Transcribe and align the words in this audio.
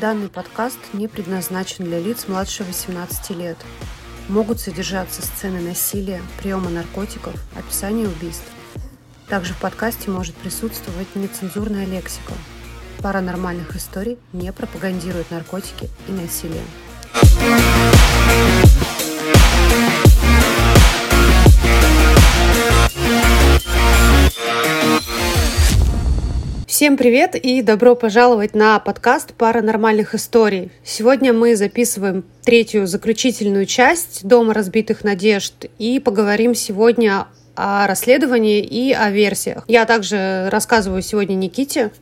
Данный 0.00 0.28
подкаст 0.28 0.78
не 0.92 1.08
предназначен 1.08 1.86
для 1.86 1.98
лиц 1.98 2.28
младше 2.28 2.64
18 2.64 3.30
лет. 3.30 3.56
Могут 4.28 4.60
содержаться 4.60 5.22
сцены 5.22 5.62
насилия, 5.62 6.20
приема 6.38 6.68
наркотиков, 6.68 7.34
описание 7.56 8.06
убийств. 8.06 8.44
Также 9.26 9.54
в 9.54 9.58
подкасте 9.58 10.10
может 10.10 10.34
присутствовать 10.34 11.08
нецензурная 11.14 11.86
лексика. 11.86 12.34
Паранормальных 12.98 13.74
историй 13.74 14.18
не 14.34 14.52
пропагандирует 14.52 15.30
наркотики 15.30 15.88
и 16.08 16.12
насилие. 16.12 16.62
Всем 26.76 26.98
привет 26.98 27.36
и 27.36 27.62
добро 27.62 27.94
пожаловать 27.96 28.54
на 28.54 28.78
подкаст 28.78 29.32
паранормальных 29.32 30.14
историй. 30.14 30.70
Сегодня 30.84 31.32
мы 31.32 31.56
записываем 31.56 32.22
третью 32.44 32.86
заключительную 32.86 33.64
часть 33.64 34.28
Дома 34.28 34.52
разбитых 34.52 35.02
надежд 35.02 35.54
и 35.78 35.98
поговорим 36.00 36.54
сегодня 36.54 37.28
о 37.54 37.86
расследовании 37.86 38.60
и 38.60 38.92
о 38.92 39.08
версиях. 39.08 39.64
Я 39.68 39.86
также 39.86 40.50
рассказываю 40.50 41.00
сегодня 41.00 41.34
Никите. 41.34 41.92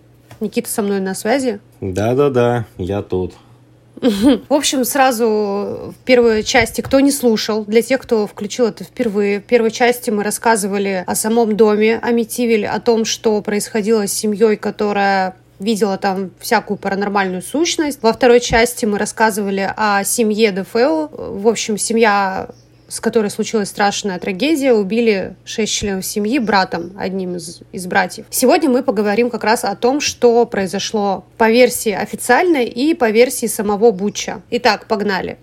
Никита 0.40 0.68
со 0.68 0.82
мной 0.82 0.98
на 0.98 1.14
связи. 1.14 1.60
Да-да-да, 1.80 2.66
я 2.76 3.02
тут. 3.02 3.34
В 4.48 4.52
общем, 4.52 4.84
сразу 4.84 5.24
в 5.24 5.94
первой 6.04 6.42
части, 6.42 6.82
кто 6.82 7.00
не 7.00 7.10
слушал, 7.10 7.64
для 7.64 7.80
тех, 7.80 8.02
кто 8.02 8.26
включил 8.26 8.66
это 8.66 8.84
впервые, 8.84 9.40
в 9.40 9.44
первой 9.44 9.70
части 9.70 10.10
мы 10.10 10.22
рассказывали 10.22 11.04
о 11.06 11.14
самом 11.14 11.56
доме 11.56 11.98
Амитивиль, 12.02 12.66
о 12.66 12.80
том, 12.80 13.06
что 13.06 13.40
происходило 13.40 14.06
с 14.06 14.12
семьей, 14.12 14.56
которая 14.56 15.36
видела 15.58 15.96
там 15.96 16.32
всякую 16.38 16.76
паранормальную 16.76 17.40
сущность. 17.40 18.00
Во 18.02 18.12
второй 18.12 18.40
части 18.40 18.84
мы 18.84 18.98
рассказывали 18.98 19.72
о 19.74 20.04
семье 20.04 20.52
Дефео. 20.52 21.08
В 21.08 21.48
общем, 21.48 21.78
семья 21.78 22.48
с 22.88 23.00
которой 23.00 23.30
случилась 23.30 23.68
страшная 23.68 24.18
трагедия, 24.18 24.72
убили 24.72 25.36
шесть 25.44 25.72
членов 25.72 26.04
семьи 26.04 26.38
братом, 26.38 26.92
одним 26.98 27.36
из, 27.36 27.60
из 27.72 27.86
братьев. 27.86 28.26
Сегодня 28.30 28.70
мы 28.70 28.82
поговорим 28.82 29.30
как 29.30 29.44
раз 29.44 29.64
о 29.64 29.74
том, 29.76 30.00
что 30.00 30.46
произошло 30.46 31.24
по 31.38 31.50
версии 31.50 31.92
официальной 31.92 32.66
и 32.66 32.94
по 32.94 33.10
версии 33.10 33.46
самого 33.46 33.90
Буча. 33.90 34.42
Итак, 34.50 34.86
погнали. 34.86 35.38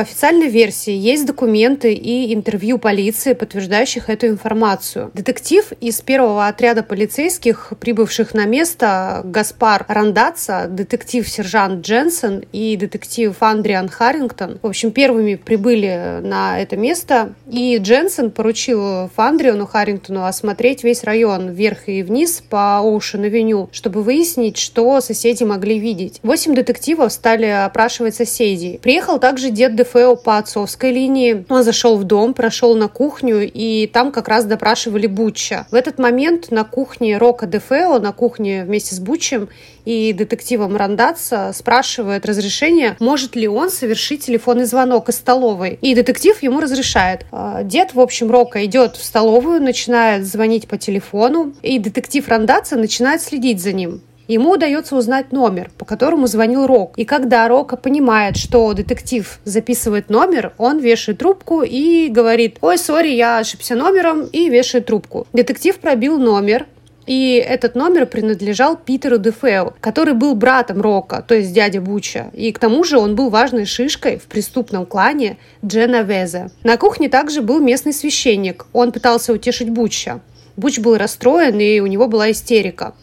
Официальной 0.00 0.48
версии 0.48 0.92
есть 0.92 1.26
документы 1.26 1.92
и 1.92 2.32
интервью 2.34 2.78
полиции, 2.78 3.34
подтверждающих 3.34 4.08
эту 4.08 4.28
информацию. 4.28 5.10
Детектив 5.12 5.72
из 5.80 6.00
первого 6.00 6.46
отряда 6.46 6.82
полицейских, 6.82 7.74
прибывших 7.78 8.32
на 8.32 8.46
место, 8.46 9.20
Гаспар 9.24 9.84
Рандатца, 9.88 10.66
детектив-сержант 10.68 11.84
Дженсен 11.84 12.44
и 12.52 12.76
детектив 12.76 13.36
Андриан 13.40 13.88
Харрингтон, 13.88 14.58
в 14.62 14.66
общем, 14.66 14.90
первыми 14.90 15.34
прибыли 15.34 16.20
на 16.22 16.60
это 16.60 16.76
место, 16.76 17.34
и 17.50 17.76
Дженсен 17.76 18.30
поручил 18.30 19.10
Фандриану 19.14 19.66
Харрингтону 19.66 20.24
осмотреть 20.24 20.82
весь 20.82 21.04
район 21.04 21.50
вверх 21.50 21.88
и 21.88 22.02
вниз 22.02 22.42
по 22.48 22.78
Оушен-авеню, 22.78 23.68
чтобы 23.72 24.02
выяснить, 24.02 24.56
что 24.56 25.00
соседи 25.00 25.44
могли 25.44 25.78
видеть. 25.78 26.20
Восемь 26.22 26.54
детективов 26.54 27.12
стали 27.12 27.46
опрашивать 27.46 28.14
соседей. 28.14 28.78
Приехал 28.82 29.18
также 29.18 29.50
дед 29.50 29.76
ДФО 29.90 30.16
по 30.16 30.38
отцовской 30.38 30.92
линии. 30.92 31.44
Он 31.48 31.62
зашел 31.62 31.96
в 31.96 32.04
дом, 32.04 32.34
прошел 32.34 32.74
на 32.74 32.88
кухню, 32.88 33.50
и 33.52 33.86
там 33.86 34.12
как 34.12 34.28
раз 34.28 34.44
допрашивали 34.44 35.06
Бутча. 35.06 35.66
В 35.70 35.74
этот 35.74 35.98
момент 35.98 36.50
на 36.50 36.64
кухне 36.64 37.18
Рока 37.18 37.46
ДФО, 37.46 37.98
на 37.98 38.12
кухне 38.12 38.64
вместе 38.64 38.94
с 38.94 39.00
Бутчем 39.00 39.48
и 39.84 40.12
детективом 40.12 40.76
Рандатса 40.76 41.52
спрашивает 41.54 42.26
разрешение, 42.26 42.96
может 43.00 43.34
ли 43.34 43.48
он 43.48 43.70
совершить 43.70 44.26
телефонный 44.26 44.64
звонок 44.64 45.08
из 45.08 45.16
столовой. 45.16 45.78
И 45.80 45.94
детектив 45.94 46.40
ему 46.42 46.60
разрешает. 46.60 47.24
А, 47.32 47.62
дед, 47.62 47.94
в 47.94 48.00
общем, 48.00 48.30
Рока 48.30 48.64
идет 48.64 48.96
в 48.96 49.04
столовую, 49.04 49.62
начинает 49.62 50.26
звонить 50.26 50.68
по 50.68 50.76
телефону, 50.76 51.54
и 51.62 51.78
детектив 51.78 52.26
Рандатса 52.28 52.76
начинает 52.76 53.22
следить 53.22 53.62
за 53.62 53.72
ним. 53.72 54.02
Ему 54.30 54.52
удается 54.52 54.94
узнать 54.94 55.32
номер, 55.32 55.72
по 55.76 55.84
которому 55.84 56.28
звонил 56.28 56.64
Рок. 56.68 56.92
И 56.96 57.04
когда 57.04 57.48
Рока 57.48 57.76
понимает, 57.76 58.36
что 58.36 58.72
детектив 58.74 59.40
записывает 59.44 60.08
номер, 60.08 60.52
он 60.56 60.78
вешает 60.78 61.18
трубку 61.18 61.62
и 61.62 62.06
говорит, 62.06 62.58
ой, 62.60 62.78
сори, 62.78 63.08
я 63.08 63.38
ошибся 63.38 63.74
номером, 63.74 64.26
и 64.26 64.48
вешает 64.48 64.86
трубку. 64.86 65.26
Детектив 65.32 65.76
пробил 65.80 66.16
номер, 66.16 66.68
и 67.06 67.44
этот 67.44 67.74
номер 67.74 68.06
принадлежал 68.06 68.76
Питеру 68.76 69.18
Дефео, 69.18 69.74
который 69.80 70.14
был 70.14 70.36
братом 70.36 70.80
Рока, 70.80 71.24
то 71.26 71.34
есть 71.34 71.52
дядя 71.52 71.80
Буча. 71.80 72.30
И 72.32 72.52
к 72.52 72.60
тому 72.60 72.84
же 72.84 72.98
он 72.98 73.16
был 73.16 73.30
важной 73.30 73.64
шишкой 73.64 74.18
в 74.18 74.26
преступном 74.26 74.86
клане 74.86 75.38
Джена 75.66 76.02
Везе. 76.02 76.52
На 76.62 76.76
кухне 76.76 77.08
также 77.08 77.42
был 77.42 77.58
местный 77.58 77.92
священник. 77.92 78.66
Он 78.72 78.92
пытался 78.92 79.32
утешить 79.32 79.70
Буча. 79.70 80.20
Буч 80.56 80.78
был 80.78 80.96
расстроен, 80.96 81.58
и 81.58 81.80
у 81.80 81.86
него 81.88 82.06
была 82.06 82.30
истерика. 82.30 82.94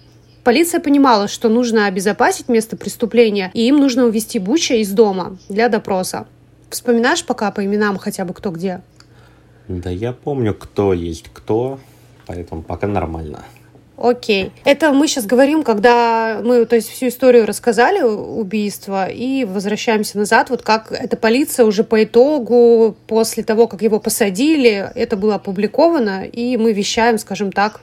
Полиция 0.47 0.79
понимала, 0.79 1.27
что 1.27 1.49
нужно 1.49 1.87
обезопасить 1.87 2.47
место 2.47 2.77
преступления, 2.77 3.51
и 3.53 3.67
им 3.67 3.75
нужно 3.81 4.05
увезти 4.05 4.39
Буча 4.39 4.75
из 4.75 4.89
дома 4.91 5.37
для 5.49 5.67
допроса. 5.67 6.25
Вспоминаешь 6.69 7.25
пока 7.25 7.51
по 7.51 7.65
именам 7.65 7.97
хотя 7.97 8.23
бы 8.23 8.33
кто 8.33 8.51
где? 8.51 8.79
Да 9.67 9.89
я 9.89 10.13
помню, 10.13 10.53
кто 10.53 10.93
есть 10.93 11.25
кто, 11.33 11.81
поэтому 12.25 12.61
пока 12.61 12.87
нормально. 12.87 13.43
Окей. 13.97 14.53
Это 14.63 14.93
мы 14.93 15.09
сейчас 15.09 15.25
говорим, 15.25 15.63
когда 15.63 16.39
мы, 16.41 16.63
то 16.65 16.77
есть, 16.77 16.87
всю 16.87 17.09
историю 17.09 17.45
рассказали 17.45 18.01
убийства 18.01 19.09
и 19.09 19.43
возвращаемся 19.43 20.17
назад, 20.17 20.49
вот 20.49 20.61
как 20.61 20.93
эта 20.93 21.17
полиция 21.17 21.65
уже 21.65 21.83
по 21.83 22.05
итогу, 22.05 22.95
после 23.07 23.43
того, 23.43 23.67
как 23.67 23.81
его 23.81 23.99
посадили, 23.99 24.89
это 24.95 25.17
было 25.17 25.35
опубликовано, 25.35 26.23
и 26.23 26.55
мы 26.55 26.71
вещаем, 26.71 27.17
скажем 27.17 27.51
так, 27.51 27.81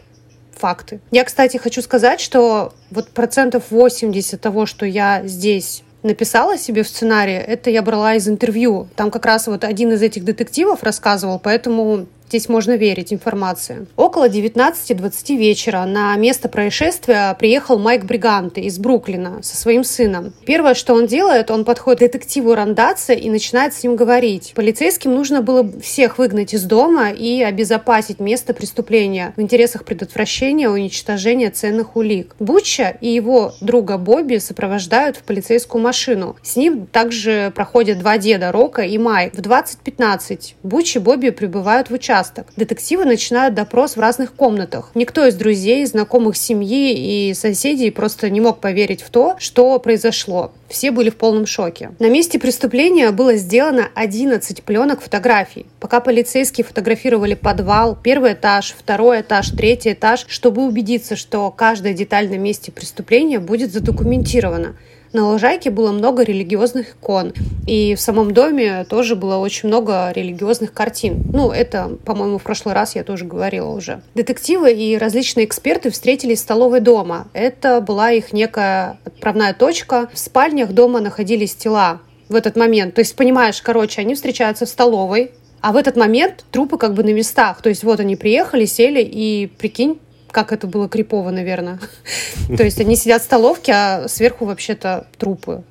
факты. 0.59 1.01
Я, 1.11 1.25
кстати, 1.25 1.57
хочу 1.57 1.83
сказать, 1.83 2.21
что 2.21 2.73
вот 2.91 3.09
процентов 3.11 3.65
80 3.71 4.41
того, 4.41 4.67
что 4.67 4.87
я 4.87 5.23
здесь 5.25 5.83
написала 6.03 6.59
себе 6.59 6.83
в 6.83 6.89
сценарии, 6.89 7.37
это 7.37 7.71
я 7.71 7.83
брала 7.83 8.15
из 8.15 8.29
интервью. 8.29 8.89
Там 8.95 9.11
как 9.11 9.25
раз 9.25 9.47
вот 9.47 9.65
один 9.65 9.93
из 9.93 10.03
этих 10.03 10.25
детективов 10.25 10.83
рассказывал, 10.83 11.39
поэтому 11.39 12.07
Здесь 12.35 12.49
можно 12.49 12.73
верить 12.73 13.13
информации. 13.13 13.87
Около 13.95 14.29
19.20 14.29 15.37
вечера 15.37 15.85
на 15.85 16.17
место 16.17 16.49
происшествия 16.49 17.33
приехал 17.39 17.79
Майк 17.79 18.07
Бриганте 18.07 18.63
из 18.63 18.77
Бруклина 18.81 19.41
со 19.45 19.57
своим 19.57 19.85
сыном. 19.85 20.33
Первое, 20.45 20.75
что 20.75 20.95
он 20.95 21.07
делает, 21.07 21.53
он 21.53 21.65
подходит 21.65 22.01
к 22.01 22.01
детективу 22.01 22.57
Рандатце 22.57 23.15
и 23.15 23.31
начинает 23.31 23.73
с 23.73 23.85
ним 23.85 23.95
говорить. 23.95 24.53
Полицейским 24.57 25.15
нужно 25.15 25.43
было 25.43 25.65
всех 25.81 26.19
выгнать 26.19 26.55
из 26.55 26.65
дома 26.65 27.13
и 27.13 27.41
обезопасить 27.41 28.19
место 28.19 28.53
преступления 28.53 29.33
в 29.37 29.41
интересах 29.41 29.85
предотвращения 29.85 30.69
уничтожения 30.69 31.51
ценных 31.51 31.95
улик. 31.95 32.35
Буча 32.41 32.97
и 33.01 33.11
его 33.11 33.55
друга 33.61 33.97
Бобби 33.97 34.39
сопровождают 34.39 35.19
в 35.19 35.23
полицейскую 35.23 35.81
машину. 35.81 36.35
С 36.43 36.57
ним 36.57 36.87
также 36.87 37.53
проходят 37.55 38.01
два 38.01 38.19
деда, 38.19 38.51
Рока 38.51 38.83
и 38.83 38.99
Майк. 38.99 39.37
В 39.37 39.39
20.15 39.39 40.55
Буч 40.65 40.97
и 40.97 40.99
Бобби 40.99 41.31
прибывают 41.31 41.91
в 41.91 41.93
участок 41.93 42.24
участок. 42.25 42.47
Детективы 42.57 43.05
начинают 43.05 43.55
допрос 43.55 43.97
в 43.97 44.01
разных 44.01 44.35
комнатах. 44.35 44.91
Никто 44.95 45.27
из 45.27 45.35
друзей, 45.35 45.85
знакомых 45.87 46.37
семьи 46.37 47.31
и 47.31 47.35
соседей 47.35 47.91
просто 47.91 48.31
не 48.31 48.41
мог 48.41 48.61
поверить 48.61 49.03
в 49.03 49.11
то, 49.11 49.37
что 49.39 49.79
произошло. 49.79 50.53
Все 50.69 50.91
были 50.91 51.11
в 51.11 51.17
полном 51.17 51.47
шоке. 51.47 51.91
На 51.99 52.09
месте 52.09 52.39
преступления 52.39 53.11
было 53.11 53.35
сделано 53.37 53.89
11 53.95 54.63
пленок 54.63 55.03
фотографий. 55.03 55.67
Пока 55.79 56.01
полицейские 56.01 56.65
фотографировали 56.65 57.35
подвал, 57.35 57.97
первый 58.03 58.33
этаж, 58.33 58.75
второй 58.77 59.21
этаж, 59.21 59.51
третий 59.51 59.93
этаж, 59.93 60.25
чтобы 60.29 60.67
убедиться, 60.67 61.17
что 61.17 61.51
каждая 61.51 61.93
деталь 61.93 62.29
на 62.29 62.39
месте 62.39 62.73
преступления 62.73 63.39
будет 63.39 63.73
задокументирована. 63.73 64.75
На 65.15 65.31
лужайке 65.31 65.71
было 65.71 65.93
много 65.93 66.25
религиозных 66.25 66.97
икон, 66.97 67.33
и 67.69 67.95
в 67.95 68.01
самом 68.01 68.35
доме 68.35 68.85
тоже 68.85 69.15
было 69.15 69.37
очень 69.37 69.69
много 69.69 70.11
религиозных 70.11 70.73
картин. 70.73 71.23
Ну, 71.33 71.53
это, 71.53 71.97
по-моему, 72.05 72.39
в 72.39 72.43
прошлый 72.43 72.75
раз 72.75 72.97
я 72.97 73.05
тоже 73.05 73.25
говорила 73.25 73.69
уже. 73.69 74.03
Детективы 74.17 74.73
и 74.73 74.99
различные 74.99 75.47
эксперты 75.47 75.93
встретились 75.93 76.41
в 76.41 76.43
столовой 76.43 76.81
дома. 76.81 77.29
Это 77.33 77.81
была 77.81 78.11
их 78.11 78.33
некая 78.33 78.99
отправная 79.05 79.55
точка. 79.55 80.11
В 80.13 80.19
спальнях 80.19 80.73
дома 80.73 80.99
находились 80.99 81.55
тела 81.55 82.01
в 82.29 82.35
этот 82.35 82.57
момент. 82.57 82.95
То 82.95 82.99
есть, 82.99 83.15
понимаешь, 83.15 83.63
короче, 83.63 84.01
они 84.01 84.17
встречаются 84.17 84.67
в 84.67 84.69
столовой, 84.69 85.31
а 85.61 85.73
в 85.73 85.77
этот 85.77 85.95
момент 85.97 86.45
трупы 86.51 86.77
как 86.77 86.93
бы 86.93 87.05
на 87.05 87.13
местах. 87.13 87.63
То 87.63 87.69
есть 87.69 87.85
вот 87.85 88.01
они 88.01 88.17
приехали, 88.17 88.65
сели, 88.65 89.01
и 89.01 89.47
прикинь, 89.47 90.01
как 90.35 90.53
это 90.53 90.67
было 90.67 90.89
крипово, 90.89 91.31
наверное. 91.31 91.79
То 92.57 92.65
есть 92.65 92.81
они 92.81 92.97
сидят 92.97 93.23
в 93.23 93.25
столовке, 93.25 93.73
а 93.73 94.09
сверху 94.09 94.45
вообще-то 94.45 95.07
трупы. 95.17 95.63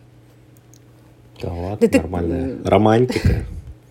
Да 1.41 1.51
ладно, 1.51 1.89
нормальная 1.91 2.57
романтика. 2.63 3.45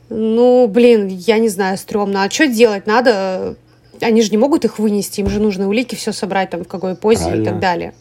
Ну, 0.08 0.66
блин, 0.66 1.08
я 1.08 1.38
не 1.38 1.48
знаю, 1.48 1.78
стрёмно. 1.78 2.24
А 2.24 2.30
что 2.30 2.46
делать? 2.46 2.86
Надо... 2.86 3.56
Они 4.00 4.22
же 4.22 4.30
не 4.30 4.36
могут 4.36 4.64
их 4.64 4.78
вынести, 4.78 5.20
им 5.20 5.28
же 5.28 5.38
нужно 5.38 5.68
улики 5.68 5.94
все 5.94 6.12
собрать 6.12 6.50
там 6.50 6.64
в 6.64 6.68
какой 6.68 6.96
позе 6.96 7.24
Правильно. 7.24 7.42
и 7.42 7.46
так 7.46 7.60
далее. 7.60 7.94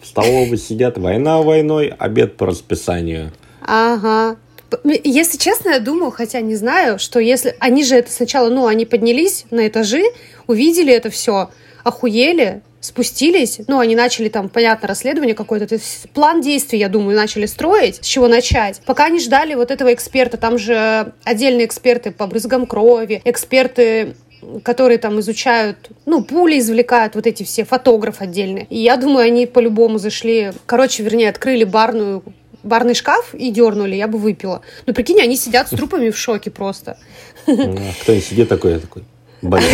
В 0.00 0.06
столовой 0.06 0.58
сидят 0.58 0.98
война 0.98 1.40
войной, 1.40 1.94
обед 1.96 2.36
по 2.36 2.46
расписанию. 2.46 3.32
Ага. 3.62 4.36
Если 4.84 5.38
честно, 5.38 5.70
я 5.70 5.80
думаю, 5.80 6.10
хотя 6.10 6.40
не 6.40 6.56
знаю, 6.56 6.98
что 6.98 7.20
если... 7.20 7.54
Они 7.60 7.84
же 7.84 7.94
это 7.96 8.10
сначала, 8.10 8.48
ну, 8.48 8.66
они 8.66 8.84
поднялись 8.84 9.44
на 9.50 9.68
этажи, 9.68 10.02
увидели 10.46 10.92
это 10.92 11.10
все, 11.10 11.50
охуели, 11.84 12.62
спустились, 12.80 13.60
ну, 13.68 13.78
они 13.78 13.94
начали 13.94 14.28
там, 14.28 14.48
понятно, 14.48 14.88
расследование 14.88 15.34
какое-то, 15.34 15.68
то 15.68 15.74
есть 15.76 16.10
план 16.10 16.40
действий, 16.40 16.80
я 16.80 16.88
думаю, 16.88 17.16
начали 17.16 17.46
строить, 17.46 17.96
с 17.96 18.06
чего 18.06 18.26
начать. 18.28 18.80
Пока 18.84 19.06
они 19.06 19.20
ждали 19.20 19.54
вот 19.54 19.70
этого 19.70 19.94
эксперта, 19.94 20.36
там 20.36 20.58
же 20.58 21.12
отдельные 21.24 21.66
эксперты 21.66 22.10
по 22.10 22.26
брызгам 22.26 22.66
крови, 22.66 23.22
эксперты 23.24 24.16
которые 24.64 24.98
там 24.98 25.20
изучают, 25.20 25.90
ну, 26.04 26.24
пули 26.24 26.58
извлекают, 26.58 27.14
вот 27.14 27.28
эти 27.28 27.44
все, 27.44 27.64
фотограф 27.64 28.20
отдельные. 28.20 28.66
И 28.70 28.78
я 28.78 28.96
думаю, 28.96 29.26
они 29.26 29.46
по-любому 29.46 29.98
зашли, 29.98 30.50
короче, 30.66 31.04
вернее, 31.04 31.28
открыли 31.28 31.62
барную 31.62 32.24
барный 32.64 32.94
шкаф 32.94 33.34
и 33.34 33.50
дернули, 33.50 33.96
я 33.96 34.06
бы 34.06 34.18
выпила. 34.18 34.62
Ну, 34.86 34.94
прикинь, 34.94 35.20
они 35.20 35.36
сидят 35.36 35.68
с 35.68 35.70
трупами 35.70 36.10
в 36.10 36.18
шоке 36.18 36.50
просто. 36.50 36.96
Кто-нибудь 37.42 38.24
сидит 38.24 38.48
такой, 38.48 38.72
я 38.72 38.78
такой, 38.78 39.02
Блин, 39.42 39.64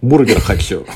бургер 0.00 0.40
хочу. 0.40 0.86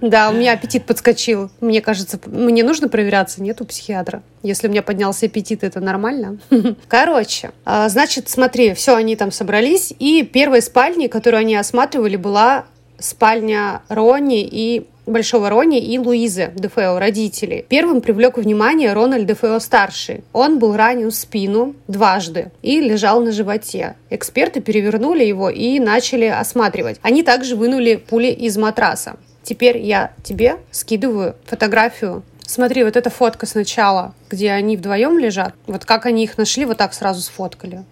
Да, 0.00 0.30
у 0.30 0.34
меня 0.34 0.52
аппетит 0.52 0.84
подскочил. 0.84 1.50
Мне 1.60 1.80
кажется, 1.80 2.18
мне 2.26 2.62
нужно 2.62 2.88
проверяться, 2.88 3.42
нет 3.42 3.60
у 3.60 3.64
психиатра. 3.64 4.22
Если 4.42 4.68
у 4.68 4.70
меня 4.70 4.82
поднялся 4.82 5.26
аппетит, 5.26 5.64
это 5.64 5.80
нормально. 5.80 6.38
Короче, 6.88 7.50
а, 7.64 7.88
значит, 7.88 8.28
смотри, 8.28 8.74
все, 8.74 8.94
они 8.94 9.16
там 9.16 9.32
собрались, 9.32 9.92
и 9.98 10.22
первой 10.22 10.62
спальней, 10.62 11.08
которую 11.08 11.40
они 11.40 11.56
осматривали, 11.56 12.16
была 12.16 12.66
спальня 12.98 13.82
Ронни 13.88 14.42
и 14.44 14.86
Большого 15.06 15.50
Рони 15.50 15.80
и 15.80 15.98
Луизы 15.98 16.52
Дефео, 16.54 16.98
родители. 16.98 17.64
Первым 17.68 18.00
привлек 18.00 18.36
внимание 18.36 18.92
Рональд 18.92 19.26
Дефео-старший. 19.26 20.22
Он 20.32 20.58
был 20.58 20.76
ранен 20.76 21.10
в 21.10 21.14
спину 21.14 21.74
дважды 21.88 22.52
и 22.62 22.80
лежал 22.80 23.20
на 23.20 23.32
животе. 23.32 23.96
Эксперты 24.10 24.60
перевернули 24.60 25.24
его 25.24 25.50
и 25.50 25.80
начали 25.80 26.26
осматривать. 26.26 26.98
Они 27.02 27.22
также 27.22 27.56
вынули 27.56 27.96
пули 27.96 28.28
из 28.28 28.56
матраса. 28.56 29.16
Теперь 29.42 29.78
я 29.78 30.12
тебе 30.22 30.58
скидываю 30.70 31.34
фотографию 31.46 32.22
Смотри, 32.44 32.84
вот 32.84 32.96
эта 32.96 33.08
фотка 33.08 33.46
сначала, 33.46 34.14
где 34.28 34.50
они 34.50 34.76
вдвоем 34.76 35.18
лежат. 35.18 35.54
Вот 35.66 35.86
как 35.86 36.04
они 36.04 36.24
их 36.24 36.36
нашли, 36.36 36.66
вот 36.66 36.76
так 36.76 36.92
сразу 36.92 37.22
сфоткали. 37.22 37.84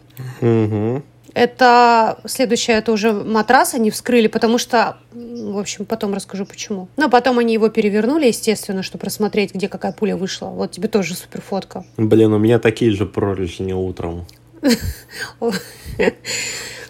Угу. 0.42 1.02
Это 1.34 2.18
следующее, 2.24 2.78
это 2.78 2.92
уже 2.92 3.12
матрас 3.12 3.74
они 3.74 3.90
вскрыли, 3.90 4.26
потому 4.26 4.58
что, 4.58 4.98
в 5.12 5.58
общем, 5.58 5.84
потом 5.84 6.14
расскажу 6.14 6.44
почему. 6.44 6.88
Но 6.96 7.08
потом 7.08 7.38
они 7.38 7.54
его 7.54 7.68
перевернули, 7.68 8.26
естественно, 8.26 8.82
чтобы 8.82 9.02
просмотреть, 9.02 9.54
где 9.54 9.68
какая 9.68 9.92
пуля 9.92 10.16
вышла. 10.16 10.46
Вот 10.46 10.72
тебе 10.72 10.88
тоже 10.88 11.14
супер 11.14 11.40
фотка. 11.40 11.84
Блин, 11.96 12.32
у 12.32 12.38
меня 12.38 12.58
такие 12.58 12.90
же 12.90 13.06
прорезни 13.06 13.72
утром. 13.72 14.26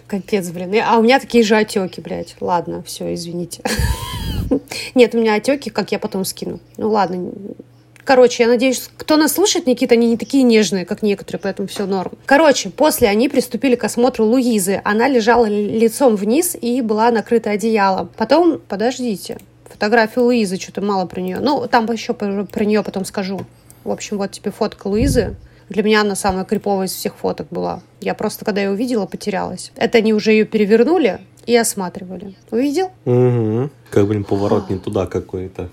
Капец, 0.07 0.49
блин. 0.49 0.75
А 0.85 0.97
у 0.97 1.03
меня 1.03 1.19
такие 1.19 1.43
же 1.43 1.55
отеки, 1.55 2.01
блядь. 2.01 2.35
Ладно, 2.41 2.83
все, 2.83 3.13
извините. 3.13 3.63
Нет, 4.95 5.15
у 5.15 5.19
меня 5.19 5.35
отеки, 5.35 5.69
как 5.69 5.91
я 5.91 5.99
потом 5.99 6.25
скину. 6.25 6.59
Ну 6.77 6.89
ладно, 6.89 7.31
Короче, 8.03 8.43
я 8.43 8.49
надеюсь, 8.49 8.89
кто 8.97 9.17
нас 9.17 9.33
слушает, 9.33 9.67
Никита, 9.67 9.95
они 9.95 10.07
не 10.07 10.17
такие 10.17 10.43
нежные, 10.43 10.85
как 10.85 11.01
некоторые, 11.01 11.39
поэтому 11.39 11.67
все 11.67 11.85
норм. 11.85 12.13
Короче, 12.25 12.69
после 12.69 13.07
они 13.07 13.29
приступили 13.29 13.75
к 13.75 13.83
осмотру 13.83 14.25
Луизы. 14.25 14.81
Она 14.83 15.07
лежала 15.07 15.45
лицом 15.45 16.15
вниз 16.15 16.57
и 16.59 16.81
была 16.81 17.11
накрыта 17.11 17.51
одеялом. 17.51 18.09
Потом, 18.17 18.59
подождите, 18.67 19.37
фотографию 19.65 20.25
Луизы, 20.25 20.57
что-то 20.57 20.81
мало 20.81 21.05
про 21.05 21.21
нее. 21.21 21.39
Ну, 21.39 21.67
там 21.67 21.91
еще 21.91 22.13
про, 22.13 22.45
про 22.45 22.65
нее 22.65 22.83
потом 22.83 23.05
скажу. 23.05 23.41
В 23.83 23.91
общем, 23.91 24.17
вот 24.17 24.31
тебе 24.31 24.51
фотка 24.51 24.87
Луизы. 24.87 25.35
Для 25.69 25.83
меня 25.83 26.01
она 26.01 26.15
самая 26.15 26.43
криповая 26.43 26.87
из 26.87 26.91
всех 26.91 27.15
фоток 27.15 27.47
была. 27.49 27.81
Я 28.01 28.13
просто, 28.13 28.43
когда 28.43 28.61
ее 28.61 28.71
увидела, 28.71 29.05
потерялась. 29.05 29.71
Это 29.75 29.99
они 29.99 30.13
уже 30.13 30.31
ее 30.31 30.45
перевернули 30.45 31.21
и 31.45 31.55
осматривали. 31.55 32.35
Увидел? 32.51 32.91
Угу. 33.05 33.69
Как, 33.89 34.07
блин, 34.07 34.23
поворот 34.23 34.69
не 34.69 34.77
туда 34.77 35.05
какой-то. 35.05 35.69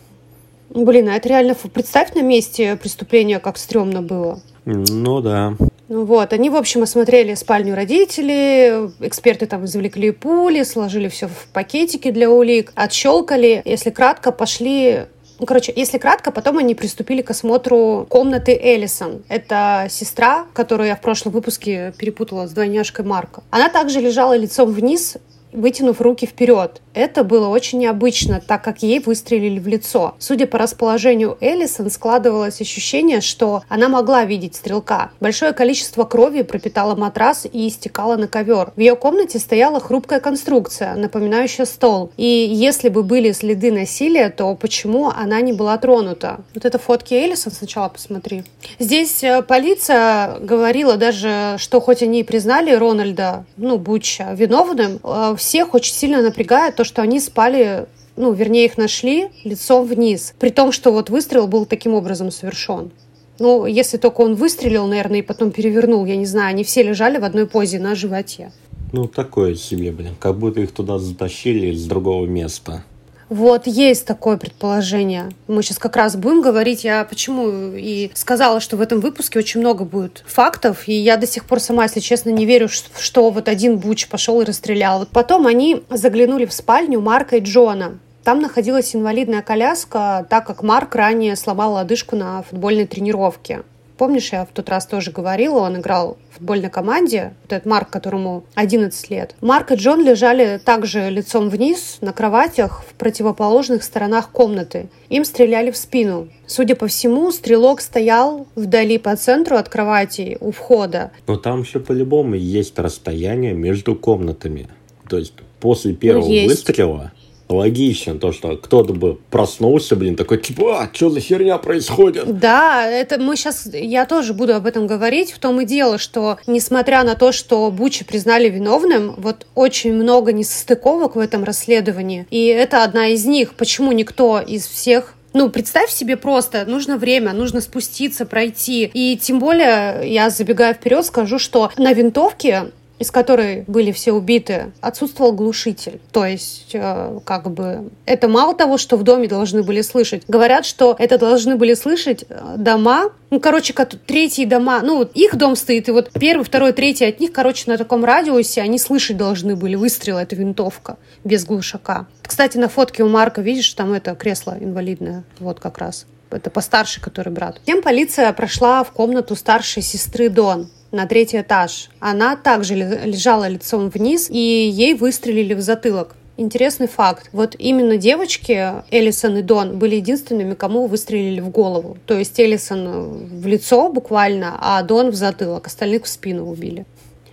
Блин, 0.71 1.09
а 1.09 1.17
это 1.17 1.29
реально... 1.29 1.55
Представь 1.55 2.15
на 2.15 2.23
месте 2.23 2.77
преступления, 2.77 3.39
как 3.39 3.59
стрёмно 3.59 4.03
было. 4.03 4.41
Ну 4.65 5.21
да. 5.21 5.55
Ну 5.89 6.05
вот, 6.05 6.35
они, 6.35 6.51
в 6.51 6.57
общем, 6.57 6.83
осмотрели 6.83 7.35
спальню 7.35 7.75
родителей, 7.75 8.91
эксперты 9.01 9.47
там 9.47 9.65
извлекли 9.65 10.11
пули, 10.11 10.63
сложили 10.63 11.09
все 11.09 11.29
в 11.29 11.49
пакетики 11.55 12.11
для 12.11 12.31
улик, 12.31 12.73
отщелкали. 12.75 13.63
Если 13.65 13.91
кратко, 13.91 14.31
пошли 14.31 15.07
ну, 15.39 15.47
короче, 15.47 15.73
если 15.75 15.99
кратко, 15.99 16.33
потом 16.33 16.59
они 16.59 16.75
приступили 16.75 17.23
к 17.23 17.31
осмотру 17.31 18.07
комнаты 18.09 18.59
Эллисон. 18.61 19.23
Это 19.29 19.87
сестра, 19.89 20.47
которую 20.53 20.89
я 20.89 20.97
в 20.97 21.01
прошлом 21.01 21.33
выпуске 21.33 21.95
перепутала 21.97 22.49
с 22.49 22.51
двойняшкой 22.51 23.05
Марка. 23.05 23.45
Она 23.51 23.69
также 23.69 24.01
лежала 24.01 24.37
лицом 24.37 24.73
вниз 24.73 25.17
вытянув 25.53 26.01
руки 26.01 26.27
вперед. 26.27 26.81
Это 26.99 27.23
было 27.23 27.47
очень 27.47 27.79
необычно, 27.79 28.43
так 28.45 28.65
как 28.65 28.83
ей 28.83 28.99
выстрелили 28.99 29.61
в 29.61 29.69
лицо. 29.69 30.17
Судя 30.19 30.49
по 30.49 30.59
расположению 30.59 31.39
Эллисон, 31.41 31.93
складывалось 31.93 32.61
ощущение, 32.61 33.21
что 33.21 33.63
она 33.69 33.89
могла 33.89 34.25
видеть 34.25 34.57
стрелка. 34.57 35.13
Большое 35.21 35.53
количество 35.53 36.03
крови 36.03 36.43
пропитало 36.43 36.97
матрас 36.97 37.47
и 37.47 37.69
истекало 37.69 38.17
на 38.17 38.27
ковер. 38.27 38.73
В 38.75 38.81
ее 38.81 38.97
комнате 38.97 39.39
стояла 39.39 39.79
хрупкая 39.79 40.19
конструкция, 40.19 40.97
напоминающая 40.97 41.67
стол. 41.67 42.11
И 42.17 42.27
если 42.27 42.89
бы 42.89 43.05
были 43.05 43.31
следы 43.31 43.71
насилия, 43.71 44.29
то 44.29 44.53
почему 44.57 45.09
она 45.09 45.41
не 45.41 45.53
была 45.53 45.79
тронута? 45.79 46.41
Вот 46.53 46.65
это 46.65 46.81
фотки 46.81 47.15
Эллисон 47.15 47.53
сначала 47.53 47.91
посмотри. 47.91 48.43
Здесь 48.81 49.23
э, 49.23 49.43
полиция 49.43 50.41
говорила 50.41 50.97
даже, 50.97 51.55
что 51.59 51.81
хоть 51.81 52.03
они 52.03 52.21
и 52.21 52.25
признали 52.25 52.73
Рональда, 52.73 53.45
ну, 53.57 53.79
Буча, 53.79 54.33
виновным, 54.35 54.99
э, 55.05 55.37
всех 55.39 55.75
очень 55.75 55.95
сильно 55.95 56.23
напрягает 56.23 56.75
то, 56.75 56.88
что 56.89 57.03
они 57.03 57.21
спали 57.21 57.87
ну, 58.19 58.33
вернее, 58.33 58.65
их 58.65 58.77
нашли 58.77 59.29
лицом 59.45 59.87
вниз. 59.87 60.35
При 60.41 60.51
том, 60.51 60.73
что 60.73 60.91
вот 60.91 61.09
выстрел 61.09 61.47
был 61.47 61.67
таким 61.67 61.95
образом 61.95 62.33
совершен. 62.33 62.91
Ну, 63.39 63.65
если 63.65 63.97
только 63.97 64.23
он 64.23 64.35
выстрелил, 64.35 64.89
наверное, 64.89 65.21
и 65.21 65.23
потом 65.23 65.53
перевернул, 65.53 66.05
я 66.05 66.17
не 66.17 66.27
знаю, 66.27 66.49
они 66.49 66.65
все 66.65 66.83
лежали 66.83 67.19
в 67.19 67.25
одной 67.25 67.47
позе 67.47 67.79
на 67.79 67.95
животе. 67.95 68.51
Ну, 68.93 69.07
такое 69.07 69.55
себе, 69.55 69.93
блин, 69.93 70.17
как 70.19 70.37
будто 70.37 70.61
их 70.61 70.73
туда 70.73 70.99
затащили 70.99 71.69
из 71.69 71.85
другого 71.85 72.27
места. 72.27 72.85
Вот, 73.29 73.67
есть 73.67 74.07
такое 74.07 74.37
предположение. 74.37 75.31
Мы 75.49 75.63
сейчас 75.63 75.79
как 75.79 75.97
раз 75.97 76.17
будем 76.17 76.41
говорить, 76.41 76.85
я 76.85 77.05
почему 77.05 77.75
и 77.75 78.11
сказала, 78.15 78.61
что 78.61 78.77
в 78.77 78.81
этом 78.81 79.01
выпуске 79.01 79.39
очень 79.39 79.61
много 79.61 79.85
будет 79.85 80.25
фактов, 80.27 80.89
и 80.89 80.95
я 80.95 81.17
до 81.17 81.27
сих 81.27 81.45
пор 81.45 81.61
сама, 81.61 81.85
если 81.85 82.01
честно, 82.01 82.31
не 82.31 82.47
верю, 82.47 82.69
что 82.69 83.31
вот 83.31 83.49
один 83.49 83.79
Буч 83.79 84.09
пошел 84.09 84.41
и 84.41 84.45
расстрелял. 84.45 85.01
Вот 85.01 85.09
потом 85.09 85.47
они 85.47 85.83
заглянули 85.91 86.47
в 86.47 86.53
спальню 86.53 87.01
Марка 87.01 87.37
и 87.37 87.41
Джона. 87.41 87.99
Там 88.25 88.41
находилась 88.41 88.95
инвалидная 88.95 89.43
коляска, 89.43 90.27
так 90.29 90.47
как 90.47 90.63
Марк 90.63 90.95
ранее 90.95 91.37
сломал 91.37 91.75
лодыжку 91.75 92.17
на 92.17 92.43
футбольной 92.43 92.87
тренировке. 92.87 93.63
Помнишь, 93.99 94.33
я 94.33 94.45
в 94.45 94.51
тот 94.55 94.69
раз 94.69 94.87
тоже 94.87 95.11
говорила, 95.11 95.59
он 95.59 95.79
играл 95.79 96.19
в 96.31 96.37
футбольной 96.37 96.71
команде, 96.71 97.35
вот 97.43 97.53
этот 97.53 97.67
Марк, 97.67 97.91
которому 97.91 98.45
11 98.55 99.11
лет. 99.11 99.35
Марк 99.41 99.73
и 99.73 99.75
Джон 99.75 100.05
лежали 100.05 100.61
также 100.65 101.11
лицом 101.11 101.49
вниз 101.49 101.99
на 102.01 102.13
кроватях 102.13 102.85
в 102.89 102.95
противоположных 102.95 103.83
сторонах 103.83 104.31
комнаты. 104.31 104.89
Им 105.09 105.25
стреляли 105.25 105.73
в 105.73 105.77
спину. 105.77 106.29
Судя 106.47 106.77
по 106.77 106.87
всему, 106.87 107.33
стрелок 107.33 107.81
стоял 107.81 108.47
вдали 108.55 108.99
по 108.99 109.17
центру 109.17 109.57
от 109.57 109.69
кровати 109.69 110.39
у 110.41 110.53
входа. 110.53 111.11
Но 111.27 111.37
там 111.37 111.63
еще 111.63 111.81
по-любому 111.81 112.37
есть 112.37 112.79
расстояние 112.79 113.53
между 113.53 113.97
комнатами. 113.97 114.69
То 115.09 115.19
есть 115.19 115.35
после 115.59 115.93
первого 115.93 116.29
ну, 116.29 116.45
выстрела 116.47 117.13
логично, 117.49 118.15
то, 118.15 118.33
что 118.33 118.57
кто-то 118.57 118.93
бы 118.93 119.19
проснулся, 119.31 119.97
блин, 119.97 120.17
такой, 120.17 120.39
типа, 120.39 120.83
а, 120.83 120.91
что 120.93 121.11
за 121.11 121.21
херня 121.21 121.59
происходит? 121.59 122.39
Да, 122.39 122.87
это 122.87 123.19
мы 123.19 123.37
сейчас, 123.37 123.69
я 123.73 124.07
тоже 124.07 124.35
буду 124.35 124.55
об 124.55 124.67
этом 124.67 124.87
говорить, 124.87 125.33
в 125.33 125.39
том 125.39 125.61
и 125.61 125.65
дело, 125.65 125.99
что, 125.99 126.39
несмотря 126.47 127.05
на 127.05 127.15
то, 127.15 127.33
что 127.33 127.71
Бучи 127.71 128.05
признали 128.05 128.49
виновным, 128.49 129.15
вот 129.17 129.47
очень 129.55 129.95
много 129.95 130.33
несостыковок 130.33 131.17
в 131.17 131.19
этом 131.19 131.45
расследовании, 131.45 132.27
и 132.31 132.47
это 132.47 132.85
одна 132.85 133.09
из 133.09 133.25
них, 133.25 133.55
почему 133.55 133.93
никто 133.93 134.41
из 134.41 134.67
всех 134.67 135.15
ну, 135.35 135.51
представь 135.51 135.91
себе 135.91 136.17
просто, 136.17 136.65
нужно 136.65 136.97
время, 136.97 137.33
нужно 137.33 137.61
спуститься, 137.61 138.25
пройти. 138.25 138.91
И 138.93 139.17
тем 139.17 139.39
более, 139.39 140.01
я 140.11 140.31
забегая 140.31 140.73
вперед, 140.73 141.05
скажу, 141.05 141.39
что 141.39 141.71
на 141.77 141.93
винтовке 141.93 142.73
из 142.99 143.11
которой 143.11 143.65
были 143.67 143.93
все 143.93 144.13
убиты, 144.13 144.73
отсутствовал 144.81 145.33
глушитель. 145.33 146.01
То 146.13 146.25
есть, 146.25 146.71
э, 146.73 147.21
как 147.25 147.51
бы, 147.51 147.91
это 148.07 148.29
мало 148.29 148.55
того, 148.55 148.79
что 148.79 148.97
в 148.97 149.03
доме 149.03 149.29
должны 149.29 149.63
были 149.63 149.83
слышать. 149.83 150.25
Говорят, 150.29 150.67
что 150.67 150.97
это 150.99 151.19
должны 151.19 151.57
были 151.57 151.75
слышать 151.75 152.25
э, 152.29 152.55
дома, 152.57 153.11
ну, 153.31 153.41
короче, 153.41 153.73
как 153.73 153.91
третьи 154.07 154.45
дома, 154.45 154.81
ну, 154.83 154.99
вот 154.99 155.13
их 155.15 155.37
дом 155.37 155.55
стоит, 155.55 155.89
и 155.89 155.93
вот 155.93 156.11
первый, 156.19 156.45
второй, 156.45 156.73
третий 156.73 157.05
от 157.05 157.21
них, 157.21 157.33
короче, 157.33 157.71
на 157.71 157.79
таком 157.79 158.05
радиусе 158.05 158.63
они 158.63 158.79
слышать 158.79 159.17
должны 159.17 159.55
были 159.55 159.75
выстрел, 159.75 160.19
это 160.19 160.35
винтовка, 160.35 160.97
без 161.25 161.45
глушака. 161.45 162.07
Кстати, 162.23 162.59
на 162.59 162.69
фотке 162.69 163.05
у 163.05 163.09
Марка, 163.09 163.43
видишь, 163.43 163.73
там 163.75 163.93
это 163.93 164.15
кресло 164.15 164.57
инвалидное, 164.59 165.25
вот 165.39 165.61
как 165.61 165.79
раз. 165.79 166.07
Это 166.31 166.51
постарше, 166.51 167.01
который 167.01 167.33
брат. 167.33 167.61
Тем 167.65 167.81
полиция 167.81 168.31
прошла 168.35 168.85
в 168.85 168.93
комнату 168.93 169.35
старшей 169.35 169.83
сестры 169.83 170.29
Дон 170.29 170.69
на 170.93 171.07
третий 171.07 171.41
этаж. 171.41 171.91
Она 172.01 172.37
также 172.37 172.75
лежала 172.75 173.49
лицом 173.49 173.89
вниз, 173.89 174.29
и 174.31 174.39
ей 174.39 174.95
выстрелили 174.95 175.55
в 175.55 175.61
затылок. 175.61 176.15
Интересный 176.37 176.87
факт. 176.87 177.31
Вот 177.33 177.57
именно 177.59 177.97
девочки, 177.97 178.75
Элисон 178.93 179.39
и 179.39 179.43
Дон, 179.43 179.77
были 179.77 179.97
единственными, 179.97 180.55
кому 180.55 180.87
выстрелили 180.87 181.41
в 181.41 181.49
голову. 181.49 181.99
То 182.07 182.17
есть 182.17 182.39
Элисон 182.39 183.27
в 183.27 183.47
лицо 183.47 183.89
буквально, 183.89 184.57
а 184.61 184.81
Дон 184.83 185.11
в 185.11 185.17
затылок. 185.17 185.67
Остальных 185.67 186.05
в 186.05 186.09
спину 186.09 186.49
убили. 186.49 186.87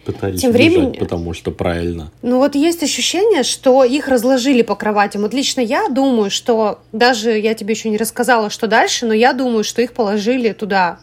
Пытались 0.06 0.42
Тем 0.42 0.52
временем, 0.52 0.94
потому 1.00 1.34
что 1.34 1.52
правильно. 1.52 2.12
Ну 2.24 2.38
вот 2.38 2.56
есть 2.56 2.82
ощущение, 2.82 3.44
что 3.44 3.84
их 3.84 4.08
разложили 4.08 4.64
по 4.64 4.76
кроватям. 4.76 5.22
Вот 5.22 5.34
лично 5.36 5.62
я 5.62 5.88
думаю, 5.90 6.32
что 6.32 6.80
даже 6.92 7.38
я 7.38 7.54
тебе 7.54 7.74
еще 7.74 7.90
не 7.90 7.98
рассказала, 7.98 8.50
что 8.50 8.68
дальше, 8.68 9.06
но 9.06 9.14
я 9.14 9.34
думаю, 9.34 9.64
что 9.64 9.84
их 9.84 9.94
положили 9.94 10.52
туда 10.52 11.00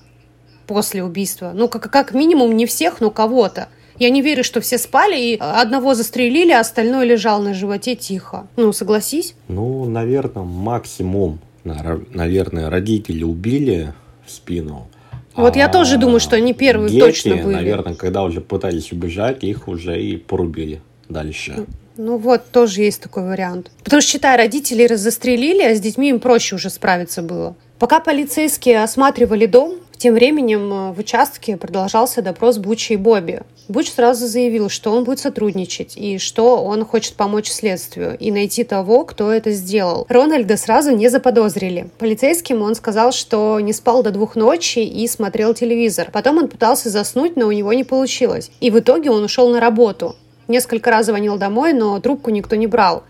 после 0.72 1.04
убийства. 1.04 1.52
Ну, 1.54 1.68
как, 1.68 1.90
как 1.90 2.14
минимум, 2.14 2.56
не 2.56 2.64
всех, 2.64 3.00
но 3.00 3.10
кого-то. 3.10 3.68
Я 3.98 4.08
не 4.08 4.22
верю, 4.22 4.42
что 4.42 4.62
все 4.62 4.78
спали, 4.78 5.20
и 5.20 5.36
одного 5.38 5.94
застрелили, 5.94 6.50
а 6.50 6.60
остальной 6.60 7.06
лежал 7.06 7.42
на 7.42 7.52
животе 7.52 7.94
тихо. 7.94 8.46
Ну, 8.56 8.72
согласись? 8.72 9.34
Ну, 9.48 9.84
наверное, 9.84 10.44
максимум. 10.44 11.40
Наверное, 11.64 12.70
родители 12.70 13.22
убили 13.22 13.92
в 14.26 14.30
спину. 14.30 14.88
Вот 15.34 15.56
а 15.56 15.58
я 15.58 15.68
тоже 15.68 15.98
думаю, 15.98 16.20
что 16.20 16.36
они 16.36 16.54
первые 16.54 16.90
дети, 16.90 17.00
точно 17.00 17.36
были. 17.36 17.54
наверное, 17.54 17.94
когда 17.94 18.22
уже 18.22 18.40
пытались 18.40 18.92
убежать, 18.92 19.44
их 19.44 19.68
уже 19.68 20.02
и 20.02 20.16
порубили 20.16 20.80
дальше. 21.08 21.66
Ну 21.96 22.16
вот, 22.16 22.50
тоже 22.50 22.82
есть 22.82 23.02
такой 23.02 23.24
вариант. 23.24 23.70
Потому 23.84 24.00
что, 24.00 24.12
считай, 24.12 24.36
родителей 24.36 24.88
застрелили, 24.96 25.62
а 25.62 25.74
с 25.74 25.80
детьми 25.80 26.08
им 26.08 26.20
проще 26.20 26.56
уже 26.56 26.70
справиться 26.70 27.22
было. 27.22 27.54
Пока 27.78 28.00
полицейские 28.00 28.82
осматривали 28.82 29.46
дом, 29.46 29.74
тем 30.02 30.14
временем 30.14 30.72
э, 30.72 30.92
в 30.94 30.98
участке 30.98 31.56
продолжался 31.56 32.22
допрос 32.22 32.58
Бучи 32.58 32.94
и 32.94 32.96
Бобби. 32.96 33.42
Буч 33.68 33.88
сразу 33.88 34.26
заявил, 34.26 34.68
что 34.68 34.90
он 34.90 35.04
будет 35.04 35.20
сотрудничать 35.20 35.96
и 35.96 36.18
что 36.18 36.64
он 36.64 36.84
хочет 36.84 37.14
помочь 37.14 37.48
следствию 37.48 38.16
и 38.18 38.32
найти 38.32 38.64
того, 38.64 39.04
кто 39.04 39.30
это 39.30 39.52
сделал. 39.52 40.04
Рональда 40.08 40.56
сразу 40.56 40.90
не 40.90 41.08
заподозрили. 41.08 41.88
Полицейским 41.98 42.62
он 42.62 42.74
сказал, 42.74 43.12
что 43.12 43.60
не 43.60 43.72
спал 43.72 44.02
до 44.02 44.10
двух 44.10 44.34
ночи 44.34 44.80
и 44.80 45.06
смотрел 45.06 45.54
телевизор. 45.54 46.10
Потом 46.12 46.38
он 46.38 46.48
пытался 46.48 46.90
заснуть, 46.90 47.36
но 47.36 47.46
у 47.46 47.52
него 47.52 47.72
не 47.72 47.84
получилось. 47.84 48.50
И 48.58 48.72
в 48.72 48.80
итоге 48.80 49.12
он 49.12 49.22
ушел 49.22 49.50
на 49.50 49.60
работу. 49.60 50.16
Несколько 50.48 50.90
раз 50.90 51.06
звонил 51.06 51.38
домой, 51.38 51.74
но 51.74 52.00
трубку 52.00 52.30
никто 52.30 52.56
не 52.56 52.66
брал. 52.66 53.04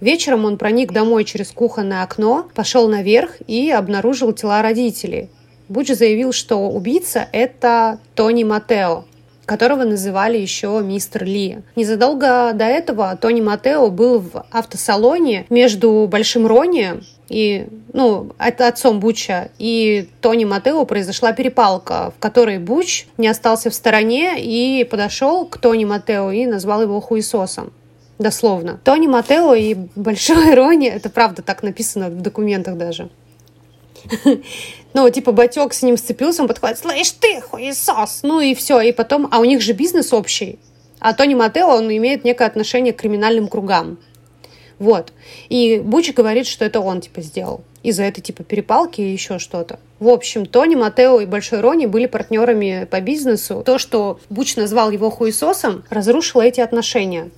Вечером 0.00 0.46
он 0.46 0.56
проник 0.56 0.92
домой 0.92 1.24
через 1.24 1.50
кухонное 1.50 2.04
окно, 2.04 2.48
пошел 2.54 2.88
наверх 2.88 3.32
и 3.46 3.70
обнаружил 3.70 4.32
тела 4.32 4.62
родителей. 4.62 5.28
Буч 5.68 5.88
заявил, 5.88 6.32
что 6.32 6.68
убийца– 6.68 7.28
это 7.32 7.98
Тони 8.14 8.44
Матео, 8.44 9.04
которого 9.44 9.84
называли 9.84 10.38
еще 10.38 10.80
мистер 10.82 11.24
Ли. 11.24 11.58
Незадолго 11.76 12.52
до 12.54 12.64
этого 12.64 13.16
Тони 13.20 13.40
Матео 13.40 13.90
был 13.90 14.20
в 14.20 14.46
автосалоне 14.50 15.46
между 15.50 16.08
Большим 16.10 16.46
Рони 16.46 17.00
и, 17.28 17.66
ну, 17.92 18.32
это 18.38 18.68
отцом 18.68 19.00
Буча, 19.00 19.50
и 19.58 20.08
Тони 20.22 20.44
Матео 20.44 20.84
произошла 20.86 21.32
перепалка, 21.32 22.12
в 22.16 22.20
которой 22.20 22.58
Буч 22.58 23.06
не 23.18 23.28
остался 23.28 23.68
в 23.70 23.74
стороне 23.74 24.42
и 24.42 24.84
подошел 24.84 25.46
к 25.46 25.58
Тони 25.58 25.84
Матео 25.84 26.30
и 26.30 26.46
назвал 26.46 26.82
его 26.82 27.00
хуесосом 27.00 27.72
дословно. 28.18 28.80
Тони 28.84 29.06
Матео 29.06 29.54
и 29.54 29.76
Большой 29.94 30.54
Рони, 30.54 30.88
это 30.88 31.08
правда 31.08 31.42
так 31.42 31.62
написано 31.62 32.08
в 32.08 32.20
документах 32.20 32.76
даже. 32.76 33.08
Ну, 34.94 35.08
типа, 35.10 35.32
батек 35.32 35.74
с 35.74 35.82
ним 35.82 35.96
сцепился, 35.96 36.42
он 36.42 36.48
подходит, 36.48 36.78
слышь 36.78 37.10
ты, 37.10 37.40
хуесос! 37.40 38.20
Ну 38.22 38.40
и 38.40 38.54
все, 38.54 38.80
и 38.80 38.90
потом, 38.90 39.28
а 39.30 39.38
у 39.38 39.44
них 39.44 39.60
же 39.60 39.74
бизнес 39.74 40.12
общий. 40.12 40.58
А 40.98 41.12
Тони 41.12 41.34
Матео, 41.34 41.68
он 41.68 41.88
имеет 41.94 42.24
некое 42.24 42.46
отношение 42.46 42.92
к 42.92 42.96
криминальным 42.96 43.48
кругам. 43.48 43.98
Вот. 44.78 45.12
И 45.48 45.78
Бучи 45.78 46.12
говорит, 46.12 46.46
что 46.46 46.64
это 46.64 46.80
он, 46.80 47.00
типа, 47.00 47.20
сделал. 47.20 47.62
Из-за 47.82 48.04
этой, 48.04 48.20
типа, 48.20 48.42
перепалки 48.44 49.00
и 49.00 49.12
еще 49.12 49.38
что-то. 49.38 49.78
В 50.00 50.08
общем, 50.08 50.46
Тони, 50.46 50.74
Матео 50.74 51.20
и 51.20 51.26
Большой 51.26 51.60
Рони 51.60 51.86
были 51.86 52.06
партнерами 52.06 52.86
по 52.90 53.00
бизнесу. 53.00 53.62
То, 53.64 53.78
что 53.78 54.20
Буч 54.30 54.56
назвал 54.56 54.90
его 54.90 55.10
хуесосом, 55.10 55.84
разрушило 55.90 56.42
эти 56.42 56.60
отношения. 56.60 57.30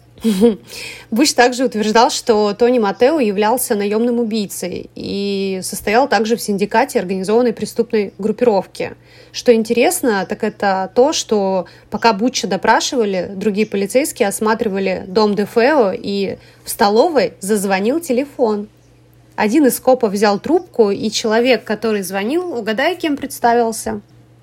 Буш 1.11 1.33
также 1.33 1.65
утверждал, 1.65 2.11
что 2.11 2.55
Тони 2.55 2.79
Матео 2.79 3.21
являлся 3.21 3.75
наемным 3.75 4.19
убийцей 4.19 4.91
и 4.95 5.61
состоял 5.63 6.09
также 6.09 6.37
в 6.37 6.43
синдикате 6.43 6.99
организованной 6.99 7.53
преступной 7.53 8.13
группировки. 8.19 8.93
Что 9.33 9.55
интересно, 9.55 10.27
так 10.29 10.45
это 10.45 10.91
то, 10.95 11.13
что 11.13 11.67
пока 11.91 12.13
Буча 12.13 12.47
допрашивали, 12.47 13.31
другие 13.35 13.67
полицейские 13.67 14.29
осматривали 14.29 15.05
дом 15.07 15.35
Дефео, 15.35 15.93
и 15.93 16.37
в 16.65 16.71
столовой 16.71 17.35
зазвонил 17.41 18.01
телефон. 18.01 18.69
Один 19.37 19.67
из 19.67 19.81
копов 19.81 20.13
взял 20.13 20.39
трубку, 20.39 20.91
и 20.91 21.11
человек, 21.11 21.65
который 21.65 22.03
звонил, 22.03 22.53
угадай, 22.59 22.97
кем 22.97 23.17
представился? 23.17 24.03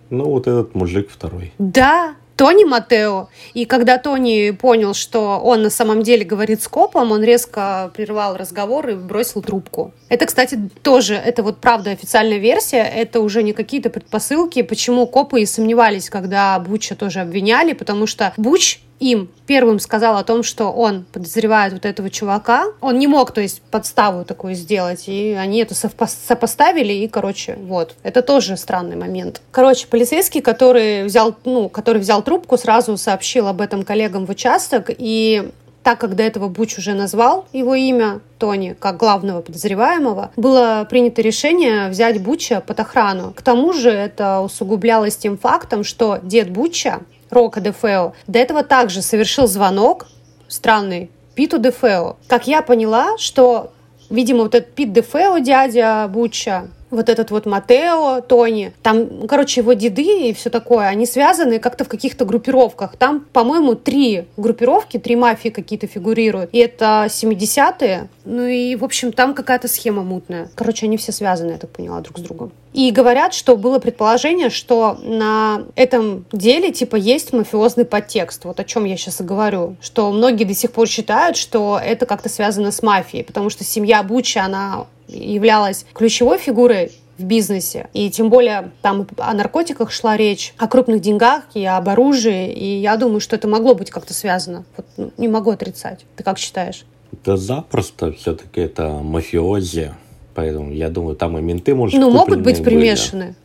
Ну, 0.10 0.26
вот 0.26 0.48
этот 0.48 0.74
мужик 0.74 1.10
второй. 1.12 1.54
Да, 1.60 2.16
Тони 2.38 2.66
Матео. 2.66 3.30
И 3.56 3.66
когда 3.66 3.98
Тони 3.98 4.52
понял, 4.52 4.94
что 4.94 5.40
он 5.40 5.64
на 5.64 5.72
самом 5.72 6.04
деле 6.04 6.24
говорит 6.24 6.62
с 6.62 6.68
копом, 6.68 7.12
он 7.12 7.24
резко 7.24 7.92
прервал 7.96 8.38
разговор 8.38 8.88
и 8.90 8.94
бросил 8.94 9.42
трубку. 9.42 9.92
Это, 10.08 10.28
кстати, 10.28 10.70
тоже, 10.84 11.16
это 11.16 11.42
вот 11.42 11.58
правда 11.58 11.92
официальная 11.92 12.38
версия, 12.38 12.84
это 12.84 13.22
уже 13.22 13.42
не 13.42 13.54
какие-то 13.54 13.90
предпосылки, 13.90 14.62
почему 14.62 15.08
копы 15.08 15.42
и 15.42 15.46
сомневались, 15.48 16.10
когда 16.12 16.60
Буча 16.60 16.96
тоже 16.96 17.22
обвиняли, 17.22 17.74
потому 17.74 18.06
что 18.06 18.32
Буч 18.38 18.80
им 19.00 19.30
первым 19.46 19.80
сказал 19.80 20.18
о 20.18 20.24
том, 20.24 20.44
что 20.44 20.72
он 20.72 21.06
подозревает 21.12 21.74
вот 21.74 21.86
этого 21.86 22.10
чувака. 22.10 22.66
Он 22.82 22.98
не 22.98 23.08
мог, 23.08 23.32
то 23.32 23.42
есть, 23.42 23.62
подставу 23.62 24.26
такую 24.26 24.56
сделать, 24.56 25.08
и 25.08 25.34
они 25.34 25.60
это 25.60 25.76
сопоставили, 25.76 26.94
и, 26.94 27.08
короче, 27.08 27.58
вот. 27.62 27.96
Это 28.04 28.22
тоже 28.22 28.58
странный 28.58 28.96
момент. 28.96 29.42
Короче, 29.52 29.88
полицейский, 29.88 30.42
который 30.42 31.04
взял, 31.06 31.36
ну, 31.46 31.70
который 31.70 32.02
взял 32.02 32.22
трубку, 32.22 32.58
сразу 32.58 32.98
сообщил 32.98 33.48
об 33.48 33.62
этом 33.62 33.84
коллегам 33.84 34.26
в 34.26 34.30
участок, 34.30 34.90
и 34.90 35.52
так 35.84 36.00
как 36.00 36.16
до 36.18 36.24
этого 36.24 36.50
Буч 36.50 36.78
уже 36.80 36.94
назвал 36.94 37.48
его 37.54 37.74
имя, 37.74 38.20
Тони, 38.40 38.76
как 38.78 38.98
главного 38.98 39.42
подозреваемого, 39.42 40.32
было 40.36 40.86
принято 40.90 41.22
решение 41.22 41.88
взять 41.88 42.22
Буча 42.22 42.60
под 42.60 42.82
охрану. 42.82 43.32
К 43.34 43.42
тому 43.42 43.72
же 43.72 43.90
это 43.90 44.42
усугублялось 44.42 45.16
тем 45.16 45.38
фактом, 45.38 45.86
что 45.86 46.20
дед 46.22 46.50
Буча, 46.52 47.00
Рока 47.30 47.62
Дефео, 47.62 48.14
до 48.28 48.40
этого 48.40 48.64
также 48.64 49.02
совершил 49.02 49.48
звонок, 49.48 50.08
странный, 50.48 51.12
Питу 51.36 51.60
Дефео. 51.60 52.18
Как 52.28 52.48
я 52.48 52.62
поняла, 52.62 53.18
что, 53.18 53.72
видимо, 54.10 54.44
вот 54.44 54.56
этот 54.56 54.74
Пит 54.74 54.94
Дефео, 54.94 55.38
дядя 55.40 56.08
Буча, 56.08 56.68
вот 56.90 57.10
этот 57.10 57.32
вот 57.32 57.46
Матео, 57.46 58.22
Тони, 58.22 58.74
там, 58.82 59.28
короче, 59.28 59.62
его 59.62 59.74
деды 59.74 60.30
и 60.30 60.34
все 60.34 60.50
такое, 60.50 60.88
они 60.88 61.06
связаны 61.06 61.60
как-то 61.60 61.84
в 61.84 61.90
каких-то 61.90 62.26
группировках. 62.26 62.96
Там, 62.98 63.26
по-моему, 63.34 63.76
три 63.76 64.26
группировки, 64.38 64.98
три 64.98 65.16
мафии 65.16 65.50
какие-то 65.50 65.88
фигурируют. 65.88 66.50
И 66.54 66.60
это 66.60 67.08
70-е. 67.10 68.10
Ну 68.26 68.46
и, 68.46 68.76
в 68.76 68.84
общем, 68.84 69.12
там 69.12 69.34
какая-то 69.34 69.68
схема 69.68 70.04
мутная. 70.04 70.50
Короче, 70.56 70.86
они 70.86 70.98
все 70.98 71.12
связаны, 71.12 71.52
я 71.52 71.58
так 71.58 71.70
поняла, 71.72 72.00
друг 72.02 72.18
с 72.20 72.22
другом. 72.22 72.52
И 72.74 72.92
говорят, 72.92 73.34
что 73.34 73.58
было 73.58 73.80
предположение, 73.80 74.50
что 74.50 75.00
на 75.02 75.64
этом 75.76 76.26
деле, 76.32 76.72
типа, 76.72 76.96
есть 76.96 77.34
мафиозный 77.34 77.86
подтекст. 77.86 78.46
Вот 78.46 78.60
о 78.60 78.64
чем 78.64 78.86
я 78.86 78.98
сейчас 78.98 79.20
и 79.20 79.24
говорю. 79.24 79.78
Что 79.82 80.12
многие 80.12 80.44
до 80.44 80.54
сих 80.54 80.72
пор 80.72 80.88
считают, 80.88 81.38
что 81.38 81.80
это 81.84 82.06
как-то 82.06 82.30
связано 82.30 82.72
с 82.72 82.84
мафией, 82.84 83.24
потому 83.24 83.50
что 83.50 83.64
семья 83.64 84.04
Бучи, 84.04 84.38
она 84.38 84.86
являлась 85.08 85.86
ключевой 85.94 86.38
фигурой 86.38 86.92
в 87.18 87.24
бизнесе. 87.24 87.88
И 87.94 88.10
тем 88.10 88.30
более 88.30 88.72
там 88.82 89.08
о 89.18 89.34
наркотиках 89.34 89.92
шла 89.92 90.18
речь, 90.18 90.54
о 90.58 90.68
крупных 90.68 91.02
деньгах 91.02 91.44
и 91.54 91.66
об 91.66 91.90
оружии. 91.90 92.52
И 92.52 92.80
я 92.80 92.98
думаю, 92.98 93.20
что 93.20 93.36
это 93.36 93.48
могло 93.48 93.74
быть 93.74 93.90
как-то 93.90 94.14
связано. 94.14 94.66
Вот, 94.76 94.86
ну, 94.98 95.12
не 95.18 95.28
могу 95.28 95.52
отрицать. 95.52 96.06
Ты 96.16 96.24
как 96.24 96.38
считаешь? 96.38 96.86
Да 97.26 97.38
запросто. 97.38 98.12
Все-таки 98.12 98.62
это 98.62 98.90
мафиози. 98.90 99.94
Поэтому 100.36 100.72
я 100.72 100.90
думаю, 100.90 101.16
там 101.16 101.38
и 101.38 101.42
менты, 101.42 101.74
может, 101.74 102.00
Ну, 102.00 102.12
могут 102.12 102.42
быть 102.42 102.64
примешаны. 102.64 103.36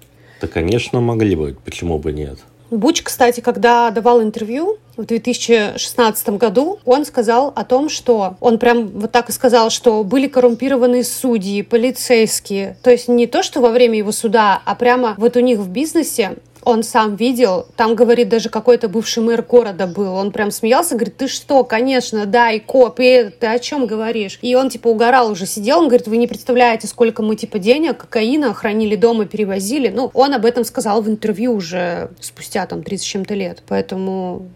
Да, 0.43 0.49
конечно, 0.49 1.01
могли 1.01 1.37
бы. 1.37 1.57
Почему 1.65 1.99
бы 1.99 2.13
нет? 2.13 2.39
Буч, 2.73 3.03
кстати, 3.03 3.41
когда 3.41 3.91
давал 3.91 4.23
интервью, 4.23 4.79
в 4.97 5.05
2016 5.05 6.29
году 6.31 6.79
он 6.87 7.05
сказал 7.05 7.53
о 7.55 7.65
том, 7.65 7.91
что 7.91 8.37
он 8.41 8.59
прям 8.59 8.89
вот 8.89 9.13
так 9.13 9.29
и 9.29 9.33
сказал, 9.33 9.69
что 9.69 10.03
были 10.05 10.27
коррумпированные 10.27 11.05
судьи, 11.05 11.61
полицейские. 11.61 12.79
То 12.83 12.91
есть 12.91 13.09
не 13.09 13.27
то, 13.27 13.43
что 13.43 13.61
во 13.61 13.69
время 13.69 13.99
его 13.99 14.11
суда, 14.11 14.63
а 14.65 14.75
прямо 14.75 15.15
вот 15.19 15.37
у 15.37 15.41
них 15.41 15.59
в 15.59 15.69
бизнесе 15.69 16.37
он 16.65 16.83
сам 16.83 17.17
видел, 17.17 17.67
там, 17.77 17.95
говорит, 17.95 18.29
даже 18.29 18.49
какой-то 18.49 18.89
бывший 18.89 19.23
мэр 19.23 19.43
города 19.43 19.87
был, 19.87 20.15
он 20.15 20.33
прям 20.33 20.51
смеялся, 20.51 20.95
говорит, 20.95 21.17
ты 21.17 21.29
что, 21.29 21.65
конечно, 21.65 22.27
да, 22.27 22.51
и 22.51 22.61
коп, 22.61 23.01
и 23.01 23.31
ты 23.39 23.47
о 23.47 23.59
чем 23.59 23.87
говоришь? 23.87 24.39
И 24.43 24.55
он, 24.55 24.71
типа, 24.71 24.89
угорал 24.89 25.31
уже, 25.31 25.47
сидел, 25.47 25.79
он 25.79 25.89
говорит, 25.89 26.07
вы 26.07 26.17
не 26.17 26.27
представляете, 26.27 26.87
сколько 26.87 27.23
мы, 27.23 27.37
типа, 27.37 27.59
денег, 27.59 27.99
кокаина 27.99 28.55
хранили 28.55 28.97
дома, 28.97 29.27
перевозили. 29.27 29.89
Ну, 29.89 30.11
он 30.15 30.35
об 30.35 30.45
этом 30.45 30.65
сказал 30.65 31.03
в 31.03 31.09
интервью 31.09 31.53
уже 31.55 32.11
спустя, 32.21 32.67
там, 32.67 32.83
30 32.83 33.05
чем-то 33.05 33.35
лет, 33.35 33.63
поэтому 33.67 34.49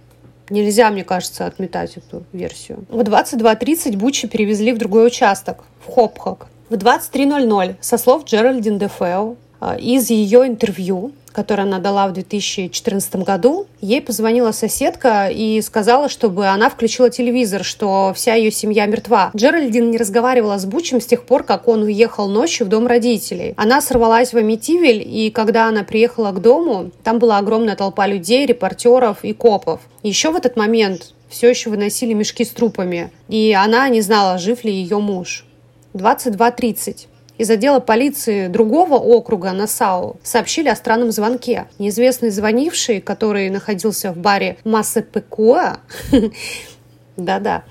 Нельзя, 0.48 0.90
мне 0.90 1.02
кажется, 1.02 1.46
отметать 1.46 1.96
эту 1.96 2.22
версию. 2.32 2.84
В 2.88 3.00
22.30 3.00 3.96
Бучи 3.96 4.28
перевезли 4.28 4.72
в 4.72 4.78
другой 4.78 5.08
участок, 5.08 5.64
в 5.84 5.92
Хопхак. 5.92 6.46
В 6.68 6.74
23.00, 6.74 7.76
со 7.80 7.98
слов 7.98 8.24
Джеральдин 8.24 8.78
Дефео, 8.78 9.36
из 9.78 10.10
ее 10.10 10.46
интервью, 10.46 11.12
которое 11.36 11.64
она 11.64 11.80
дала 11.80 12.08
в 12.08 12.14
2014 12.14 13.16
году, 13.16 13.66
ей 13.82 14.00
позвонила 14.00 14.52
соседка 14.52 15.28
и 15.28 15.60
сказала, 15.60 16.08
чтобы 16.08 16.46
она 16.46 16.70
включила 16.70 17.10
телевизор, 17.10 17.62
что 17.62 18.12
вся 18.16 18.34
ее 18.34 18.50
семья 18.50 18.86
мертва. 18.86 19.30
Джеральдин 19.36 19.90
не 19.90 19.98
разговаривала 19.98 20.56
с 20.58 20.64
Бучем 20.64 20.98
с 20.98 21.04
тех 21.04 21.24
пор, 21.24 21.42
как 21.42 21.68
он 21.68 21.82
уехал 21.82 22.28
ночью 22.28 22.64
в 22.66 22.70
дом 22.70 22.86
родителей. 22.86 23.52
Она 23.58 23.82
сорвалась 23.82 24.32
в 24.32 24.36
Амитивель, 24.38 25.02
и 25.06 25.30
когда 25.30 25.68
она 25.68 25.82
приехала 25.84 26.32
к 26.32 26.40
дому, 26.40 26.90
там 27.04 27.18
была 27.18 27.36
огромная 27.36 27.76
толпа 27.76 28.06
людей, 28.06 28.46
репортеров 28.46 29.22
и 29.22 29.34
копов. 29.34 29.82
Еще 30.02 30.30
в 30.30 30.36
этот 30.36 30.56
момент 30.56 31.12
все 31.28 31.50
еще 31.50 31.68
выносили 31.68 32.14
мешки 32.14 32.46
с 32.46 32.48
трупами, 32.48 33.10
и 33.28 33.52
она 33.52 33.86
не 33.90 34.00
знала, 34.00 34.38
жив 34.38 34.64
ли 34.64 34.72
ее 34.72 35.00
муж. 35.00 35.44
22.30 35.92 37.08
из 37.38 37.50
отдела 37.50 37.80
полиции 37.80 38.48
другого 38.48 38.94
округа 38.94 39.52
Насау 39.52 40.18
сообщили 40.22 40.68
о 40.68 40.76
странном 40.76 41.12
звонке. 41.12 41.66
Неизвестный 41.78 42.30
звонивший, 42.30 43.00
который 43.00 43.50
находился 43.50 44.12
в 44.12 44.16
баре 44.16 44.56
Массепекуа, 44.64 45.78
да-да, 47.16 47.64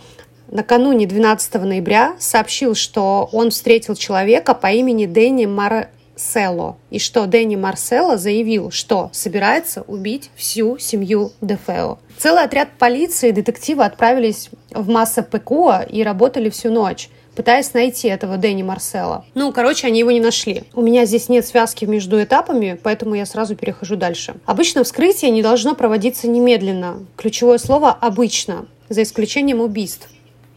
накануне 0.50 1.07
12 1.07 1.55
ноября 1.55 2.15
сообщил, 2.19 2.75
что 2.75 3.27
он 3.31 3.50
встретил 3.50 3.95
человека 3.95 4.53
по 4.53 4.72
имени 4.72 5.07
Дэнни 5.07 5.48
Марсело, 5.48 6.77
и 6.91 7.00
что 7.00 7.25
Дэнни 7.25 7.55
Марсело 7.55 8.17
заявил, 8.17 8.69
что 8.69 9.10
собирается 9.13 9.81
убить 9.88 10.29
всю 10.36 10.77
семью 10.77 11.31
Дефео. 11.41 11.98
Целый 12.19 12.43
отряд 12.43 12.69
полиции 12.77 13.29
и 13.29 13.34
детективы 13.34 13.84
отправились 13.84 14.50
в 14.69 14.88
Массепекуа 14.89 15.81
и 15.81 16.03
работали 16.03 16.50
всю 16.50 16.69
ночь 16.72 17.10
пытаясь 17.36 17.74
найти 17.74 18.08
этого 18.08 18.38
Дэнни 18.38 18.63
Марсела. 18.63 19.25
Ну, 19.34 19.51
короче, 19.51 19.88
они 19.88 20.00
его 20.00 20.12
не 20.12 20.20
нашли. 20.20 20.63
У 20.74 20.82
меня 20.82 21.06
здесь 21.06 21.30
нет 21.30 21.46
связки 21.46 21.86
между 21.86 22.22
этапами, 22.22 22.80
поэтому 22.82 23.15
я 23.15 23.25
сразу 23.25 23.56
перехожу 23.56 23.96
дальше. 23.96 24.36
Обычно 24.46 24.84
вскрытие 24.84 25.32
не 25.32 25.42
должно 25.42 25.75
проводиться 25.75 26.27
немедленно. 26.27 27.00
Ключевое 27.18 27.58
слово 27.58 27.92
«обычно», 27.92 28.65
за 28.89 29.04
исключением 29.04 29.62
убийств. 29.62 30.10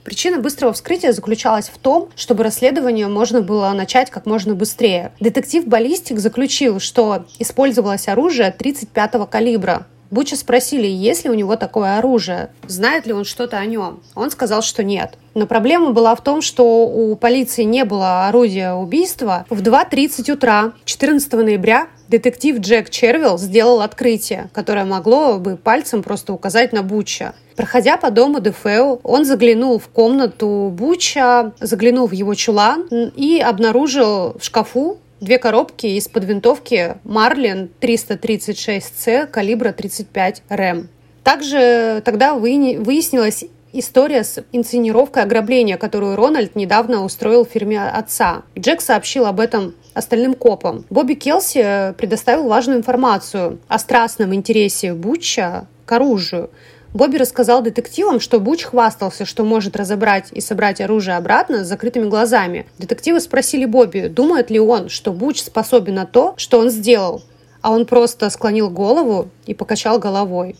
Причина 0.05 0.39
быстрого 0.39 0.73
вскрытия 0.73 1.13
заключалась 1.13 1.69
в 1.69 1.77
том, 1.77 2.09
чтобы 2.17 2.43
расследование 2.43 3.09
можно 3.09 3.43
было 3.43 3.71
начать 3.73 4.11
как 4.11 4.25
можно 4.25 4.55
быстрее. 4.55 5.13
Детектив-баллистик 5.21 6.19
заключил, 6.19 6.81
что 6.81 7.27
использовалось 7.39 8.09
оружие 8.09 8.55
35-го 8.59 9.27
калибра, 9.27 9.87
Буча 10.11 10.37
спросили, 10.37 10.87
есть 10.87 11.25
ли 11.25 11.31
у 11.31 11.35
него 11.35 11.57
такое 11.57 11.99
оружие, 11.99 12.51
знает 12.67 13.07
ли 13.07 13.13
он 13.13 13.25
что-то 13.25 13.59
о 13.59 13.67
нем. 13.67 14.01
Он 14.15 14.31
сказал, 14.31 14.63
что 14.63 14.83
нет. 14.83 15.19
Но 15.35 15.47
проблема 15.47 15.93
была 15.93 16.15
в 16.15 16.23
том, 16.23 16.41
что 16.41 16.87
у 16.87 17.15
полиции 17.15 17.63
не 17.63 17.85
было 17.85 18.27
орудия 18.27 18.73
убийства. 18.73 19.45
В 19.51 19.63
2.30 19.63 20.33
утра 20.33 20.73
14 20.85 21.33
ноября 21.35 21.89
детектив 22.09 22.59
Джек 22.59 22.91
Червилл 22.91 23.39
сделал 23.39 23.83
открытие, 23.83 24.49
которое 24.53 24.85
могло 24.87 25.39
бы 25.39 25.57
пальцем 25.57 26.03
просто 26.03 26.33
указать 26.33 26.73
на 26.73 26.83
Буча. 26.83 27.35
Проходя 27.55 27.97
по 27.97 28.11
дому 28.11 28.41
Дефео, 28.41 29.01
он 29.03 29.25
заглянул 29.25 29.79
в 29.79 29.89
комнату 29.89 30.73
Буча, 30.73 31.53
заглянул 31.61 32.07
в 32.07 32.13
его 32.13 32.35
чулан 32.35 32.89
и 32.91 33.41
обнаружил 33.45 34.37
в 34.39 34.45
шкафу 34.45 34.99
две 35.21 35.39
коробки 35.39 35.87
из-под 35.87 36.25
винтовки 36.25 36.97
Марлин 37.05 37.71
336C 37.81 39.27
калибра 39.27 39.73
35 39.73 40.43
РМ. 40.49 40.89
Также 41.25 42.03
тогда 42.05 42.35
выяснилась 42.35 43.45
история 43.73 44.25
с 44.25 44.43
инсценировкой 44.53 45.25
ограбления, 45.25 45.77
которую 45.77 46.17
Рональд 46.17 46.57
недавно 46.57 47.05
устроил 47.05 47.45
в 47.45 47.51
фирме 47.51 47.83
отца. 47.83 48.43
Джек 48.59 48.81
сообщил 48.81 49.27
об 49.27 49.41
этом 49.41 49.75
остальным 49.95 50.35
копам. 50.35 50.85
Бобби 50.89 51.15
Келси 51.15 51.93
предоставил 51.99 52.49
важную 52.49 52.79
информацию 52.79 53.59
о 53.69 53.79
страстном 53.79 54.35
интересе 54.35 54.95
Бутча 54.95 55.67
к 55.85 55.93
оружию– 55.93 56.51
Бобби 56.95 57.17
рассказал 57.17 57.63
детективам, 57.63 58.19
что 58.19 58.41
Буч 58.41 58.65
хвастался, 58.65 59.25
что 59.25 59.45
может 59.45 59.77
разобрать 59.77 60.29
и 60.33 60.41
собрать 60.41 60.81
оружие 60.81 61.17
обратно 61.17 61.65
с 61.65 61.69
закрытыми 61.69 62.09
глазами. 62.09 62.67
Детективы 62.79 63.21
спросили 63.21 63.67
Бобби, 63.67 64.09
думает 64.09 64.51
ли 64.51 64.59
он, 64.59 64.89
что 64.89 65.13
Буч 65.13 65.43
способен 65.43 65.95
на 65.95 66.07
то, 66.07 66.35
что 66.39 66.59
он 66.59 66.71
сделал. 66.71 67.23
А 67.61 67.73
он 67.73 67.87
просто 67.87 68.31
склонил 68.31 68.71
голову 68.71 69.31
и 69.45 69.53
покачал 69.53 69.99
головой. 69.99 70.57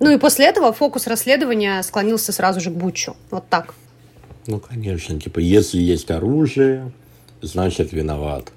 Ну 0.00 0.10
и 0.10 0.18
после 0.18 0.46
этого 0.46 0.72
фокус 0.72 1.06
расследования 1.06 1.80
склонился 1.82 2.32
сразу 2.32 2.60
же 2.60 2.70
к 2.70 2.74
Бучу. 2.74 3.16
Вот 3.30 3.44
так. 3.48 3.74
Ну, 4.46 4.58
конечно. 4.58 5.18
Типа, 5.20 5.38
если 5.38 5.78
есть 5.78 6.10
оружие, 6.10 6.92
значит 7.40 7.92
виноват. 7.92 8.52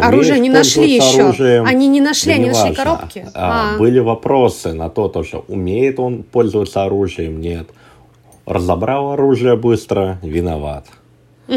Оружие 0.00 0.38
не 0.40 0.50
нашли 0.50 0.96
еще. 0.96 1.24
Оружием, 1.24 1.66
они 1.66 1.88
не 1.88 2.00
нашли, 2.00 2.32
да 2.32 2.38
они 2.38 2.48
нашли 2.50 2.74
коробки. 2.74 3.26
А, 3.34 3.74
а. 3.74 3.78
Были 3.78 3.98
вопросы 3.98 4.72
на 4.72 4.90
то, 4.90 5.08
то, 5.08 5.24
что 5.24 5.44
умеет 5.48 5.98
он 5.98 6.22
пользоваться 6.22 6.84
оружием, 6.84 7.40
нет. 7.40 7.68
Разобрал 8.46 9.12
оружие 9.12 9.56
быстро, 9.56 10.18
виноват. 10.22 10.86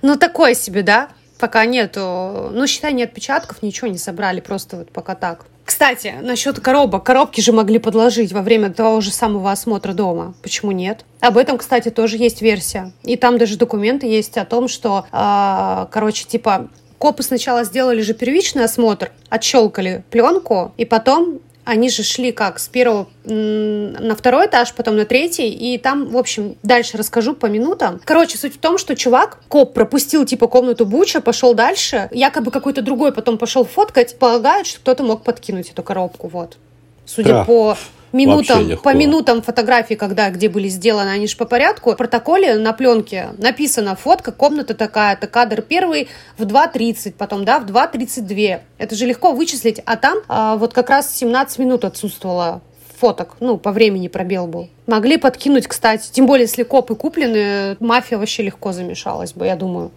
Ну, 0.00 0.16
такое 0.16 0.54
себе, 0.54 0.82
да? 0.82 1.08
Пока 1.40 1.64
нету. 1.64 2.50
Ну, 2.52 2.66
считай, 2.68 2.92
ни 2.92 3.02
отпечатков, 3.02 3.62
ничего 3.62 3.88
не 3.88 3.98
собрали, 3.98 4.40
просто 4.40 4.76
вот 4.76 4.92
пока 4.92 5.16
так. 5.16 5.46
Кстати, 5.68 6.14
насчет 6.22 6.60
коробок. 6.60 7.04
Коробки 7.04 7.42
же 7.42 7.52
могли 7.52 7.78
подложить 7.78 8.32
во 8.32 8.40
время 8.40 8.72
того 8.72 9.02
же 9.02 9.10
самого 9.10 9.52
осмотра 9.52 9.92
дома. 9.92 10.32
Почему 10.42 10.72
нет? 10.72 11.04
Об 11.20 11.36
этом, 11.36 11.58
кстати, 11.58 11.90
тоже 11.90 12.16
есть 12.16 12.40
версия. 12.40 12.92
И 13.04 13.16
там 13.16 13.36
даже 13.36 13.58
документы 13.58 14.06
есть 14.06 14.38
о 14.38 14.46
том, 14.46 14.66
что, 14.66 15.04
э, 15.12 15.86
короче, 15.90 16.24
типа, 16.24 16.68
копы 16.96 17.22
сначала 17.22 17.64
сделали 17.64 18.00
же 18.00 18.14
первичный 18.14 18.64
осмотр, 18.64 19.12
отщелкали 19.28 20.04
пленку, 20.10 20.72
и 20.78 20.86
потом 20.86 21.40
они 21.68 21.90
же 21.90 22.02
шли 22.02 22.32
как 22.32 22.58
с 22.58 22.66
первого 22.66 23.08
на 23.24 24.16
второй 24.16 24.46
этаж, 24.46 24.72
потом 24.72 24.96
на 24.96 25.04
третий, 25.04 25.50
и 25.50 25.76
там, 25.76 26.08
в 26.08 26.16
общем, 26.16 26.56
дальше 26.62 26.96
расскажу 26.96 27.34
по 27.34 27.44
минутам. 27.44 28.00
Короче, 28.06 28.38
суть 28.38 28.54
в 28.54 28.58
том, 28.58 28.78
что 28.78 28.96
чувак, 28.96 29.38
коп, 29.48 29.74
пропустил 29.74 30.24
типа 30.24 30.46
комнату 30.46 30.86
Буча, 30.86 31.20
пошел 31.20 31.52
дальше, 31.52 32.08
якобы 32.10 32.50
какой-то 32.50 32.80
другой 32.80 33.12
потом 33.12 33.36
пошел 33.36 33.66
фоткать, 33.66 34.18
полагают, 34.18 34.66
что 34.66 34.80
кто-то 34.80 35.02
мог 35.04 35.24
подкинуть 35.24 35.70
эту 35.70 35.82
коробку, 35.82 36.28
вот. 36.28 36.56
Судя 37.04 37.32
да. 37.32 37.44
по 37.44 37.76
минутам, 38.12 38.78
по 38.82 38.94
минутам 38.94 39.42
фотографий, 39.42 39.96
когда, 39.96 40.30
где 40.30 40.48
были 40.48 40.68
сделаны, 40.68 41.10
они 41.10 41.26
же 41.26 41.36
по 41.36 41.44
порядку. 41.44 41.92
В 41.92 41.96
протоколе 41.96 42.56
на 42.56 42.72
пленке 42.72 43.30
написано 43.38 43.96
фотка, 43.96 44.32
комната 44.32 44.74
такая-то, 44.74 45.26
кадр 45.26 45.62
первый 45.62 46.08
в 46.36 46.44
2.30, 46.44 47.14
потом, 47.16 47.44
да, 47.44 47.60
в 47.60 47.66
2.32. 47.66 48.60
Это 48.78 48.94
же 48.94 49.06
легко 49.06 49.32
вычислить, 49.32 49.80
а 49.84 49.96
там 49.96 50.18
а, 50.28 50.56
вот 50.56 50.72
как 50.72 50.90
раз 50.90 51.14
17 51.14 51.58
минут 51.58 51.84
отсутствовало 51.84 52.62
фоток, 52.98 53.36
ну, 53.40 53.58
по 53.58 53.72
времени 53.72 54.08
пробел 54.08 54.46
был. 54.46 54.68
Могли 54.86 55.16
подкинуть, 55.16 55.66
кстати, 55.66 56.10
тем 56.10 56.26
более, 56.26 56.44
если 56.44 56.64
копы 56.64 56.94
куплены, 56.94 57.76
мафия 57.80 58.18
вообще 58.18 58.42
легко 58.42 58.72
замешалась 58.72 59.32
бы, 59.32 59.46
я 59.46 59.56
думаю. 59.56 59.90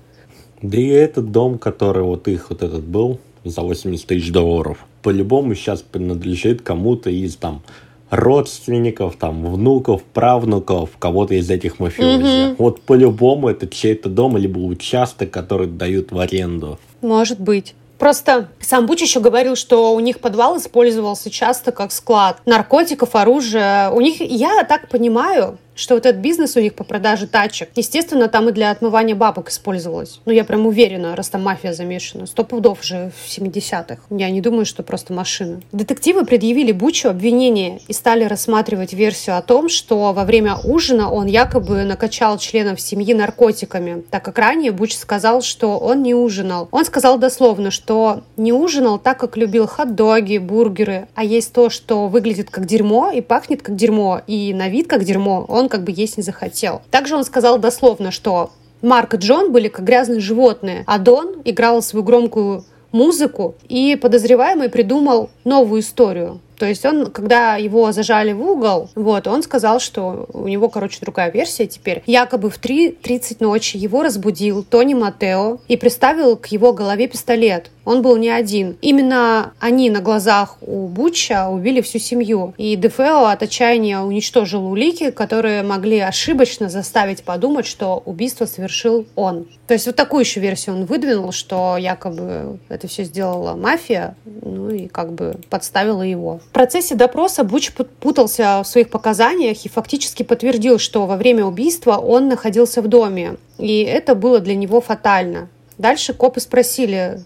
Да 0.61 0.77
и 0.77 0.87
этот 0.87 1.31
дом, 1.31 1.57
который 1.57 2.03
вот 2.03 2.27
их 2.27 2.49
вот 2.49 2.61
этот 2.61 2.83
был 2.83 3.19
за 3.43 3.61
80 3.61 4.05
тысяч 4.05 4.31
долларов, 4.31 4.85
по-любому 5.01 5.55
сейчас 5.55 5.81
принадлежит 5.81 6.61
кому-то 6.61 7.09
из 7.09 7.35
там 7.35 7.63
родственников, 8.11 9.15
там, 9.15 9.45
внуков, 9.51 10.03
правнуков, 10.03 10.91
кого-то 10.99 11.33
из 11.33 11.49
этих 11.49 11.79
мафиози. 11.79 12.51
Угу. 12.51 12.55
Вот 12.59 12.81
по-любому 12.81 13.49
это 13.49 13.67
чей-то 13.67 14.09
дом, 14.09 14.37
либо 14.37 14.59
участок, 14.59 15.31
который 15.31 15.67
дают 15.67 16.11
в 16.11 16.19
аренду. 16.19 16.77
Может 17.01 17.39
быть. 17.39 17.73
Просто 17.97 18.47
сам 18.59 18.87
Буч 18.87 19.01
еще 19.01 19.19
говорил, 19.19 19.55
что 19.55 19.93
у 19.93 19.99
них 19.99 20.19
подвал 20.19 20.57
использовался 20.57 21.29
часто 21.29 21.71
как 21.71 21.91
склад 21.91 22.41
наркотиков, 22.45 23.15
оружия. 23.15 23.91
У 23.91 24.01
них, 24.01 24.19
я 24.19 24.63
так 24.63 24.89
понимаю, 24.89 25.59
что 25.75 25.95
вот 25.95 26.05
этот 26.05 26.21
бизнес 26.21 26.55
у 26.55 26.59
них 26.59 26.73
по 26.75 26.83
продаже 26.83 27.27
тачек, 27.27 27.69
естественно, 27.75 28.27
там 28.27 28.49
и 28.49 28.51
для 28.51 28.71
отмывания 28.71 29.15
бабок 29.15 29.49
использовалось. 29.49 30.19
Ну, 30.25 30.31
я 30.31 30.43
прям 30.43 30.65
уверена, 30.65 31.15
раз 31.15 31.29
там 31.29 31.43
мафия 31.43 31.73
замешана. 31.73 32.27
Сто 32.27 32.43
пудов 32.43 32.83
же 32.83 33.11
в 33.15 33.29
70-х. 33.29 33.97
Я 34.09 34.29
не 34.29 34.41
думаю, 34.41 34.65
что 34.65 34.83
просто 34.83 35.13
машина. 35.13 35.61
Детективы 35.71 36.25
предъявили 36.25 36.71
Бучу 36.71 37.09
обвинение 37.09 37.79
и 37.87 37.93
стали 37.93 38.23
рассматривать 38.25 38.93
версию 38.93 39.37
о 39.37 39.41
том, 39.41 39.69
что 39.69 40.13
во 40.13 40.23
время 40.23 40.55
ужина 40.63 41.11
он 41.11 41.27
якобы 41.27 41.83
накачал 41.83 42.37
членов 42.37 42.79
семьи 42.81 43.13
наркотиками, 43.13 44.03
так 44.09 44.23
как 44.23 44.37
ранее 44.37 44.71
Буч 44.71 44.95
сказал, 44.95 45.41
что 45.41 45.77
он 45.77 46.03
не 46.03 46.13
ужинал. 46.13 46.67
Он 46.71 46.85
сказал 46.85 47.17
дословно, 47.17 47.71
что 47.71 48.23
не 48.37 48.53
ужинал 48.53 48.99
так, 48.99 49.19
как 49.19 49.37
любил 49.37 49.67
хот-доги, 49.67 50.37
бургеры, 50.37 51.07
а 51.15 51.23
есть 51.23 51.53
то, 51.53 51.69
что 51.69 52.07
выглядит 52.07 52.49
как 52.49 52.65
дерьмо 52.65 53.11
и 53.11 53.21
пахнет 53.21 53.61
как 53.61 53.75
дерьмо, 53.75 54.21
и 54.27 54.53
на 54.53 54.69
вид 54.69 54.87
как 54.87 55.03
дерьмо, 55.03 55.45
он 55.47 55.60
как 55.69 55.83
бы 55.83 55.93
есть 55.95 56.17
не 56.17 56.23
захотел. 56.23 56.81
Также 56.91 57.15
он 57.15 57.23
сказал 57.23 57.57
дословно, 57.57 58.11
что 58.11 58.51
Марк 58.81 59.13
и 59.13 59.17
Джон 59.17 59.51
были 59.51 59.67
как 59.67 59.85
грязные 59.85 60.19
животные, 60.19 60.83
а 60.87 60.97
Дон 60.97 61.41
играл 61.45 61.81
свою 61.81 62.03
громкую 62.03 62.65
музыку, 62.91 63.55
и 63.69 63.95
подозреваемый 63.95 64.69
придумал 64.69 65.29
новую 65.43 65.81
историю. 65.81 66.39
То 66.61 66.67
есть 66.67 66.85
он, 66.85 67.07
когда 67.07 67.55
его 67.55 67.91
зажали 67.91 68.33
в 68.33 68.41
угол, 68.43 68.91
вот, 68.93 69.25
он 69.25 69.41
сказал, 69.41 69.79
что 69.79 70.27
у 70.31 70.47
него, 70.47 70.69
короче, 70.69 70.99
другая 71.01 71.31
версия 71.31 71.65
теперь. 71.65 72.03
Якобы 72.05 72.51
в 72.51 72.61
3.30 72.61 73.37
ночи 73.39 73.77
его 73.77 74.03
разбудил 74.03 74.61
Тони 74.61 74.93
Матео 74.93 75.57
и 75.67 75.75
приставил 75.75 76.37
к 76.37 76.45
его 76.45 76.71
голове 76.71 77.07
пистолет. 77.07 77.71
Он 77.83 78.01
был 78.01 78.15
не 78.17 78.29
один. 78.29 78.77
Именно 78.81 79.53
они 79.59 79.89
на 79.89 80.01
глазах 80.01 80.57
у 80.61 80.87
Буча 80.87 81.49
убили 81.49 81.81
всю 81.81 81.97
семью. 81.97 82.53
И 82.57 82.75
Дефео 82.75 83.25
от 83.25 83.41
отчаяния 83.41 84.01
уничтожил 84.01 84.67
улики, 84.67 85.09
которые 85.09 85.63
могли 85.63 85.99
ошибочно 85.99 86.69
заставить 86.69 87.23
подумать, 87.23 87.65
что 87.65 88.01
убийство 88.05 88.45
совершил 88.45 89.07
он. 89.15 89.47
То 89.67 89.73
есть 89.73 89.87
вот 89.87 89.95
такую 89.95 90.23
еще 90.23 90.39
версию 90.39 90.75
он 90.75 90.85
выдвинул, 90.85 91.31
что 91.31 91.77
якобы 91.77 92.59
это 92.69 92.87
все 92.87 93.03
сделала 93.03 93.55
мафия, 93.55 94.15
ну 94.25 94.69
и 94.69 94.87
как 94.87 95.13
бы 95.13 95.37
подставила 95.49 96.03
его. 96.03 96.39
В 96.51 96.53
процессе 96.53 96.95
допроса 96.95 97.45
Буч 97.45 97.71
путался 98.01 98.61
в 98.61 98.67
своих 98.67 98.89
показаниях 98.89 99.63
и 99.63 99.69
фактически 99.69 100.23
подтвердил, 100.23 100.79
что 100.79 101.05
во 101.05 101.15
время 101.15 101.45
убийства 101.45 101.95
он 101.95 102.27
находился 102.27 102.81
в 102.81 102.89
доме. 102.89 103.37
И 103.57 103.83
это 103.83 104.15
было 104.15 104.41
для 104.41 104.55
него 104.55 104.81
фатально. 104.81 105.47
Дальше 105.77 106.13
копы 106.13 106.41
спросили, 106.41 107.23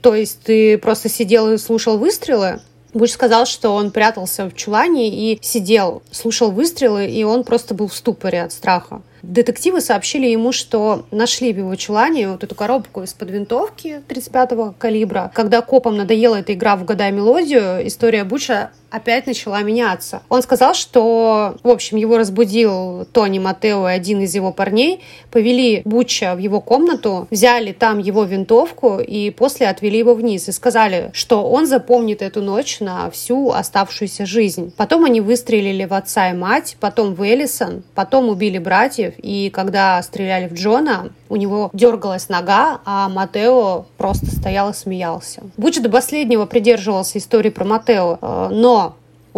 то 0.00 0.14
есть 0.14 0.42
ты 0.44 0.78
просто 0.78 1.08
сидел 1.08 1.52
и 1.52 1.58
слушал 1.58 1.98
выстрелы? 1.98 2.60
Буч 2.94 3.10
сказал, 3.10 3.46
что 3.46 3.70
он 3.70 3.90
прятался 3.90 4.48
в 4.48 4.54
чулане 4.54 5.08
и 5.08 5.40
сидел, 5.42 6.04
слушал 6.12 6.52
выстрелы, 6.52 7.06
и 7.06 7.24
он 7.24 7.42
просто 7.42 7.74
был 7.74 7.88
в 7.88 7.96
ступоре 7.96 8.44
от 8.44 8.52
страха. 8.52 9.02
Детективы 9.22 9.80
сообщили 9.80 10.26
ему, 10.26 10.52
что 10.52 11.06
нашли 11.10 11.52
в 11.52 11.58
его 11.58 11.74
чулане 11.74 12.28
вот 12.28 12.44
эту 12.44 12.54
коробку 12.54 13.02
из-под 13.02 13.30
винтовки 13.30 14.02
35-го 14.08 14.74
калибра. 14.78 15.30
Когда 15.34 15.60
копам 15.60 15.96
надоела 15.96 16.36
эта 16.36 16.54
игра 16.54 16.76
в 16.76 16.82
«Угадай 16.82 17.12
мелодию», 17.12 17.86
история 17.86 18.24
Буча 18.24 18.70
опять 18.90 19.26
начала 19.26 19.62
меняться. 19.62 20.22
Он 20.28 20.42
сказал, 20.42 20.74
что, 20.74 21.56
в 21.62 21.68
общем, 21.68 21.96
его 21.96 22.16
разбудил 22.16 23.06
Тони 23.12 23.38
Матео 23.38 23.88
и 23.88 23.92
один 23.92 24.20
из 24.22 24.34
его 24.34 24.52
парней, 24.52 25.02
повели 25.30 25.82
Буча 25.84 26.34
в 26.34 26.38
его 26.38 26.60
комнату, 26.60 27.26
взяли 27.30 27.72
там 27.72 27.98
его 27.98 28.24
винтовку 28.24 28.98
и 28.98 29.30
после 29.30 29.68
отвели 29.68 29.98
его 29.98 30.14
вниз 30.14 30.48
и 30.48 30.52
сказали, 30.52 31.10
что 31.12 31.48
он 31.48 31.66
запомнит 31.66 32.22
эту 32.22 32.42
ночь 32.42 32.80
на 32.80 33.10
всю 33.10 33.50
оставшуюся 33.50 34.26
жизнь. 34.26 34.72
Потом 34.76 35.04
они 35.04 35.20
выстрелили 35.20 35.84
в 35.84 35.94
отца 35.94 36.30
и 36.30 36.34
мать, 36.34 36.76
потом 36.80 37.14
в 37.14 37.22
Эллисон, 37.22 37.82
потом 37.94 38.28
убили 38.28 38.58
братьев, 38.58 39.14
и 39.18 39.50
когда 39.50 40.00
стреляли 40.02 40.48
в 40.48 40.54
Джона, 40.54 41.10
у 41.28 41.36
него 41.36 41.70
дергалась 41.72 42.28
нога, 42.28 42.80
а 42.84 43.08
Матео 43.08 43.86
просто 43.96 44.26
стоял 44.26 44.70
и 44.70 44.74
смеялся. 44.74 45.42
Буч 45.56 45.78
до 45.80 45.90
последнего 45.90 46.46
придерживался 46.46 47.18
истории 47.18 47.50
про 47.50 47.64
Матео, 47.64 48.18
э, 48.20 48.48
но 48.50 48.77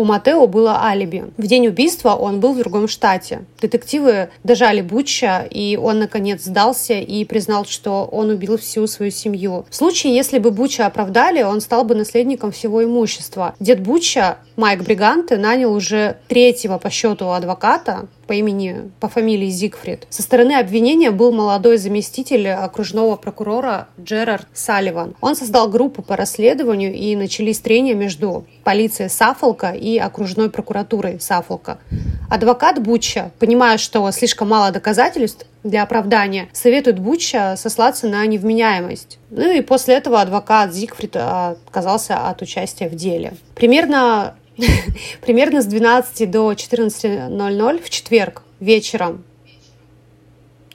у 0.01 0.05
Матео 0.05 0.47
было 0.47 0.83
алиби. 0.83 1.25
В 1.37 1.47
день 1.47 1.67
убийства 1.67 2.15
он 2.15 2.41
был 2.41 2.55
в 2.55 2.59
другом 2.59 2.89
штате. 2.89 3.45
Детективы 3.61 4.31
дожали 4.45 4.81
Буча, 4.81 5.47
и 5.51 5.77
он, 5.77 5.99
наконец, 5.99 6.45
сдался 6.45 6.95
и 6.95 7.23
признал, 7.27 7.67
что 7.67 8.09
он 8.11 8.31
убил 8.31 8.57
всю 8.57 8.87
свою 8.87 9.13
семью. 9.13 9.67
В 9.69 9.77
случае, 9.77 10.17
если 10.17 10.39
бы 10.39 10.53
Буча 10.53 10.87
оправдали, 10.87 11.43
он 11.43 11.61
стал 11.61 11.85
бы 11.85 11.95
наследником 11.95 12.51
всего 12.51 12.83
имущества. 12.83 13.55
Дед 13.61 13.81
Буча, 13.81 14.39
Майк 14.57 14.83
Бриганте, 14.83 15.37
нанял 15.37 15.75
уже 15.75 16.17
третьего 16.29 16.79
по 16.79 16.89
счету 16.89 17.29
адвоката, 17.33 18.09
по 18.31 18.35
имени, 18.35 18.93
по 19.01 19.09
фамилии 19.09 19.49
Зигфрид. 19.49 20.07
Со 20.09 20.23
стороны 20.23 20.53
обвинения 20.53 21.11
был 21.11 21.33
молодой 21.33 21.79
заместитель 21.79 22.49
окружного 22.49 23.17
прокурора 23.17 23.89
Джерард 24.01 24.47
Салливан. 24.55 25.17
Он 25.21 25.35
создал 25.35 25.69
группу 25.69 26.01
по 26.01 26.15
расследованию 26.15 26.95
и 26.95 27.17
начались 27.17 27.59
трения 27.59 27.97
между 27.97 28.47
полицией 28.63 29.11
Сафолка 29.11 29.73
и 29.73 29.99
окружной 29.99 30.49
прокуратурой 30.49 31.19
Сафолка. 31.19 31.79
Адвокат 32.31 32.81
Буча, 32.81 33.33
понимая, 33.41 33.79
что 33.79 34.09
слишком 34.13 34.51
мало 34.51 34.71
доказательств 34.71 35.45
для 35.65 35.83
оправдания, 35.83 36.49
советует 36.53 37.01
Буча 37.01 37.57
сослаться 37.57 38.07
на 38.07 38.25
невменяемость. 38.27 39.19
Ну 39.31 39.51
и 39.51 39.61
после 39.61 39.97
этого 39.97 40.21
адвокат 40.21 40.73
Зигфрид 40.73 41.17
отказался 41.17 42.29
от 42.29 42.43
участия 42.43 42.89
в 42.89 42.95
деле. 42.95 43.35
Примерно 43.57 44.37
примерно 45.21 45.63
с 45.63 45.67
12 45.67 46.31
до 46.31 46.53
14.00 46.53 47.83
в 47.83 47.91
четверг 47.91 48.43
вечером. 48.61 49.25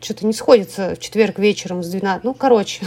Что-то 0.01 0.25
не 0.25 0.33
сходится 0.33 0.95
в 0.95 0.99
четверг 0.99 1.39
вечером 1.39 1.83
с 1.83 1.89
12. 1.89 2.23
Ну, 2.23 2.33
короче. 2.33 2.85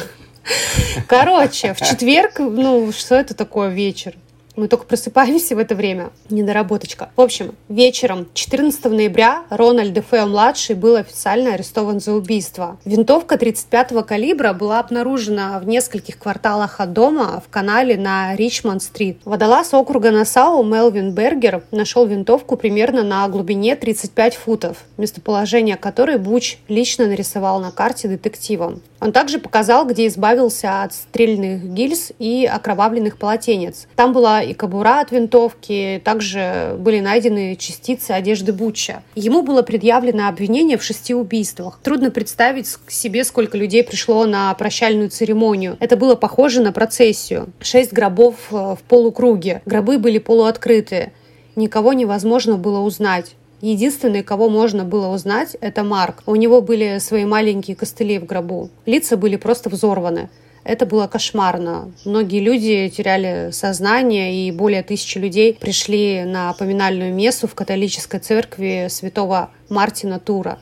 Короче, 1.09 1.75
в 1.75 1.81
четверг, 1.81 2.39
ну, 2.39 2.91
что 2.93 3.17
это 3.17 3.35
такое 3.35 3.69
вечер? 3.69 4.15
Мы 4.59 4.67
только 4.67 4.87
просыпаемся 4.87 5.55
в 5.55 5.61
это 5.61 5.77
время. 5.77 6.11
Недоработочка. 6.31 7.11
В 7.15 7.21
общем, 7.21 7.55
вечером 7.69 8.27
14 8.35 8.87
ноября 8.87 9.45
Рональд 9.51 9.93
Дефео-младший 9.93 10.75
был 10.75 10.97
официально 10.97 11.55
арестован 11.55 12.01
за 12.01 12.13
убийство. 12.13 12.77
Винтовка 12.85 13.37
35-го 13.37 14.03
калибра 14.03 14.53
была 14.55 14.81
обнаружена 14.81 15.61
в 15.61 15.69
нескольких 15.69 16.19
кварталах 16.19 16.81
от 16.81 16.93
дома 16.93 17.41
в 17.47 17.49
канале 17.49 17.97
на 17.97 18.35
Ричмонд-стрит. 18.35 19.21
Водолаз 19.25 19.73
округа 19.75 20.11
Насау 20.11 20.65
Мелвин 20.65 21.13
Бергер 21.13 21.63
нашел 21.71 22.05
винтовку 22.05 22.57
примерно 22.57 23.05
на 23.05 23.29
глубине 23.29 23.77
35 23.77 24.35
футов, 24.35 24.79
местоположение 24.97 25.77
которой 25.77 26.19
Буч 26.19 26.59
лично 26.67 27.07
нарисовал 27.07 27.61
на 27.61 27.71
карте 27.71 28.09
детективам. 28.09 28.83
Он 29.01 29.13
также 29.13 29.39
показал, 29.39 29.87
где 29.87 30.09
избавился 30.09 30.83
от 30.83 30.93
стрельных 30.93 31.63
гильз 31.63 32.11
и 32.19 32.45
окровавленных 32.53 33.17
полотенец. 33.17 33.87
Там 33.95 34.13
была 34.13 34.48
и 34.49 34.55
кобура 34.55 35.01
от 35.01 35.11
винтовки, 35.13 36.01
также 36.05 36.77
были 36.79 37.01
найдены 37.01 37.57
частицы 37.57 38.13
одежды 38.13 38.53
Буча. 38.53 39.03
Ему 39.15 39.43
было 39.43 39.63
предъявлено 39.63 40.29
обвинение 40.29 40.79
в 40.79 40.83
шести 40.83 41.15
убийствах. 41.15 41.81
Трудно 41.83 42.11
представить 42.11 42.67
себе, 42.89 43.25
сколько 43.25 43.57
людей 43.57 43.85
пришло 43.85 44.25
на 44.27 44.53
прощальную 44.55 45.11
церемонию. 45.11 45.77
Это 45.81 45.97
было 45.97 46.15
похоже 46.15 46.61
на 46.61 46.73
процессию. 46.73 47.49
Шесть 47.61 47.93
гробов 47.93 48.35
э, 48.51 48.55
в 48.55 48.79
полукруге. 48.89 49.63
Гробы 49.67 49.99
были 49.99 50.19
полуоткрытые. 50.19 51.13
Никого 51.57 51.93
невозможно 51.93 52.57
было 52.57 52.81
узнать. 52.81 53.35
Единственный, 53.61 54.23
кого 54.23 54.49
можно 54.49 54.85
было 54.85 55.09
узнать, 55.09 55.57
это 55.61 55.83
Марк. 55.83 56.23
У 56.27 56.37
него 56.37 56.63
были 56.63 56.99
свои 57.01 57.25
маленькие 57.25 57.77
костыли 57.77 58.19
в 58.19 58.25
гробу. 58.25 58.71
Лица 58.87 59.17
были 59.17 59.37
просто 59.37 59.69
взорваны. 59.69 60.31
Это 60.69 60.85
было 60.85 61.07
кошмарно. 61.07 61.91
Многие 62.05 62.41
люди 62.41 62.93
теряли 62.95 63.53
сознание, 63.53 64.35
и 64.35 64.53
более 64.53 64.83
тысячи 64.83 65.17
людей 65.17 65.55
пришли 65.55 66.25
на 66.25 66.53
поминальную 66.53 67.15
мессу 67.15 67.49
в 67.49 67.55
католической 67.55 68.21
церкви 68.21 68.89
святого 68.91 69.49
Мартина 69.71 70.21
Тура. 70.21 70.59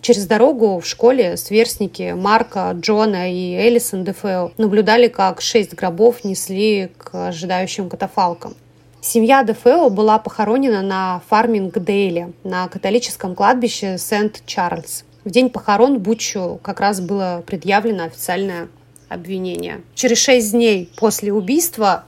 Через 0.00 0.28
дорогу 0.28 0.78
в 0.78 0.86
школе 0.86 1.36
сверстники 1.36 2.14
Марка, 2.16 2.70
Джона 2.72 3.32
и 3.32 3.56
Элисон 3.56 4.04
Дефео 4.04 4.52
наблюдали, 4.58 5.08
как 5.08 5.40
шесть 5.40 5.74
гробов 5.74 6.22
несли 6.22 6.92
к 6.96 7.26
ожидающим 7.26 7.88
катафалкам. 7.88 8.54
Семья 9.00 9.42
Дефео 9.42 9.90
была 9.90 10.20
похоронена 10.20 10.82
на 10.82 11.20
Фарминг-Дейле, 11.28 12.32
на 12.44 12.68
католическом 12.68 13.34
кладбище 13.34 13.98
Сент-Чарльз. 13.98 15.04
В 15.24 15.30
день 15.30 15.50
похорон 15.50 15.98
Бучу 15.98 16.60
как 16.62 16.78
раз 16.78 17.00
было 17.00 17.42
предъявлено 17.44 18.04
официальное 18.04 18.68
обвинения. 19.08 19.80
Через 19.94 20.18
шесть 20.18 20.52
дней 20.52 20.90
после 20.96 21.32
убийства 21.32 22.04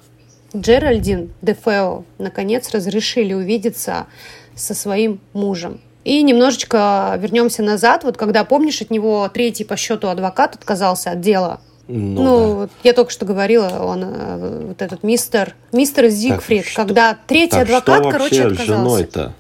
Джеральдин 0.55 1.33
Дефео 1.43 2.05
наконец 2.19 2.71
разрешили 2.71 3.35
увидеться 3.35 4.07
со 4.55 4.75
своим 4.75 5.21
мужем. 5.33 5.81
И 6.05 6.23
немножечко 6.23 7.19
вернемся 7.21 7.63
назад, 7.63 8.05
вот 8.05 8.17
когда, 8.17 8.45
помнишь, 8.45 8.81
от 8.81 8.91
него 8.91 9.29
третий 9.33 9.65
по 9.65 9.77
счету 9.77 10.09
адвокат 10.09 10.55
отказался 10.55 11.11
от 11.13 11.21
дела. 11.21 11.61
Ну, 11.89 12.23
ну 12.23 12.61
да. 12.63 12.69
я 12.85 12.93
только 12.93 13.11
что 13.11 13.27
говорила, 13.27 13.83
он 13.85 14.05
э, 14.05 14.67
вот 14.69 14.81
этот 14.81 15.03
мистер, 15.03 15.57
мистер 15.73 16.09
Зигфрид, 16.09 16.65
так, 16.65 16.87
когда 16.87 17.19
третий 17.27 17.51
так 17.51 17.63
адвокат, 17.63 18.03
что 18.03 18.11
короче, 18.11 18.43
отказался. 18.45 18.65
женой-то? 18.65 19.33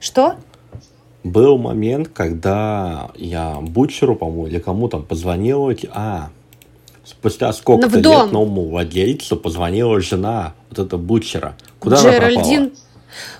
Что? 0.00 0.36
был 1.24 1.58
момент, 1.58 2.08
когда 2.08 3.10
я 3.14 3.58
Бутчеру, 3.60 4.16
по-моему, 4.16 4.46
или 4.48 4.58
кому 4.58 4.88
там 4.88 5.04
позвонил, 5.04 5.70
а, 5.92 6.30
спустя 7.18 7.52
сколько-то 7.52 7.96
лет 7.98 8.32
новому 8.32 8.68
владельцу 8.68 9.36
позвонила 9.36 10.00
жена 10.00 10.54
вот 10.70 10.78
этого 10.78 11.00
Бутчера. 11.00 11.54
Куда 11.78 11.96
Джеральдин. 11.96 12.32
она 12.34 12.66
пропала? 12.66 12.70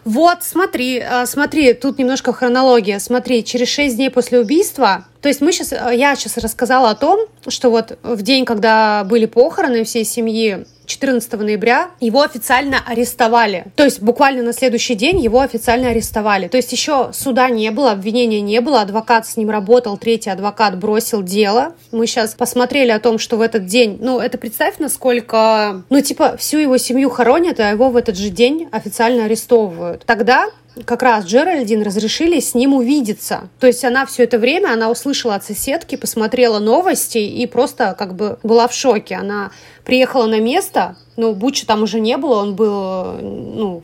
Вот, 0.04 0.38
смотри, 0.42 0.98
а, 1.00 1.26
смотри, 1.26 1.72
тут 1.72 1.98
немножко 1.98 2.32
хронология. 2.32 2.98
Смотри, 2.98 3.42
через 3.44 3.68
шесть 3.68 3.96
дней 3.96 4.11
после 4.11 4.40
убийства, 4.40 5.06
то 5.22 5.28
есть 5.28 5.40
мы 5.40 5.52
сейчас, 5.52 5.72
я 5.72 6.16
сейчас 6.16 6.37
рассказала 6.37 6.90
о 6.90 6.94
том, 6.96 7.26
что 7.46 7.70
вот 7.70 7.96
в 8.02 8.22
день, 8.22 8.44
когда 8.44 9.04
были 9.04 9.26
похороны 9.26 9.85
всей 9.85 10.04
семьи, 10.04 10.66
14 10.87 11.32
ноября 11.35 11.90
его 12.00 12.22
официально 12.22 12.78
арестовали. 12.85 13.66
То 13.76 13.85
есть 13.85 14.02
буквально 14.02 14.42
на 14.42 14.52
следующий 14.52 14.94
день 14.94 15.20
его 15.20 15.40
официально 15.40 15.88
арестовали. 15.88 16.48
То 16.48 16.56
есть 16.56 16.72
еще 16.72 17.11
суда 17.12 17.48
не 17.50 17.70
было, 17.70 17.92
обвинения 17.92 18.40
не 18.40 18.61
было, 18.61 18.82
адвокат 18.82 19.26
с 19.26 19.37
ним 19.37 19.50
работал, 19.50 19.96
третий 19.96 20.30
адвокат 20.30 20.76
бросил 20.76 21.22
дело. 21.22 21.74
Мы 21.92 22.06
сейчас 22.06 22.35
посмотрели 22.35 22.90
о 22.90 22.98
том, 22.98 23.18
что 23.18 23.37
в 23.37 23.40
этот 23.40 23.66
день, 23.66 23.98
ну 24.00 24.18
это 24.18 24.38
представь, 24.38 24.78
насколько, 24.78 25.82
ну 25.88 26.00
типа 26.00 26.37
всю 26.37 26.58
его 26.58 26.76
семью 26.78 27.11
хоронят, 27.11 27.61
а 27.61 27.70
его 27.70 27.88
в 27.88 27.96
этот 27.96 28.16
же 28.16 28.30
день 28.30 28.68
официально 28.72 29.24
арестовывают. 29.24 30.04
Тогда 30.04 30.48
как 30.85 31.02
раз 31.02 31.24
Джеральдин 31.24 31.82
разрешили 31.82 32.40
с 32.40 32.54
ним 32.54 32.74
увидеться. 32.74 33.48
То 33.61 33.66
есть 33.66 33.85
она 33.85 34.06
все 34.06 34.24
это 34.24 34.38
время, 34.38 34.72
она 34.72 34.90
услышала 34.90 35.35
от 35.35 35.44
соседки, 35.44 35.96
посмотрела 35.96 36.58
новости 36.58 37.18
и 37.18 37.46
просто 37.46 37.94
как 37.98 38.14
бы 38.14 38.38
была 38.42 38.68
в 38.68 38.74
шоке. 38.74 39.16
Она 39.16 39.50
приехала 39.85 40.26
на 40.26 40.40
место, 40.40 40.96
ну, 41.16 41.35
Буча 41.35 41.66
там 41.66 41.82
уже 41.82 42.00
не 42.00 42.16
было, 42.16 42.40
он 42.40 42.54
был, 42.54 43.04
ну, 43.20 43.82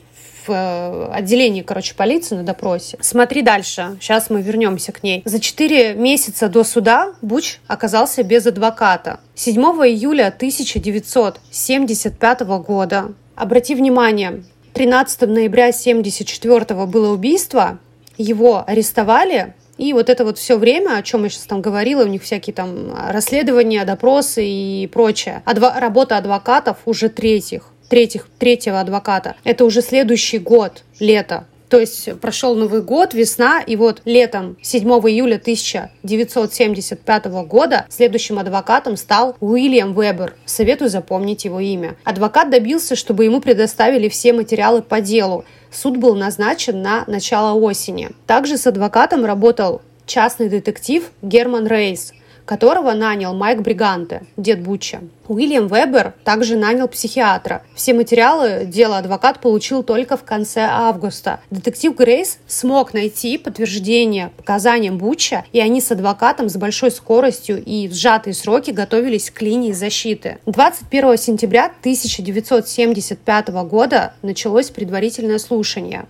э, 0.49 1.11
отделении, 1.13 1.63
короче, 1.63 1.95
полиции 1.95 2.35
на 2.37 2.43
допросе. 2.43 2.99
Смотри 3.01 3.43
дальше. 3.43 3.97
Сейчас 4.01 4.31
мы 4.31 4.43
вернемся 4.43 4.91
к 4.93 5.03
ней. 5.03 5.23
За 5.25 5.41
четыре 5.41 5.95
месяца 5.95 6.49
до 6.49 6.63
суда 6.65 7.15
Буч 7.23 7.61
оказался 7.67 8.23
без 8.23 8.47
адвоката. 8.47 9.21
7 9.35 9.61
июля 9.61 10.29
1975 10.29 12.41
года. 12.61 13.13
Обрати 13.35 13.75
внимание, 13.75 14.45
13 14.75 15.23
ноября 15.23 15.69
1974 15.69 16.87
было 16.87 17.13
убийство, 17.13 17.79
его 18.17 18.65
арестовали, 18.67 19.55
и 19.79 19.93
вот 19.93 20.11
это 20.11 20.25
вот 20.25 20.39
все 20.39 20.59
время, 20.59 20.97
о 20.97 21.03
чем 21.03 21.25
я 21.25 21.31
сейчас 21.31 21.45
там 21.45 21.63
говорила, 21.63 22.03
у 22.05 22.09
них 22.09 22.23
всякие 22.23 22.53
там 22.53 22.93
расследования, 23.11 23.85
допросы 23.85 24.45
и 24.45 24.89
прочее. 24.89 25.43
Адво- 25.47 25.79
работа 25.79 26.17
адвокатов 26.17 26.79
уже 26.85 27.09
третьих, 27.09 27.69
третьих, 27.89 28.27
третьего 28.39 28.81
адвоката. 28.81 29.37
Это 29.45 29.65
уже 29.65 29.81
следующий 29.81 30.39
год, 30.39 30.83
лето. 30.99 31.47
То 31.69 31.79
есть 31.79 32.19
прошел 32.21 32.55
Новый 32.55 32.83
год, 32.83 33.15
весна, 33.15 33.61
и 33.61 33.77
вот 33.77 34.03
летом 34.05 34.57
7 34.63 34.89
июля 34.89 35.37
1975 35.37 37.27
года 37.47 37.87
следующим 37.91 38.39
адвокатом 38.39 38.97
стал 38.97 39.37
Уильям 39.41 39.93
Вебер. 39.95 40.35
Советую 40.47 40.89
запомнить 40.89 41.45
его 41.45 41.61
имя. 41.61 41.97
Адвокат 42.05 42.51
добился, 42.51 42.97
чтобы 42.97 43.25
ему 43.25 43.41
предоставили 43.41 44.09
все 44.09 44.33
материалы 44.33 44.83
по 44.83 45.01
делу. 45.01 45.45
Суд 45.71 45.99
был 45.99 46.15
назначен 46.15 46.81
на 46.81 47.05
начало 47.07 47.59
осени. 47.61 48.11
Также 48.27 48.57
с 48.57 48.67
адвокатом 48.67 49.25
работал 49.27 49.83
частный 50.07 50.49
детектив 50.49 51.11
Герман 51.21 51.67
Рейс 51.67 52.15
которого 52.49 52.95
нанял 52.95 53.35
Майк 53.35 53.61
Бриганте, 53.61 54.23
дед 54.39 54.63
Буча. 54.63 55.01
Уильям 55.29 55.69
Вебер 55.69 56.15
также 56.25 56.57
нанял 56.57 56.89
психиатра. 56.89 57.63
Все 57.75 57.93
материалы 57.93 58.65
дела 58.65 58.97
адвокат 58.97 59.41
получил 59.41 59.83
только 59.83 60.17
в 60.17 60.25
конце 60.25 60.63
августа. 60.63 61.41
Детектив 61.51 61.95
Грейс 61.95 62.39
смог 62.47 62.95
найти 62.95 63.37
подтверждение 63.37 64.31
показаниям 64.39 64.97
Буча, 64.97 65.45
и 65.53 65.61
они 65.61 65.83
с 65.83 65.93
адвокатом 65.93 66.49
с 66.49 66.57
большой 66.57 66.91
скоростью 66.91 67.63
и 67.63 67.87
в 67.87 67.93
сжатые 67.93 68.33
сроки 68.33 68.71
готовились 68.71 69.31
к 69.31 69.43
линии 69.43 69.73
защиты. 69.73 70.39
21 70.47 71.19
сентября 71.19 71.67
1975 71.81 73.49
года 73.49 74.15
началось 74.23 74.71
предварительное 74.71 75.39
слушание. 75.39 76.07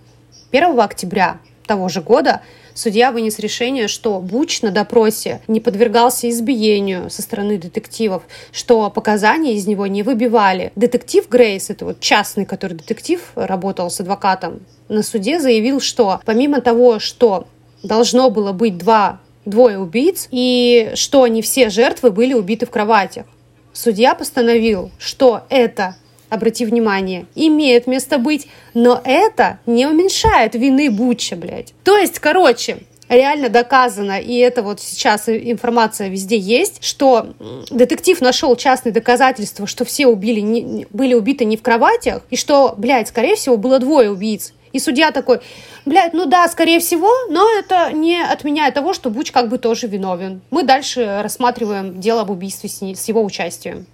1 0.53 0.79
октября 0.79 1.39
того 1.67 1.89
же 1.89 2.01
года 2.01 2.41
судья 2.79 3.11
вынес 3.11 3.39
решение, 3.39 3.87
что 3.87 4.19
Буч 4.19 4.61
на 4.61 4.71
допросе 4.71 5.41
не 5.47 5.59
подвергался 5.59 6.29
избиению 6.29 7.09
со 7.09 7.21
стороны 7.21 7.57
детективов, 7.57 8.23
что 8.51 8.89
показания 8.89 9.53
из 9.53 9.67
него 9.67 9.85
не 9.87 10.01
выбивали. 10.01 10.71
Детектив 10.75 11.27
Грейс, 11.27 11.69
это 11.69 11.85
вот 11.85 11.99
частный, 11.99 12.45
который 12.45 12.77
детектив, 12.77 13.21
работал 13.35 13.89
с 13.91 13.99
адвокатом, 13.99 14.61
на 14.87 15.03
суде 15.03 15.39
заявил, 15.39 15.81
что 15.81 16.21
помимо 16.25 16.61
того, 16.61 16.99
что 16.99 17.47
должно 17.83 18.29
было 18.29 18.53
быть 18.53 18.77
два 18.77 19.19
двое 19.45 19.79
убийц, 19.79 20.27
и 20.31 20.91
что 20.95 21.25
не 21.27 21.41
все 21.41 21.69
жертвы 21.69 22.11
были 22.11 22.33
убиты 22.33 22.65
в 22.65 22.69
кроватях. 22.69 23.25
Судья 23.73 24.13
постановил, 24.15 24.91
что 24.99 25.41
это 25.49 25.95
обрати 26.29 26.65
внимание, 26.65 27.25
имеет 27.35 27.87
место 27.87 28.17
быть, 28.17 28.47
но 28.73 29.01
это 29.03 29.59
не 29.65 29.85
уменьшает 29.85 30.55
вины 30.55 30.89
Буча, 30.89 31.35
блядь. 31.35 31.73
То 31.83 31.97
есть, 31.97 32.19
короче, 32.19 32.79
реально 33.09 33.49
доказано, 33.49 34.19
и 34.19 34.37
это 34.37 34.61
вот 34.61 34.79
сейчас 34.79 35.27
информация 35.27 36.09
везде 36.09 36.37
есть, 36.37 36.83
что 36.83 37.33
детектив 37.69 38.21
нашел 38.21 38.55
частные 38.55 38.93
доказательства, 38.93 39.67
что 39.67 39.83
все 39.83 40.07
убили, 40.07 40.39
не, 40.39 40.87
были 40.91 41.15
убиты 41.15 41.45
не 41.45 41.57
в 41.57 41.61
кроватях, 41.61 42.23
и 42.29 42.35
что, 42.35 42.75
блядь, 42.77 43.09
скорее 43.09 43.35
всего, 43.35 43.57
было 43.57 43.79
двое 43.79 44.11
убийц. 44.11 44.53
И 44.71 44.77
судья 44.79 45.11
такой, 45.11 45.39
блядь, 45.85 46.13
ну 46.13 46.25
да, 46.25 46.47
скорее 46.47 46.79
всего, 46.79 47.11
но 47.29 47.49
это 47.57 47.91
не 47.91 48.21
отменяет 48.21 48.75
того, 48.75 48.93
что 48.93 49.09
Буч 49.09 49.31
как 49.31 49.49
бы 49.49 49.57
тоже 49.57 49.87
виновен. 49.87 50.41
Мы 50.51 50.61
дальше 50.61 51.21
рассматриваем 51.23 51.99
дело 51.99 52.21
об 52.21 52.29
убийстве 52.29 52.69
с, 52.69 52.79
с 52.81 53.07
его 53.07 53.23
участием. 53.23 53.87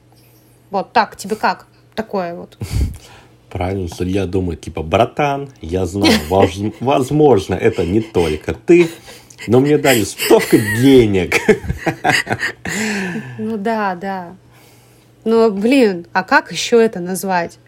Вот 0.71 0.91
так, 0.91 1.15
тебе 1.15 1.38
как? 1.38 1.67
Такое 1.95 2.36
вот. 2.36 2.58
Правильно, 3.49 3.88
судья 3.88 4.25
думает, 4.25 4.62
типа, 4.62 4.84
братан, 4.84 5.49
я 5.62 5.86
знаю, 5.86 6.19
возможно, 6.79 7.55
это 7.55 7.86
не 7.86 8.01
только 8.01 8.53
ты, 8.53 8.89
но 9.47 9.60
мне 9.60 9.77
дали 9.77 10.03
столько 10.03 10.58
денег. 10.58 11.36
Ну 13.38 13.58
да, 13.58 13.95
да. 13.95 14.36
Но, 15.25 15.51
блин, 15.51 16.08
а 16.13 16.23
как 16.23 16.51
еще 16.51 16.84
это 16.84 16.99
назвать? 16.99 17.60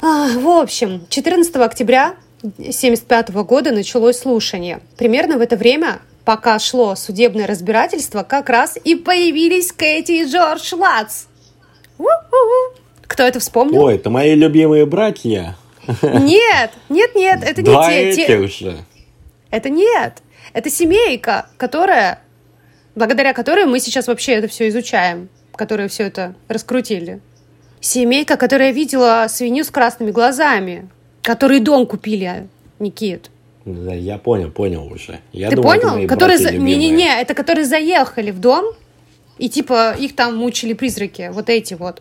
А, 0.00 0.28
в 0.28 0.48
общем, 0.48 1.06
14 1.08 1.54
октября 1.56 2.14
1975 2.42 3.30
года 3.44 3.72
началось 3.72 4.18
слушание. 4.18 4.80
Примерно 4.96 5.38
в 5.38 5.40
это 5.40 5.56
время, 5.56 6.00
пока 6.24 6.58
шло 6.58 6.94
судебное 6.96 7.46
разбирательство, 7.46 8.22
как 8.22 8.48
раз 8.48 8.78
и 8.82 8.94
появились 8.94 9.70
Кэти 9.72 10.22
и 10.22 10.24
Джордж 10.24 10.74
Латс. 10.74 11.26
У-у-у. 11.98 12.81
Кто 13.12 13.24
это 13.24 13.40
вспомнил? 13.40 13.82
Ой, 13.82 13.96
это 13.96 14.08
мои 14.08 14.34
любимые 14.34 14.86
братья. 14.86 15.54
Нет, 15.86 16.70
нет, 16.88 17.14
нет, 17.14 17.42
это 17.44 17.60
не 17.60 17.66
Два 17.66 17.90
те. 17.90 18.14
те... 18.14 18.46
же. 18.46 18.78
Это 19.50 19.68
нет. 19.68 20.22
Это 20.54 20.70
семейка, 20.70 21.50
которая, 21.58 22.20
благодаря 22.94 23.34
которой 23.34 23.66
мы 23.66 23.80
сейчас 23.80 24.08
вообще 24.08 24.32
это 24.32 24.48
все 24.48 24.66
изучаем, 24.68 25.28
которые 25.54 25.90
все 25.90 26.04
это 26.04 26.34
раскрутили. 26.48 27.20
Семейка, 27.80 28.38
которая 28.38 28.72
видела 28.72 29.26
свинью 29.28 29.64
с 29.64 29.70
красными 29.70 30.10
глазами, 30.10 30.88
которые 31.20 31.60
дом 31.60 31.86
купили, 31.86 32.48
Никит. 32.78 33.30
Да, 33.66 33.92
я 33.92 34.16
понял, 34.16 34.50
понял 34.50 34.90
уже. 34.90 35.20
Я 35.32 35.50
Ты 35.50 35.56
думал, 35.56 35.72
понял? 35.72 36.08
Которые 36.08 36.38
за... 36.38 36.50
Не-не-не, 36.50 37.20
это 37.20 37.34
которые 37.34 37.66
заехали 37.66 38.30
в 38.30 38.40
дом, 38.40 38.74
и 39.36 39.50
типа 39.50 39.94
их 39.98 40.16
там 40.16 40.34
мучили 40.34 40.72
призраки, 40.72 41.28
вот 41.30 41.50
эти 41.50 41.74
вот 41.74 42.00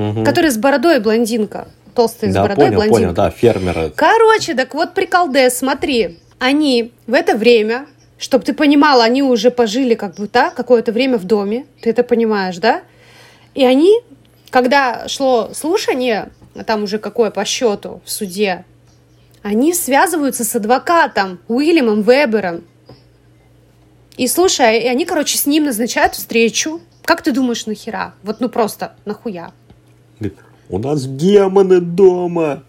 угу. 0.00 0.24
который 0.24 0.50
с 0.50 0.56
бородой 0.56 1.00
блондинка. 1.00 1.68
Толстый 1.94 2.32
да, 2.32 2.32
с 2.32 2.42
бородой 2.42 2.66
понял, 2.66 2.76
блондинка. 2.76 3.00
понял, 3.00 3.14
да, 3.14 3.30
фермеры. 3.30 3.92
Короче, 3.94 4.54
так 4.54 4.74
вот 4.74 4.94
приколдес, 4.94 5.58
смотри. 5.58 6.18
Они 6.38 6.92
в 7.06 7.12
это 7.12 7.36
время, 7.36 7.86
чтобы 8.18 8.44
ты 8.44 8.54
понимала, 8.54 9.04
они 9.04 9.22
уже 9.22 9.50
пожили 9.50 9.94
как 9.94 10.14
бы 10.14 10.26
так, 10.26 10.54
какое-то 10.54 10.92
время 10.92 11.18
в 11.18 11.24
доме. 11.24 11.66
Ты 11.82 11.90
это 11.90 12.02
понимаешь, 12.02 12.58
да? 12.58 12.82
И 13.54 13.64
они, 13.64 14.00
когда 14.50 15.06
шло 15.08 15.50
слушание, 15.52 16.30
там 16.66 16.84
уже 16.84 16.98
какое 16.98 17.30
по 17.30 17.44
счету 17.44 18.00
в 18.04 18.10
суде, 18.10 18.64
они 19.42 19.74
связываются 19.74 20.44
с 20.44 20.54
адвокатом 20.54 21.40
Уильямом 21.48 22.02
Вебером. 22.02 22.64
И 24.16 24.26
слушай, 24.26 24.80
и 24.80 24.86
они, 24.86 25.06
короче, 25.06 25.38
с 25.38 25.46
ним 25.46 25.64
назначают 25.64 26.14
встречу. 26.14 26.80
Как 27.04 27.22
ты 27.22 27.32
думаешь, 27.32 27.66
нахера? 27.66 28.14
Вот 28.22 28.40
ну 28.40 28.48
просто 28.48 28.92
нахуя? 29.04 29.52
Говорит, 30.20 30.38
у 30.68 30.78
нас 30.78 31.06
демоны 31.06 31.80
дома. 31.80 32.62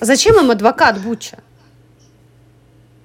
Зачем 0.00 0.36
им 0.36 0.50
адвокат 0.50 1.00
Буча? 1.00 1.38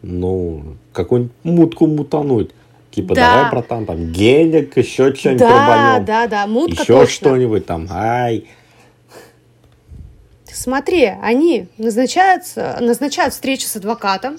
Ну, 0.02 0.76
какую-нибудь 0.94 1.34
мутку 1.44 1.88
мутануть. 1.88 2.52
Типа, 2.92 3.16
да. 3.16 3.36
давай, 3.36 3.52
братан, 3.52 3.86
там, 3.86 4.12
денег, 4.12 4.76
еще 4.76 5.14
что-нибудь 5.14 5.40
да, 5.40 5.50
рубанем. 5.50 6.06
Да, 6.06 6.28
да, 6.28 6.48
мутка 6.48 6.82
Еще 6.82 7.06
что-нибудь 7.06 7.66
там, 7.66 7.88
ай. 7.92 8.48
Смотри, 10.46 11.06
они 11.22 11.68
назначают, 11.78 12.44
назначают 12.56 13.34
встречу 13.34 13.68
с 13.68 13.76
адвокатом, 13.76 14.38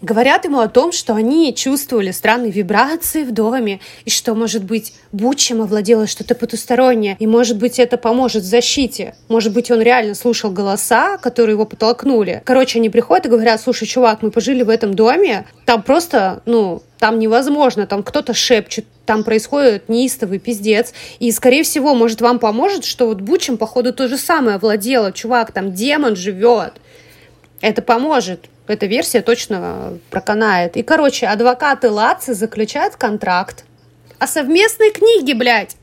говорят 0.00 0.44
ему 0.44 0.60
о 0.60 0.68
том, 0.68 0.92
что 0.92 1.14
они 1.14 1.54
чувствовали 1.54 2.10
странные 2.10 2.50
вибрации 2.50 3.24
в 3.24 3.32
доме, 3.32 3.80
и 4.04 4.10
что, 4.10 4.34
может 4.34 4.64
быть, 4.64 4.94
Бучем 5.10 5.62
овладело 5.62 6.06
что-то 6.06 6.34
потустороннее, 6.34 7.16
и, 7.18 7.26
может 7.26 7.56
быть, 7.56 7.78
это 7.78 7.96
поможет 7.96 8.42
в 8.42 8.46
защите. 8.46 9.14
Может 9.28 9.52
быть, 9.52 9.70
он 9.70 9.80
реально 9.80 10.14
слушал 10.14 10.50
голоса, 10.50 11.18
которые 11.18 11.54
его 11.54 11.64
подтолкнули. 11.64 12.42
Короче, 12.44 12.78
они 12.78 12.90
приходят 12.90 13.26
и 13.26 13.30
говорят, 13.30 13.60
слушай, 13.60 13.86
чувак, 13.86 14.22
мы 14.22 14.30
пожили 14.30 14.62
в 14.62 14.68
этом 14.68 14.94
доме, 14.94 15.46
там 15.64 15.82
просто, 15.82 16.42
ну, 16.46 16.82
там 16.98 17.18
невозможно, 17.18 17.86
там 17.86 18.02
кто-то 18.02 18.34
шепчет, 18.34 18.84
там 19.06 19.24
происходит 19.24 19.88
неистовый 19.88 20.38
пиздец. 20.38 20.92
И, 21.18 21.30
скорее 21.32 21.62
всего, 21.62 21.94
может, 21.94 22.20
вам 22.20 22.38
поможет, 22.38 22.84
что 22.84 23.06
вот 23.06 23.20
Бучем, 23.20 23.56
походу, 23.56 23.92
то 23.92 24.08
же 24.08 24.18
самое 24.18 24.56
овладело. 24.56 25.12
Чувак, 25.12 25.52
там 25.52 25.72
демон 25.72 26.16
живет. 26.16 26.74
Это 27.60 27.82
поможет 27.82 28.46
эта 28.70 28.86
версия 28.86 29.22
точно 29.22 29.98
проканает. 30.10 30.76
И, 30.76 30.82
короче, 30.82 31.26
адвокаты 31.26 31.90
Лаци 31.90 32.34
заключают 32.34 32.96
контракт 32.96 33.64
о 34.18 34.26
совместной 34.26 34.90
книге, 34.90 35.34
блядь. 35.34 35.76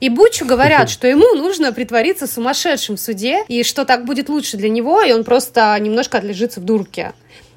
И 0.00 0.08
Бучу 0.08 0.46
говорят, 0.46 0.88
что 0.88 1.06
ему 1.06 1.34
нужно 1.34 1.72
притвориться 1.72 2.26
сумасшедшим 2.26 2.96
в 2.96 3.00
суде, 3.00 3.44
и 3.48 3.62
что 3.62 3.84
так 3.84 4.06
будет 4.06 4.28
лучше 4.30 4.56
для 4.56 4.70
него, 4.70 5.02
и 5.02 5.12
он 5.12 5.24
просто 5.24 5.76
немножко 5.78 6.18
отлежится 6.18 6.60
в 6.60 6.64
дурке. 6.64 7.12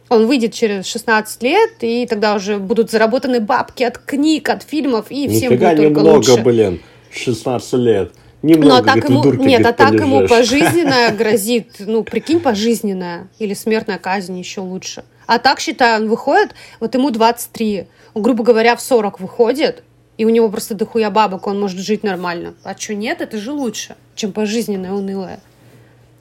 Он 0.09 0.27
выйдет 0.27 0.53
через 0.53 0.85
16 0.85 1.41
лет, 1.41 1.71
и 1.79 2.05
тогда 2.05 2.35
уже 2.35 2.57
будут 2.57 2.91
заработаны 2.91 3.39
бабки 3.39 3.83
от 3.83 3.97
книг, 3.97 4.49
от 4.49 4.61
фильмов, 4.63 5.05
и 5.09 5.25
Нифига 5.25 5.37
всем 5.37 5.49
будет 5.51 5.77
только 5.77 5.81
немного, 6.01 6.15
лучше. 6.15 6.41
блин, 6.43 6.81
16 7.11 7.73
лет. 7.73 8.11
Немного, 8.43 8.73
ну, 8.73 8.75
а 8.75 8.83
так 8.83 9.09
ему, 9.09 9.33
нет, 9.35 9.65
а 9.65 9.71
так 9.71 9.93
ему 9.93 10.27
пожизненное 10.27 11.11
грозит, 11.17 11.75
ну, 11.79 12.03
прикинь, 12.03 12.41
пожизненное, 12.41 13.29
или 13.39 13.53
смертная 13.53 13.97
казнь 13.97 14.37
еще 14.37 14.59
лучше. 14.59 15.05
А 15.25 15.39
так, 15.39 15.61
считаю, 15.61 16.03
он 16.03 16.09
выходит, 16.09 16.53
вот 16.81 16.93
ему 16.93 17.09
23, 17.09 17.87
он, 18.13 18.21
грубо 18.21 18.43
говоря, 18.43 18.75
в 18.75 18.81
40 18.81 19.21
выходит, 19.21 19.83
и 20.17 20.25
у 20.25 20.29
него 20.29 20.49
просто 20.49 20.75
дохуя 20.75 21.09
бабок, 21.09 21.47
он 21.47 21.57
может 21.57 21.79
жить 21.79 22.03
нормально. 22.03 22.53
А 22.63 22.75
что 22.77 22.93
нет, 22.93 23.21
это 23.21 23.37
же 23.37 23.53
лучше, 23.53 23.95
чем 24.13 24.33
пожизненное 24.33 24.91
унылое. 24.91 25.39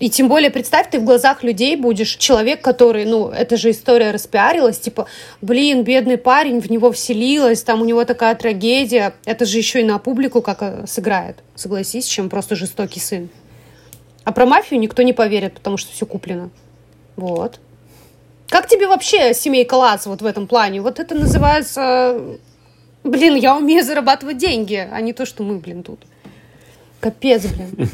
И 0.02 0.10
тем 0.10 0.26
более, 0.28 0.50
представь, 0.50 0.90
ты 0.90 0.98
в 0.98 1.04
глазах 1.04 1.44
людей 1.44 1.76
будешь 1.76 2.16
человек, 2.16 2.60
который, 2.60 3.04
ну, 3.04 3.28
это 3.28 3.56
же 3.56 3.70
история 3.70 4.10
распиарилась, 4.10 4.80
типа, 4.80 5.06
блин, 5.40 5.84
бедный 5.84 6.18
парень, 6.18 6.60
в 6.60 6.68
него 6.68 6.90
вселилась, 6.90 7.62
там 7.62 7.80
у 7.80 7.84
него 7.84 8.04
такая 8.04 8.34
трагедия. 8.34 9.14
Это 9.26 9.44
же 9.44 9.58
еще 9.58 9.80
и 9.80 9.84
на 9.84 10.00
публику 10.00 10.42
как 10.42 10.60
э, 10.62 10.86
сыграет, 10.88 11.36
согласись, 11.54 12.06
чем 12.06 12.30
просто 12.30 12.56
жестокий 12.56 12.98
сын. 12.98 13.28
А 14.24 14.32
про 14.32 14.44
мафию 14.44 14.80
никто 14.80 15.02
не 15.02 15.12
поверит, 15.12 15.54
потому 15.54 15.76
что 15.76 15.92
все 15.92 16.04
куплено. 16.04 16.50
Вот. 17.14 17.60
Как 18.48 18.66
тебе 18.66 18.88
вообще 18.88 19.32
семейка 19.34 19.74
Лац 19.74 20.06
вот 20.06 20.20
в 20.20 20.26
этом 20.26 20.48
плане? 20.48 20.80
Вот 20.80 20.98
это 20.98 21.14
называется... 21.14 22.20
Блин, 23.04 23.36
я 23.36 23.56
умею 23.56 23.84
зарабатывать 23.84 24.38
деньги, 24.38 24.84
а 24.92 25.00
не 25.00 25.12
то, 25.12 25.24
что 25.26 25.44
мы, 25.44 25.58
блин, 25.58 25.84
тут. 25.84 26.00
Капец, 26.98 27.46
блин. 27.46 27.88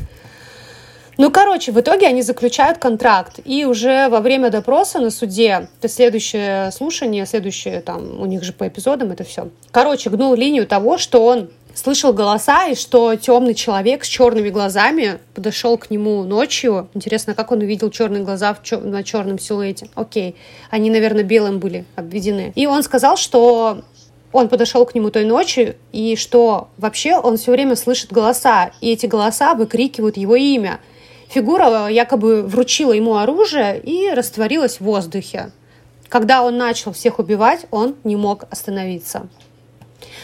Ну, 1.18 1.32
короче, 1.32 1.72
в 1.72 1.80
итоге 1.80 2.06
они 2.06 2.22
заключают 2.22 2.78
контракт, 2.78 3.40
и 3.44 3.64
уже 3.64 4.08
во 4.08 4.20
время 4.20 4.50
допроса 4.50 5.00
на 5.00 5.10
суде, 5.10 5.68
это 5.78 5.88
следующее 5.88 6.70
слушание, 6.70 7.26
следующее 7.26 7.80
там, 7.80 8.20
у 8.20 8.24
них 8.24 8.44
же 8.44 8.52
по 8.52 8.68
эпизодам 8.68 9.10
это 9.10 9.24
все. 9.24 9.48
Короче, 9.72 10.10
гнул 10.10 10.34
линию 10.36 10.64
того, 10.64 10.96
что 10.96 11.24
он 11.24 11.50
слышал 11.74 12.12
голоса, 12.12 12.68
и 12.68 12.76
что 12.76 13.16
темный 13.16 13.54
человек 13.54 14.04
с 14.04 14.08
черными 14.08 14.48
глазами 14.48 15.18
подошел 15.34 15.76
к 15.76 15.90
нему 15.90 16.22
ночью. 16.22 16.88
Интересно, 16.94 17.34
как 17.34 17.50
он 17.50 17.58
увидел 17.58 17.90
черные 17.90 18.22
глаза 18.22 18.54
в 18.54 18.62
чер- 18.62 18.86
на 18.86 19.02
черном 19.02 19.40
силуэте. 19.40 19.88
Окей, 19.96 20.36
они, 20.70 20.88
наверное, 20.88 21.24
белым 21.24 21.58
были 21.58 21.84
обведены. 21.96 22.52
И 22.54 22.68
он 22.68 22.84
сказал, 22.84 23.16
что 23.16 23.82
он 24.30 24.48
подошел 24.48 24.86
к 24.86 24.94
нему 24.94 25.10
той 25.10 25.24
ночью, 25.24 25.74
и 25.90 26.14
что 26.14 26.68
вообще 26.76 27.16
он 27.16 27.38
все 27.38 27.50
время 27.50 27.74
слышит 27.74 28.12
голоса, 28.12 28.70
и 28.80 28.92
эти 28.92 29.06
голоса 29.06 29.54
выкрикивают 29.54 30.16
его 30.16 30.36
имя. 30.36 30.78
Фигура 31.28 31.88
якобы 31.88 32.42
вручила 32.42 32.92
ему 32.92 33.16
оружие 33.16 33.78
и 33.78 34.10
растворилась 34.10 34.78
в 34.78 34.82
воздухе. 34.82 35.52
Когда 36.08 36.42
он 36.42 36.56
начал 36.56 36.92
всех 36.92 37.18
убивать, 37.18 37.66
он 37.70 37.96
не 38.02 38.16
мог 38.16 38.44
остановиться. 38.50 39.28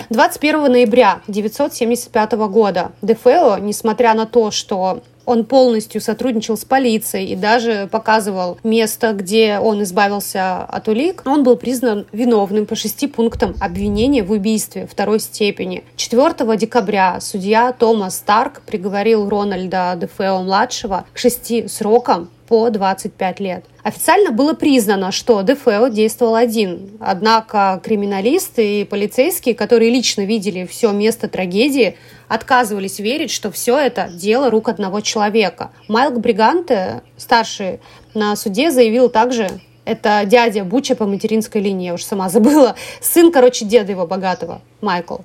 21 0.08 0.72
ноября 0.72 1.20
1975 1.28 2.32
года 2.48 2.92
Дефео, 3.02 3.58
несмотря 3.58 4.14
на 4.14 4.24
то, 4.24 4.50
что 4.50 5.02
он 5.26 5.44
полностью 5.44 6.00
сотрудничал 6.00 6.56
с 6.56 6.64
полицией 6.64 7.32
и 7.32 7.36
даже 7.36 7.88
показывал 7.90 8.58
место, 8.62 9.12
где 9.12 9.58
он 9.58 9.82
избавился 9.82 10.58
от 10.58 10.88
улик. 10.88 11.22
Он 11.24 11.42
был 11.42 11.56
признан 11.56 12.06
виновным 12.12 12.66
по 12.66 12.74
шести 12.74 13.06
пунктам 13.06 13.54
обвинения 13.60 14.22
в 14.22 14.30
убийстве 14.30 14.86
второй 14.90 15.20
степени. 15.20 15.84
4 15.96 16.56
декабря 16.56 17.18
судья 17.20 17.72
Томас 17.72 18.16
Старк 18.16 18.62
приговорил 18.66 19.28
Рональда 19.28 19.96
Дефео-младшего 20.00 21.04
к 21.12 21.18
шести 21.18 21.68
срокам 21.68 22.28
по 22.46 22.70
25 22.70 23.40
лет. 23.40 23.64
Официально 23.82 24.30
было 24.30 24.54
признано, 24.54 25.12
что 25.12 25.42
ДФЛ 25.42 25.88
действовал 25.88 26.34
один. 26.34 26.90
Однако 27.00 27.80
криминалисты 27.82 28.80
и 28.80 28.84
полицейские, 28.84 29.54
которые 29.54 29.90
лично 29.90 30.22
видели 30.22 30.66
все 30.66 30.90
место 30.92 31.28
трагедии, 31.28 31.96
отказывались 32.28 32.98
верить, 32.98 33.30
что 33.30 33.50
все 33.50 33.78
это 33.78 34.08
дело 34.08 34.50
рук 34.50 34.68
одного 34.68 35.00
человека. 35.00 35.70
Майлк 35.88 36.18
Бриганте, 36.18 37.02
старший 37.16 37.80
на 38.14 38.36
суде, 38.36 38.70
заявил 38.70 39.08
также, 39.08 39.48
это 39.84 40.22
дядя 40.24 40.64
Буча 40.64 40.94
по 40.94 41.06
материнской 41.06 41.60
линии, 41.60 41.86
я 41.86 41.94
уже 41.94 42.04
сама 42.04 42.28
забыла. 42.28 42.74
Сын, 43.00 43.30
короче, 43.30 43.64
деда 43.64 43.92
его 43.92 44.06
богатого, 44.06 44.62
Майкл. 44.80 45.18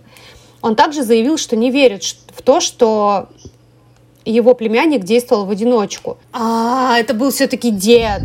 Он 0.62 0.76
также 0.76 1.04
заявил, 1.04 1.38
что 1.38 1.56
не 1.56 1.72
верит 1.72 2.04
в 2.04 2.42
то, 2.42 2.60
что 2.60 3.30
его 4.26 4.54
племянник 4.54 5.04
действовал 5.04 5.46
в 5.46 5.52
одиночку. 5.52 6.18
А, 6.32 6.98
это 7.00 7.14
был 7.14 7.32
все-таки 7.32 7.72
дед. 7.72 8.22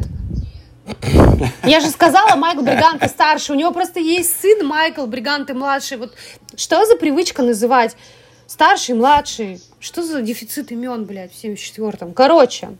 Я 1.64 1.80
же 1.80 1.88
сказала, 1.88 2.36
Майкл 2.36 2.62
Бриганте 2.62 3.08
старший. 3.08 3.54
У 3.54 3.58
него 3.58 3.72
просто 3.72 4.00
есть 4.00 4.40
сын 4.40 4.66
Майкл 4.66 5.06
Бриганте 5.06 5.54
младший. 5.54 5.96
Вот 5.96 6.12
что 6.56 6.84
за 6.84 6.96
привычка 6.96 7.42
называть 7.42 7.96
старший, 8.46 8.94
младший? 8.94 9.60
Что 9.80 10.02
за 10.02 10.20
дефицит 10.20 10.72
имен, 10.72 11.04
блядь, 11.04 11.32
в 11.32 11.42
74-м? 11.42 12.12
Короче, 12.12 12.70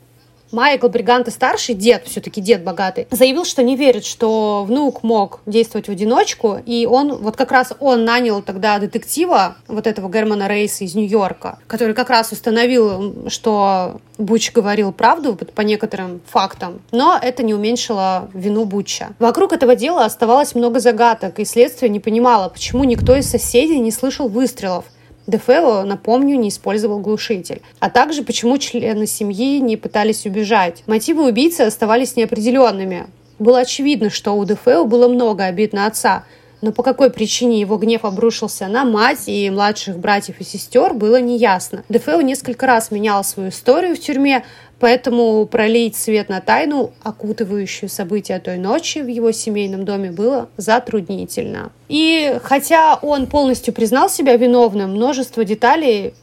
Майкл 0.53 0.89
Бриганте 0.89 1.31
старший, 1.31 1.75
дед, 1.75 2.07
все-таки 2.07 2.41
дед 2.41 2.63
богатый, 2.63 3.07
заявил, 3.11 3.45
что 3.45 3.63
не 3.63 3.77
верит, 3.77 4.05
что 4.05 4.65
внук 4.67 5.03
мог 5.03 5.41
действовать 5.47 5.89
в 5.89 5.91
одиночку, 5.91 6.59
и 6.65 6.87
он, 6.87 7.17
вот 7.17 7.37
как 7.37 7.51
раз 7.53 7.73
он 7.81 8.05
нанял 8.05 8.43
тогда 8.43 8.79
детектива, 8.79 9.57
вот 9.69 9.87
этого 9.87 10.11
Германа 10.11 10.49
Рейса 10.49 10.85
из 10.85 10.95
Нью-Йорка, 10.95 11.59
который 11.67 11.95
как 11.95 12.11
раз 12.11 12.33
установил, 12.33 13.29
что 13.29 14.01
Буч 14.19 14.53
говорил 14.53 14.93
правду 14.93 15.37
по 15.37 15.63
некоторым 15.63 16.21
фактам, 16.27 16.81
но 16.93 17.19
это 17.21 17.43
не 17.43 17.55
уменьшило 17.55 18.31
вину 18.33 18.65
Буча. 18.65 19.09
Вокруг 19.19 19.53
этого 19.53 19.75
дела 19.75 20.05
оставалось 20.05 20.55
много 20.55 20.81
загадок, 20.81 21.41
и 21.41 21.45
следствие 21.45 21.89
не 21.89 22.01
понимало, 22.01 22.49
почему 22.49 22.85
никто 22.85 23.17
из 23.17 23.29
соседей 23.29 23.81
не 23.81 23.91
слышал 23.91 24.29
выстрелов. 24.29 24.85
Дефео, 25.27 25.85
напомню, 25.85 26.37
не 26.37 26.51
использовал 26.51 26.99
глушитель. 26.99 27.63
А 27.81 27.89
также, 27.89 28.23
почему 28.23 28.59
члены 28.59 29.07
семьи 29.07 29.59
не 29.59 29.77
пытались 29.77 30.27
убежать. 30.27 30.83
Мотивы 30.87 31.27
убийцы 31.27 31.63
оставались 31.63 32.17
неопределенными. 32.17 33.07
Было 33.39 33.61
очевидно, 33.61 34.11
что 34.11 34.33
у 34.33 34.45
Дефео 34.45 34.85
было 34.85 35.09
много 35.09 35.45
обид 35.45 35.73
на 35.73 35.87
отца, 35.87 36.25
но 36.61 36.73
по 36.73 36.83
какой 36.83 37.11
причине 37.11 37.61
его 37.61 37.77
гнев 37.77 38.05
обрушился 38.05 38.69
на 38.69 38.85
мать 38.85 39.25
и 39.27 39.51
младших 39.51 39.99
братьев 39.99 40.37
и 40.41 40.45
сестер, 40.45 40.95
было 40.95 41.21
неясно. 41.21 41.85
Дефео 41.91 42.23
несколько 42.23 42.67
раз 42.67 42.91
менял 42.91 43.23
свою 43.23 43.51
историю 43.51 43.95
в 43.97 44.01
тюрьме, 44.01 44.45
Поэтому 44.81 45.47
пролить 45.47 45.97
свет 45.97 46.29
на 46.29 46.41
тайну, 46.41 46.93
окутывающую 47.03 47.89
события 47.89 48.39
той 48.39 48.59
ночи 48.59 48.99
в 48.99 49.07
его 49.07 49.33
семейном 49.33 49.85
доме, 49.85 50.11
было 50.11 50.49
затруднительно. 50.57 51.71
И 51.89 52.39
хотя 52.43 52.99
он 53.01 53.27
полностью 53.27 53.73
признал 53.73 54.09
себя 54.09 54.37
виновным, 54.37 54.91
множество 54.91 55.45
деталей 55.45 56.15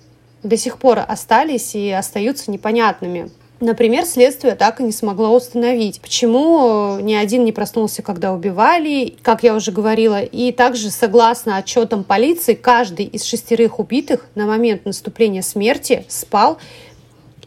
до 0.44 0.58
сих 0.58 0.78
пор 0.78 1.00
остались 1.08 1.76
и 1.76 1.92
остаются 1.92 2.52
непонятными. 2.52 3.30
Например, 3.62 4.06
следствие 4.06 4.56
так 4.56 4.82
и 4.82 4.84
не 4.84 4.92
смогло 4.92 5.36
установить, 5.36 6.02
почему 6.02 6.98
ни 7.00 7.14
один 7.14 7.46
не 7.46 7.52
проснулся, 7.52 8.02
когда 8.02 8.34
убивали, 8.34 9.14
как 9.22 9.44
я 9.44 9.54
уже 9.54 9.72
говорила. 9.72 10.20
И 10.20 10.52
также, 10.52 10.90
согласно 10.90 11.58
отчетам 11.58 12.04
полиции, 12.04 12.56
каждый 12.56 13.06
из 13.06 13.24
шестерых 13.24 13.78
убитых 13.80 14.26
на 14.34 14.48
момент 14.48 14.86
наступления 14.86 15.44
смерти 15.44 16.06
спал 16.08 16.58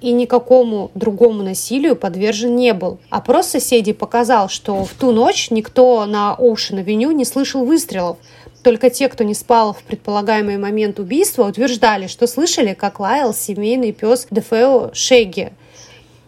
и 0.05 0.13
никакому 0.13 0.91
другому 0.95 1.43
насилию 1.43 1.97
подвержен 1.97 2.55
не 2.55 2.75
был. 2.75 2.99
Опрос 3.09 3.47
соседей 3.47 3.95
показал, 3.95 4.51
что 4.51 4.85
в 4.85 4.93
ту 4.93 5.13
ночь 5.13 5.51
никто 5.51 6.05
на 6.05 6.35
Оушен-авеню 6.35 7.11
не 7.13 7.25
слышал 7.25 7.65
выстрелов. 7.65 8.19
Только 8.63 8.91
те, 8.91 9.09
кто 9.09 9.25
не 9.25 9.33
спал 9.33 9.73
в 9.73 9.83
предполагаемый 9.83 10.59
момент 10.59 10.99
убийства, 10.99 11.45
утверждали, 11.45 12.07
что 12.07 12.27
слышали, 12.27 12.75
как 12.75 13.01
лаял 13.01 13.33
семейный 13.33 13.93
пес 13.93 14.27
Дефео 14.31 14.91
Шеги. 14.93 15.55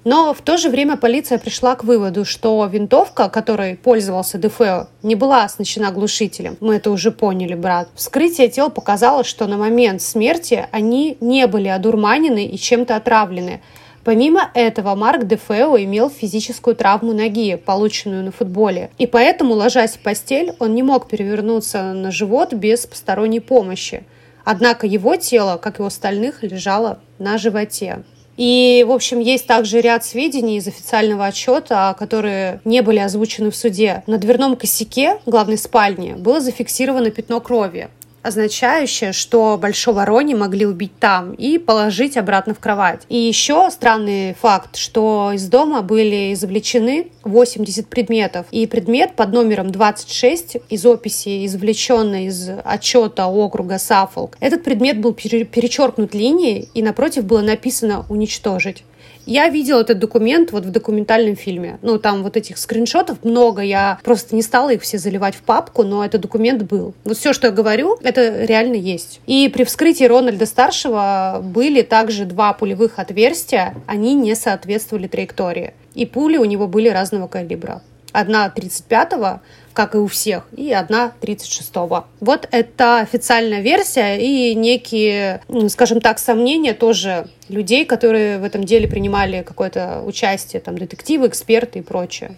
Но 0.06 0.32
в 0.32 0.40
то 0.40 0.56
же 0.56 0.68
время 0.68 0.96
полиция 0.96 1.36
пришла 1.36 1.74
к 1.74 1.82
выводу, 1.82 2.24
что 2.24 2.64
винтовка, 2.66 3.28
которой 3.28 3.74
пользовался 3.74 4.38
Дефео, 4.38 4.86
не 5.02 5.16
была 5.16 5.42
оснащена 5.42 5.90
глушителем. 5.90 6.56
Мы 6.60 6.76
это 6.76 6.92
уже 6.92 7.10
поняли, 7.10 7.56
брат. 7.56 7.88
Вскрытие 7.96 8.48
тел 8.48 8.70
показало, 8.70 9.24
что 9.24 9.48
на 9.48 9.56
момент 9.56 10.00
смерти 10.00 10.68
они 10.70 11.16
не 11.20 11.48
были 11.48 11.66
одурманены 11.66 12.46
и 12.46 12.56
чем-то 12.56 12.94
отравлены. 12.94 13.62
Помимо 14.04 14.48
этого, 14.54 14.94
Марк 14.94 15.24
Дефео 15.24 15.76
имел 15.78 16.08
физическую 16.08 16.76
травму 16.76 17.12
ноги, 17.12 17.56
полученную 17.56 18.22
на 18.22 18.30
футболе. 18.30 18.90
И 18.98 19.08
поэтому, 19.08 19.54
ложась 19.54 19.96
в 19.96 19.98
постель, 19.98 20.52
он 20.60 20.76
не 20.76 20.84
мог 20.84 21.08
перевернуться 21.08 21.82
на 21.82 22.12
живот 22.12 22.54
без 22.54 22.86
посторонней 22.86 23.40
помощи. 23.40 24.04
Однако 24.44 24.86
его 24.86 25.16
тело, 25.16 25.56
как 25.56 25.80
и 25.80 25.82
у 25.82 25.86
остальных, 25.86 26.44
лежало 26.44 27.00
на 27.18 27.38
животе. 27.38 28.04
И, 28.36 28.84
в 28.86 28.92
общем, 28.92 29.20
есть 29.20 29.46
также 29.46 29.80
ряд 29.80 30.04
сведений 30.04 30.58
из 30.58 30.68
официального 30.68 31.26
отчета, 31.26 31.94
которые 31.98 32.60
не 32.64 32.82
были 32.82 32.98
озвучены 32.98 33.50
в 33.50 33.56
суде. 33.56 34.02
На 34.06 34.18
дверном 34.18 34.56
косяке 34.56 35.18
главной 35.26 35.58
спальни 35.58 36.12
было 36.12 36.40
зафиксировано 36.40 37.10
пятно 37.10 37.40
крови 37.40 37.88
означающее, 38.26 39.12
что 39.12 39.58
большого 39.60 40.04
Рони 40.04 40.34
могли 40.34 40.66
убить 40.66 40.98
там 40.98 41.32
и 41.32 41.58
положить 41.58 42.16
обратно 42.16 42.54
в 42.54 42.58
кровать. 42.58 43.02
И 43.08 43.16
еще 43.16 43.70
странный 43.70 44.34
факт, 44.34 44.76
что 44.76 45.30
из 45.32 45.48
дома 45.48 45.82
были 45.82 46.32
извлечены 46.32 47.08
80 47.22 47.86
предметов. 47.88 48.46
И 48.50 48.66
предмет 48.66 49.14
под 49.14 49.32
номером 49.32 49.70
26 49.70 50.58
из 50.68 50.86
описи, 50.86 51.46
извлеченной 51.46 52.26
из 52.26 52.50
отчета 52.64 53.28
округа 53.28 53.78
Саффолк, 53.78 54.36
этот 54.40 54.64
предмет 54.64 55.00
был 55.00 55.12
перечеркнут 55.14 56.14
линией, 56.14 56.68
и 56.74 56.82
напротив 56.82 57.24
было 57.24 57.42
написано 57.42 58.04
«уничтожить». 58.08 58.84
Я 59.26 59.48
видела 59.48 59.80
этот 59.80 59.98
документ 59.98 60.52
вот 60.52 60.64
в 60.64 60.70
документальном 60.70 61.34
фильме. 61.34 61.78
Ну, 61.82 61.98
там 61.98 62.22
вот 62.22 62.36
этих 62.36 62.58
скриншотов 62.58 63.24
много, 63.24 63.60
я 63.60 63.98
просто 64.04 64.36
не 64.36 64.42
стала 64.42 64.72
их 64.72 64.82
все 64.82 64.98
заливать 64.98 65.34
в 65.34 65.42
папку, 65.42 65.82
но 65.82 66.04
этот 66.04 66.20
документ 66.20 66.62
был. 66.62 66.94
Вот 67.04 67.16
все, 67.16 67.32
что 67.32 67.48
я 67.48 67.52
говорю, 67.52 67.98
это 68.02 68.44
реально 68.44 68.76
есть. 68.76 69.20
И 69.26 69.48
при 69.48 69.64
вскрытии 69.64 70.04
Рональда 70.04 70.46
Старшего 70.46 71.40
были 71.42 71.82
также 71.82 72.24
два 72.24 72.52
пулевых 72.52 73.00
отверстия, 73.00 73.74
они 73.86 74.14
не 74.14 74.36
соответствовали 74.36 75.08
траектории. 75.08 75.74
И 75.94 76.06
пули 76.06 76.36
у 76.36 76.44
него 76.44 76.68
были 76.68 76.88
разного 76.88 77.26
калибра. 77.26 77.82
Одна 78.18 78.50
35-го, 78.56 79.40
как 79.74 79.94
и 79.94 79.98
у 79.98 80.06
всех, 80.06 80.44
и 80.56 80.72
одна 80.72 81.12
36-го. 81.20 82.06
Вот 82.20 82.48
это 82.50 83.00
официальная 83.00 83.60
версия 83.60 84.16
и 84.16 84.54
некие, 84.54 85.42
скажем 85.68 86.00
так, 86.00 86.18
сомнения 86.18 86.72
тоже 86.72 87.28
людей, 87.50 87.84
которые 87.84 88.38
в 88.38 88.44
этом 88.44 88.64
деле 88.64 88.88
принимали 88.88 89.42
какое-то 89.42 90.02
участие, 90.06 90.62
там, 90.62 90.78
детективы, 90.78 91.26
эксперты 91.26 91.80
и 91.80 91.82
прочее. 91.82 92.36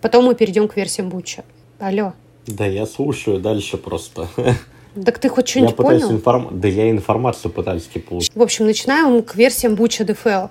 Потом 0.00 0.24
мы 0.24 0.34
перейдем 0.34 0.66
к 0.66 0.78
версиям 0.78 1.10
Буча. 1.10 1.44
Алло. 1.78 2.14
Да, 2.46 2.64
я 2.64 2.86
слушаю 2.86 3.38
дальше 3.38 3.76
просто. 3.76 4.28
Так 5.04 5.18
ты 5.18 5.28
хоть 5.28 5.46
что-нибудь 5.46 5.76
понял? 5.76 6.10
Информ... 6.10 6.48
Да 6.58 6.68
я 6.68 6.90
информацию 6.90 7.52
пытаюсь 7.52 7.86
типа... 7.86 8.20
В 8.34 8.42
общем, 8.42 8.64
начинаем 8.64 9.22
к 9.22 9.34
версиям 9.34 9.74
Буча 9.74 10.04
ДФЛ. 10.04 10.46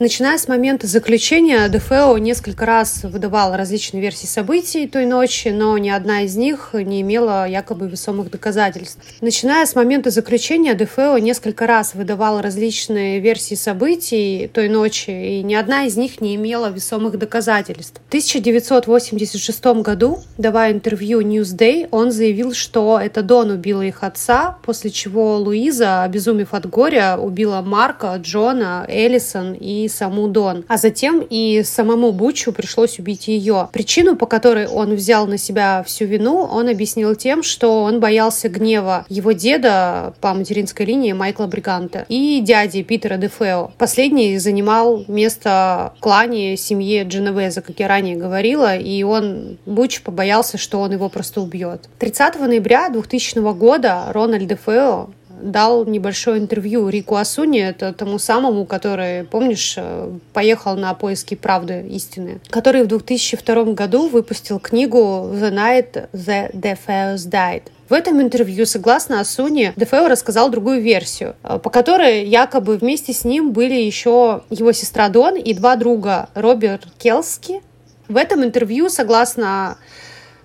Начиная 0.00 0.38
с 0.38 0.48
момента 0.48 0.86
заключения, 0.86 1.68
ДФО 1.68 2.16
несколько 2.16 2.64
раз 2.64 3.02
выдавал 3.02 3.54
различные 3.54 4.00
версии 4.00 4.24
событий 4.24 4.86
той 4.86 5.04
ночи, 5.04 5.48
но 5.48 5.76
ни 5.76 5.90
одна 5.90 6.22
из 6.22 6.36
них 6.36 6.70
не 6.72 7.02
имела 7.02 7.46
якобы 7.46 7.86
весомых 7.86 8.30
доказательств. 8.30 8.98
Начиная 9.20 9.66
с 9.66 9.74
момента 9.74 10.08
заключения, 10.08 10.72
ДФО 10.72 11.18
несколько 11.18 11.66
раз 11.66 11.94
выдавал 11.94 12.40
различные 12.40 13.20
версии 13.20 13.54
событий 13.56 14.50
той 14.50 14.70
ночи, 14.70 15.10
и 15.10 15.42
ни 15.42 15.52
одна 15.52 15.84
из 15.84 15.98
них 15.98 16.22
не 16.22 16.34
имела 16.34 16.70
весомых 16.70 17.18
доказательств. 17.18 18.00
В 18.06 18.08
1986 18.08 19.64
году, 19.82 20.20
давая 20.38 20.72
интервью 20.72 21.20
Newsday, 21.20 21.88
он 21.90 22.10
заявил, 22.10 22.54
что 22.54 22.98
это 22.98 23.22
Дон 23.22 23.50
убила 23.50 23.82
их 23.82 24.02
отца, 24.02 24.56
после 24.62 24.88
чего 24.88 25.36
Луиза, 25.36 26.04
обезумев 26.04 26.54
от 26.54 26.64
горя, 26.64 27.18
убила 27.18 27.60
Марка, 27.60 28.16
Джона, 28.16 28.86
Эллисон 28.88 29.52
и 29.52 29.89
саму 29.90 30.28
Дон. 30.28 30.64
А 30.68 30.76
затем 30.78 31.26
и 31.28 31.62
самому 31.62 32.12
Бучу 32.12 32.52
пришлось 32.52 32.98
убить 32.98 33.28
ее. 33.28 33.68
Причину, 33.72 34.16
по 34.16 34.26
которой 34.26 34.66
он 34.66 34.94
взял 34.94 35.26
на 35.26 35.36
себя 35.36 35.84
всю 35.86 36.06
вину, 36.06 36.38
он 36.38 36.68
объяснил 36.68 37.14
тем, 37.14 37.42
что 37.42 37.82
он 37.82 38.00
боялся 38.00 38.48
гнева 38.48 39.04
его 39.08 39.32
деда 39.32 40.14
по 40.20 40.32
материнской 40.34 40.86
линии 40.86 41.12
Майкла 41.12 41.46
Бриганта 41.46 42.06
и 42.08 42.40
дяди 42.40 42.82
Питера 42.82 43.16
Дефео. 43.16 43.72
Последний 43.76 44.38
занимал 44.38 45.04
место 45.08 45.92
в 45.98 46.00
клане 46.00 46.56
семьи 46.56 47.02
Дженовеза, 47.04 47.60
как 47.60 47.78
я 47.80 47.88
ранее 47.88 48.16
говорила, 48.16 48.76
и 48.76 49.02
он, 49.02 49.58
Буч, 49.66 50.02
побоялся, 50.02 50.58
что 50.58 50.80
он 50.80 50.92
его 50.92 51.08
просто 51.08 51.40
убьет. 51.40 51.88
30 51.98 52.40
ноября 52.40 52.88
2000 52.88 53.40
года 53.54 54.04
Рональд 54.12 54.46
Дефео 54.46 55.10
дал 55.42 55.84
небольшое 55.84 56.38
интервью 56.38 56.88
Рику 56.88 57.16
Асуни, 57.16 57.60
это 57.60 57.92
тому 57.92 58.18
самому, 58.18 58.64
который, 58.66 59.24
помнишь, 59.24 59.74
э, 59.76 60.10
поехал 60.32 60.76
на 60.76 60.94
поиски 60.94 61.34
правды 61.34 61.86
истины, 61.90 62.40
который 62.50 62.82
в 62.82 62.86
2002 62.86 63.74
году 63.74 64.08
выпустил 64.08 64.58
книгу 64.58 65.30
«The 65.32 65.50
Night 65.50 66.08
the 66.12 66.52
Defeos 66.52 67.28
Died». 67.28 67.62
В 67.88 67.92
этом 67.92 68.22
интервью, 68.22 68.66
согласно 68.66 69.18
Асуни, 69.18 69.72
Дефео 69.74 70.06
рассказал 70.06 70.48
другую 70.48 70.80
версию, 70.80 71.34
э, 71.42 71.58
по 71.58 71.70
которой 71.70 72.24
якобы 72.24 72.76
вместе 72.76 73.12
с 73.12 73.24
ним 73.24 73.52
были 73.52 73.74
еще 73.74 74.42
его 74.48 74.70
сестра 74.70 75.08
Дон 75.08 75.36
и 75.36 75.54
два 75.54 75.74
друга 75.74 76.28
Роберт 76.34 76.86
Келски. 76.98 77.62
В 78.06 78.16
этом 78.16 78.44
интервью, 78.44 78.88
согласно 78.88 79.76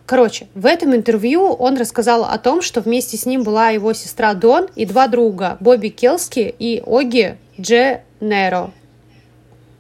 Короче, 0.06 0.48
в 0.54 0.68
этом 0.68 0.96
интервью 0.96 1.48
он 1.48 1.78
рассказал 1.78 2.26
о 2.26 2.38
том, 2.38 2.62
что 2.62 2.82
вместе 2.82 3.18
с 3.18 3.26
ним 3.26 3.44
была 3.44 3.70
его 3.70 3.94
сестра 3.94 4.34
Дон 4.36 4.68
и 4.76 4.86
два 4.86 5.08
друга 5.08 5.58
Бобби 5.60 5.90
Келски 5.90 6.54
и 6.58 6.84
Оги 6.86 7.38
Дже 7.58 8.02
Неро. 8.22 8.72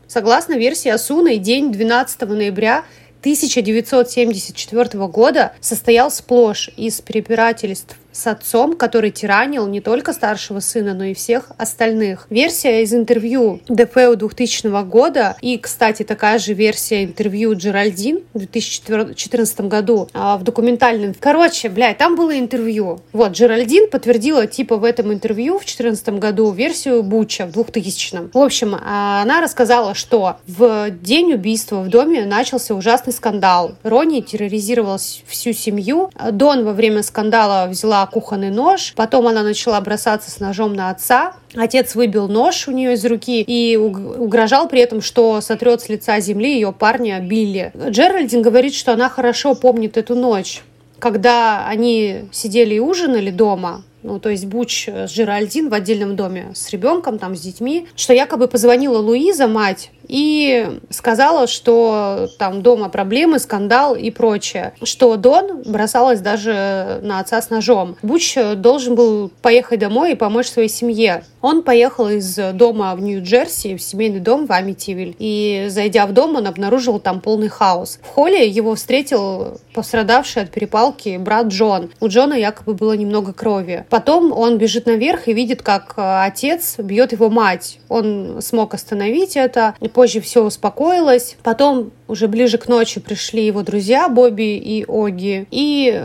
Согласно 0.08 0.54
версии 0.54 0.90
Асуны, 0.90 1.38
день 1.38 1.72
12 1.72 2.22
ноября 2.22 2.86
1974 3.20 5.08
года 5.08 5.54
состоял 5.60 6.10
сплошь 6.10 6.70
из 6.76 7.02
препирательств 7.02 7.98
с 8.16 8.28
отцом, 8.28 8.76
который 8.78 9.12
тиранил 9.12 9.68
не 9.68 9.82
только 9.82 10.14
старшего 10.14 10.60
сына, 10.62 10.94
но 10.94 11.04
и 11.04 11.14
всех 11.14 11.52
остальных. 11.58 12.28
Версия 12.30 12.82
из 12.82 12.94
интервью 12.94 13.60
ДФУ 13.68 14.16
2000 14.16 14.84
года 14.84 15.36
и, 15.42 15.58
кстати, 15.58 16.04
такая 16.04 16.40
же 16.40 16.54
версия 16.54 17.04
интервью 17.04 17.56
Джеральдин 17.56 18.22
в 18.34 18.40
2014 18.40 19.62
году 19.62 20.08
а, 20.14 20.38
в 20.38 20.44
документальном. 20.44 21.14
Короче, 21.20 21.70
блядь, 21.70 21.98
там 21.98 22.16
было 22.16 22.38
интервью. 22.40 23.02
Вот, 23.12 23.34
Джеральдин 23.34 23.90
подтвердила 23.90 24.48
типа 24.48 24.78
в 24.78 24.86
этом 24.86 25.12
интервью 25.12 25.56
в 25.56 25.66
2014 25.66 26.10
году 26.20 26.52
версию 26.52 27.04
Буча 27.04 27.46
в 27.46 27.52
2000 27.52 28.32
В 28.34 28.38
общем, 28.38 28.76
а, 28.76 29.22
она 29.22 29.42
рассказала, 29.42 29.94
что 29.94 30.38
в 30.48 30.90
день 30.90 31.34
убийства 31.34 31.82
в 31.82 31.90
доме 31.90 32.26
начался 32.26 32.74
ужасный 32.74 33.12
скандал. 33.12 33.76
Ронни 33.84 34.22
терроризировал 34.22 34.98
всю 34.98 35.52
семью. 35.52 36.10
Дон 36.32 36.64
во 36.64 36.74
время 36.74 37.04
скандала 37.04 37.68
взяла 37.68 38.05
кухонный 38.06 38.50
нож. 38.50 38.94
Потом 38.96 39.28
она 39.28 39.44
начала 39.44 39.80
бросаться 39.82 40.32
с 40.32 40.40
ножом 40.40 40.74
на 40.74 40.90
отца. 40.90 41.34
Отец 41.56 41.96
выбил 41.96 42.28
нож 42.28 42.68
у 42.68 42.72
нее 42.72 42.94
из 42.94 43.06
руки 43.06 43.42
и 43.42 43.78
угрожал 43.78 44.68
при 44.68 44.82
этом, 44.82 45.02
что 45.02 45.42
сотрет 45.42 45.82
с 45.82 45.90
лица 45.90 46.20
земли 46.20 46.54
ее 46.54 46.72
парня 46.72 47.20
Билли. 47.20 47.72
Джеральдин 47.90 48.42
говорит, 48.42 48.74
что 48.74 48.94
она 48.94 49.10
хорошо 49.10 49.56
помнит 49.56 49.98
эту 49.98 50.16
ночь. 50.16 50.64
Когда 51.00 51.68
они 51.68 52.26
сидели 52.32 52.76
и 52.76 52.80
ужинали 52.80 53.30
дома, 53.30 53.84
ну, 54.06 54.20
то 54.20 54.30
есть 54.30 54.46
Буч 54.46 54.88
с 54.88 55.10
Жеральдин 55.10 55.70
в 55.70 55.74
отдельном 55.74 56.16
доме 56.16 56.52
с 56.54 56.70
ребенком, 56.70 57.18
там, 57.18 57.36
с 57.36 57.42
детьми, 57.42 57.88
что 57.96 58.14
якобы 58.14 58.48
позвонила 58.48 59.00
Луиза, 59.00 59.48
мать, 59.48 59.90
и 60.08 60.80
сказала, 60.90 61.48
что 61.48 62.28
там 62.38 62.62
дома 62.62 62.90
проблемы, 62.90 63.40
скандал 63.40 63.96
и 63.96 64.12
прочее. 64.12 64.74
Что 64.84 65.16
Дон 65.18 65.64
бросалась 65.64 66.22
даже 66.22 67.00
на 67.04 67.20
отца 67.20 67.42
с 67.42 67.50
ножом. 67.50 67.96
Буч 68.02 68.38
должен 68.56 68.96
был 68.96 69.32
поехать 69.42 69.80
домой 69.80 70.14
и 70.14 70.16
помочь 70.16 70.48
своей 70.48 70.70
семье. 70.70 71.24
Он 71.42 71.62
поехал 71.62 72.10
из 72.10 72.36
дома 72.54 72.96
в 72.96 73.02
Нью-Джерси 73.02 73.76
в 73.76 73.82
семейный 73.82 74.20
дом 74.20 74.48
в 74.48 74.52
Амитивиль. 74.52 75.16
И, 75.20 75.68
зайдя 75.70 76.08
в 76.08 76.14
дом, 76.14 76.36
он 76.36 76.48
обнаружил 76.48 77.00
там 77.00 77.22
полный 77.22 77.50
хаос. 77.50 78.00
В 78.02 78.08
холле 78.08 78.48
его 78.48 78.74
встретил 78.76 79.60
пострадавший 79.74 80.44
от 80.44 80.52
перепалки 80.52 81.18
брат 81.18 81.48
Джон. 81.48 81.92
У 82.00 82.08
Джона 82.08 82.34
якобы 82.34 82.74
было 82.74 82.94
немного 82.94 83.34
крови. 83.34 83.86
Потом 83.90 84.32
он 84.32 84.58
бежит 84.58 84.86
наверх 84.86 85.28
и 85.28 85.34
видит, 85.34 85.62
как 85.62 85.94
отец 85.98 86.76
бьет 86.80 87.12
его 87.12 87.30
мать. 87.30 87.80
Он 87.90 88.42
смог 88.42 88.74
остановить 88.74 89.36
это. 89.36 89.76
Позже 89.96 90.20
все 90.20 90.44
успокоилось. 90.44 91.38
Потом 91.42 91.92
уже 92.10 92.28
ближе 92.28 92.58
к 92.58 92.68
ночи 92.68 93.00
пришли 93.00 93.46
его 93.46 93.64
друзья 93.64 94.10
Бобби 94.10 94.58
и 94.58 94.84
Оги. 94.90 95.48
И 95.52 96.04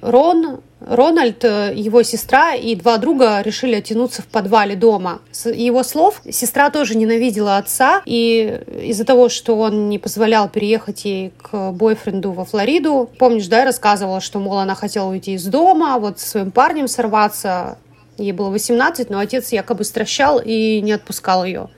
Рон 0.00 0.60
Рональд, 0.78 1.42
э, 1.42 1.72
его 1.74 2.04
сестра 2.04 2.54
и 2.54 2.76
два 2.76 2.98
друга 2.98 3.42
решили 3.42 3.74
оттянуться 3.74 4.22
в 4.22 4.26
подвале 4.26 4.76
дома. 4.76 5.22
С 5.32 5.50
его 5.50 5.82
слов, 5.82 6.22
сестра 6.30 6.70
тоже 6.70 6.96
ненавидела 6.96 7.56
отца, 7.56 8.00
и 8.04 8.60
из-за 8.82 9.04
того, 9.04 9.28
что 9.28 9.58
он 9.58 9.88
не 9.88 9.98
позволял 9.98 10.48
переехать 10.48 11.04
ей 11.04 11.32
к 11.42 11.72
бойфренду 11.72 12.30
во 12.30 12.44
Флориду, 12.44 13.10
помнишь, 13.18 13.48
да, 13.48 13.60
я 13.60 13.64
рассказывала, 13.64 14.20
что, 14.20 14.38
мол, 14.38 14.58
она 14.58 14.76
хотела 14.76 15.08
уйти 15.08 15.34
из 15.34 15.44
дома, 15.46 15.98
вот 15.98 16.20
со 16.20 16.28
своим 16.28 16.52
парнем 16.52 16.86
сорваться, 16.86 17.78
ей 18.18 18.30
было 18.30 18.50
18, 18.50 19.10
но 19.10 19.18
отец 19.18 19.50
якобы 19.50 19.82
стращал 19.82 20.40
и 20.44 20.80
не 20.80 20.92
отпускал 20.92 21.44
ее. 21.44 21.70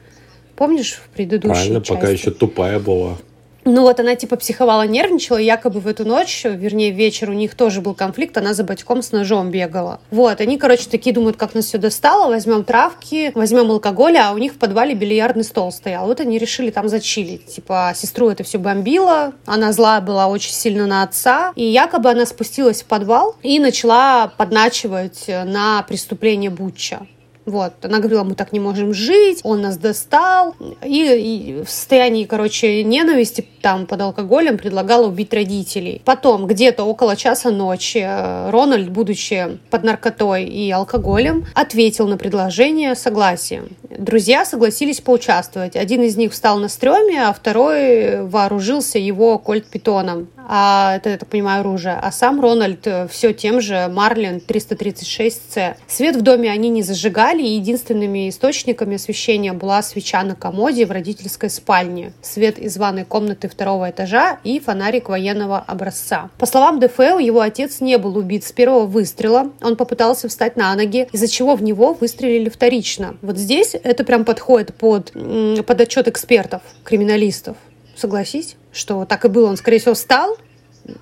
Помнишь 0.59 0.95
в 0.95 1.09
предыдущей 1.11 1.55
Правильно, 1.55 1.81
части? 1.81 1.93
пока 1.93 2.09
еще 2.09 2.31
тупая 2.33 2.81
была. 2.81 3.17
Ну 3.65 3.83
вот 3.83 4.01
она 4.01 4.17
типа 4.17 4.37
психовала, 4.37 4.87
нервничала, 4.87 5.37
якобы 5.37 5.79
в 5.79 5.87
эту 5.87 6.05
ночь, 6.05 6.43
вернее 6.45 6.91
вечер 6.91 7.31
у 7.31 7.33
них 7.33 7.55
тоже 7.55 7.81
был 7.81 7.95
конфликт, 7.95 8.37
она 8.39 8.55
за 8.55 8.65
батьком 8.65 9.03
с 9.03 9.13
ножом 9.13 9.51
бегала. 9.51 10.01
Вот, 10.11 10.41
они, 10.41 10.59
короче, 10.59 10.89
такие 10.91 11.15
думают, 11.15 11.37
как 11.37 11.55
нас 11.55 11.67
все 11.67 11.79
достало, 11.79 12.29
возьмем 12.29 12.65
травки, 12.65 13.31
возьмем 13.35 13.71
алкоголь, 13.71 14.17
а 14.17 14.33
у 14.33 14.39
них 14.39 14.55
в 14.55 14.59
подвале 14.59 14.95
бильярдный 14.95 15.45
стол 15.45 15.71
стоял. 15.71 16.07
Вот 16.07 16.21
они 16.21 16.39
решили 16.39 16.71
там 16.71 16.89
зачилить. 16.89 17.47
Типа, 17.47 17.93
сестру 17.95 18.31
это 18.31 18.43
все 18.43 18.59
бомбило, 18.59 19.35
она 19.45 19.71
зла 19.73 20.01
была 20.01 20.27
очень 20.27 20.55
сильно 20.55 20.87
на 20.87 21.03
отца, 21.03 21.53
и 21.55 21.63
якобы 21.63 22.11
она 22.11 22.27
спустилась 22.27 22.83
в 22.83 22.87
подвал 22.87 23.37
и 23.43 23.61
начала 23.61 24.33
подначивать 24.37 25.27
на 25.29 25.83
преступление 25.83 26.51
Бутча. 26.51 27.07
Вот, 27.49 27.73
она 27.83 27.99
говорила, 27.99 28.25
мы 28.25 28.35
так 28.35 28.53
не 28.53 28.61
можем 28.61 28.93
жить, 28.93 29.41
он 29.43 29.63
нас 29.63 29.79
достал. 29.79 30.55
И, 30.85 31.03
и 31.03 31.63
в 31.63 31.71
состоянии, 31.71 32.25
короче, 32.25 32.85
ненависти 32.85 33.45
там 33.63 33.87
под 33.87 34.01
алкоголем 34.01 34.59
предлагала 34.59 35.07
убить 35.07 35.33
родителей. 35.33 36.03
Потом, 36.05 36.47
где-то 36.47 36.85
около 36.85 37.17
часа 37.17 37.51
ночи, 37.51 38.03
э, 38.05 38.51
Рональд, 38.51 38.91
будучи 38.91 39.59
под 39.71 39.83
наркотой 39.83 40.45
и 40.45 40.71
алкоголем, 40.71 41.47
ответил 41.55 42.07
на 42.07 42.17
предложение 42.19 42.95
согласием. 42.95 43.71
Друзья 43.91 44.45
согласились 44.45 45.01
поучаствовать. 45.01 45.75
Один 45.77 46.03
из 46.03 46.17
них 46.17 46.33
встал 46.33 46.59
на 46.59 46.69
стреме, 46.69 47.23
а 47.23 47.33
второй 47.33 48.23
вооружился 48.27 48.99
его 48.99 49.39
кольт-питоном. 49.39 50.29
А, 50.51 50.97
это, 50.97 51.11
я 51.11 51.19
так 51.19 51.29
понимаю, 51.29 51.61
оружие. 51.61 51.99
А 52.01 52.11
сам 52.13 52.41
Рональд 52.41 52.87
э, 52.87 53.09
все 53.09 53.33
тем 53.33 53.61
же 53.61 53.89
Марлин 53.89 54.39
336C. 54.39 55.77
Свет 55.87 56.17
в 56.17 56.23
доме 56.23 56.51
они 56.51 56.69
не 56.69 56.83
зажигали, 56.83 57.38
и 57.43 57.57
единственными 57.57 58.29
источниками 58.29 58.97
освещения 58.97 59.53
была 59.53 59.83
свеча 59.83 60.23
на 60.23 60.35
комоде 60.35 60.87
в 60.87 60.91
родительской 60.91 61.51
спальне, 61.51 62.13
свет 62.23 62.59
из 62.59 62.77
ванной 62.77 63.05
комнаты 63.05 63.49
второго 63.49 63.91
этажа 63.91 64.39
и 64.45 64.61
фонарик 64.61 65.09
военного 65.09 65.59
образца. 65.59 66.31
По 66.39 66.47
словам 66.47 66.81
ДФЛ, 66.81 67.19
его 67.19 67.41
отец 67.41 67.81
не 67.81 67.99
был 67.99 68.17
убит 68.17 68.45
с 68.45 68.53
первого 68.53 68.87
выстрела. 68.87 69.51
Он 69.63 69.77
попытался 69.77 70.29
встать 70.29 70.57
на 70.57 70.75
ноги, 70.75 71.09
из-за 71.13 71.29
чего 71.29 71.55
в 71.55 71.63
него 71.63 71.95
выстрелили 71.95 72.49
вторично. 72.49 73.17
Вот 73.23 73.37
здесь 73.37 73.75
это 73.75 74.05
прям 74.05 74.25
подходит 74.25 74.75
под, 74.75 75.13
под 75.13 75.81
отчет 75.81 76.09
экспертов, 76.09 76.63
криминалистов. 76.85 77.57
Согласись, 77.97 78.57
что 78.73 79.05
так 79.05 79.25
и 79.25 79.29
было. 79.29 79.49
Он, 79.49 79.57
скорее 79.57 79.79
всего, 79.79 79.95
встал, 79.95 80.37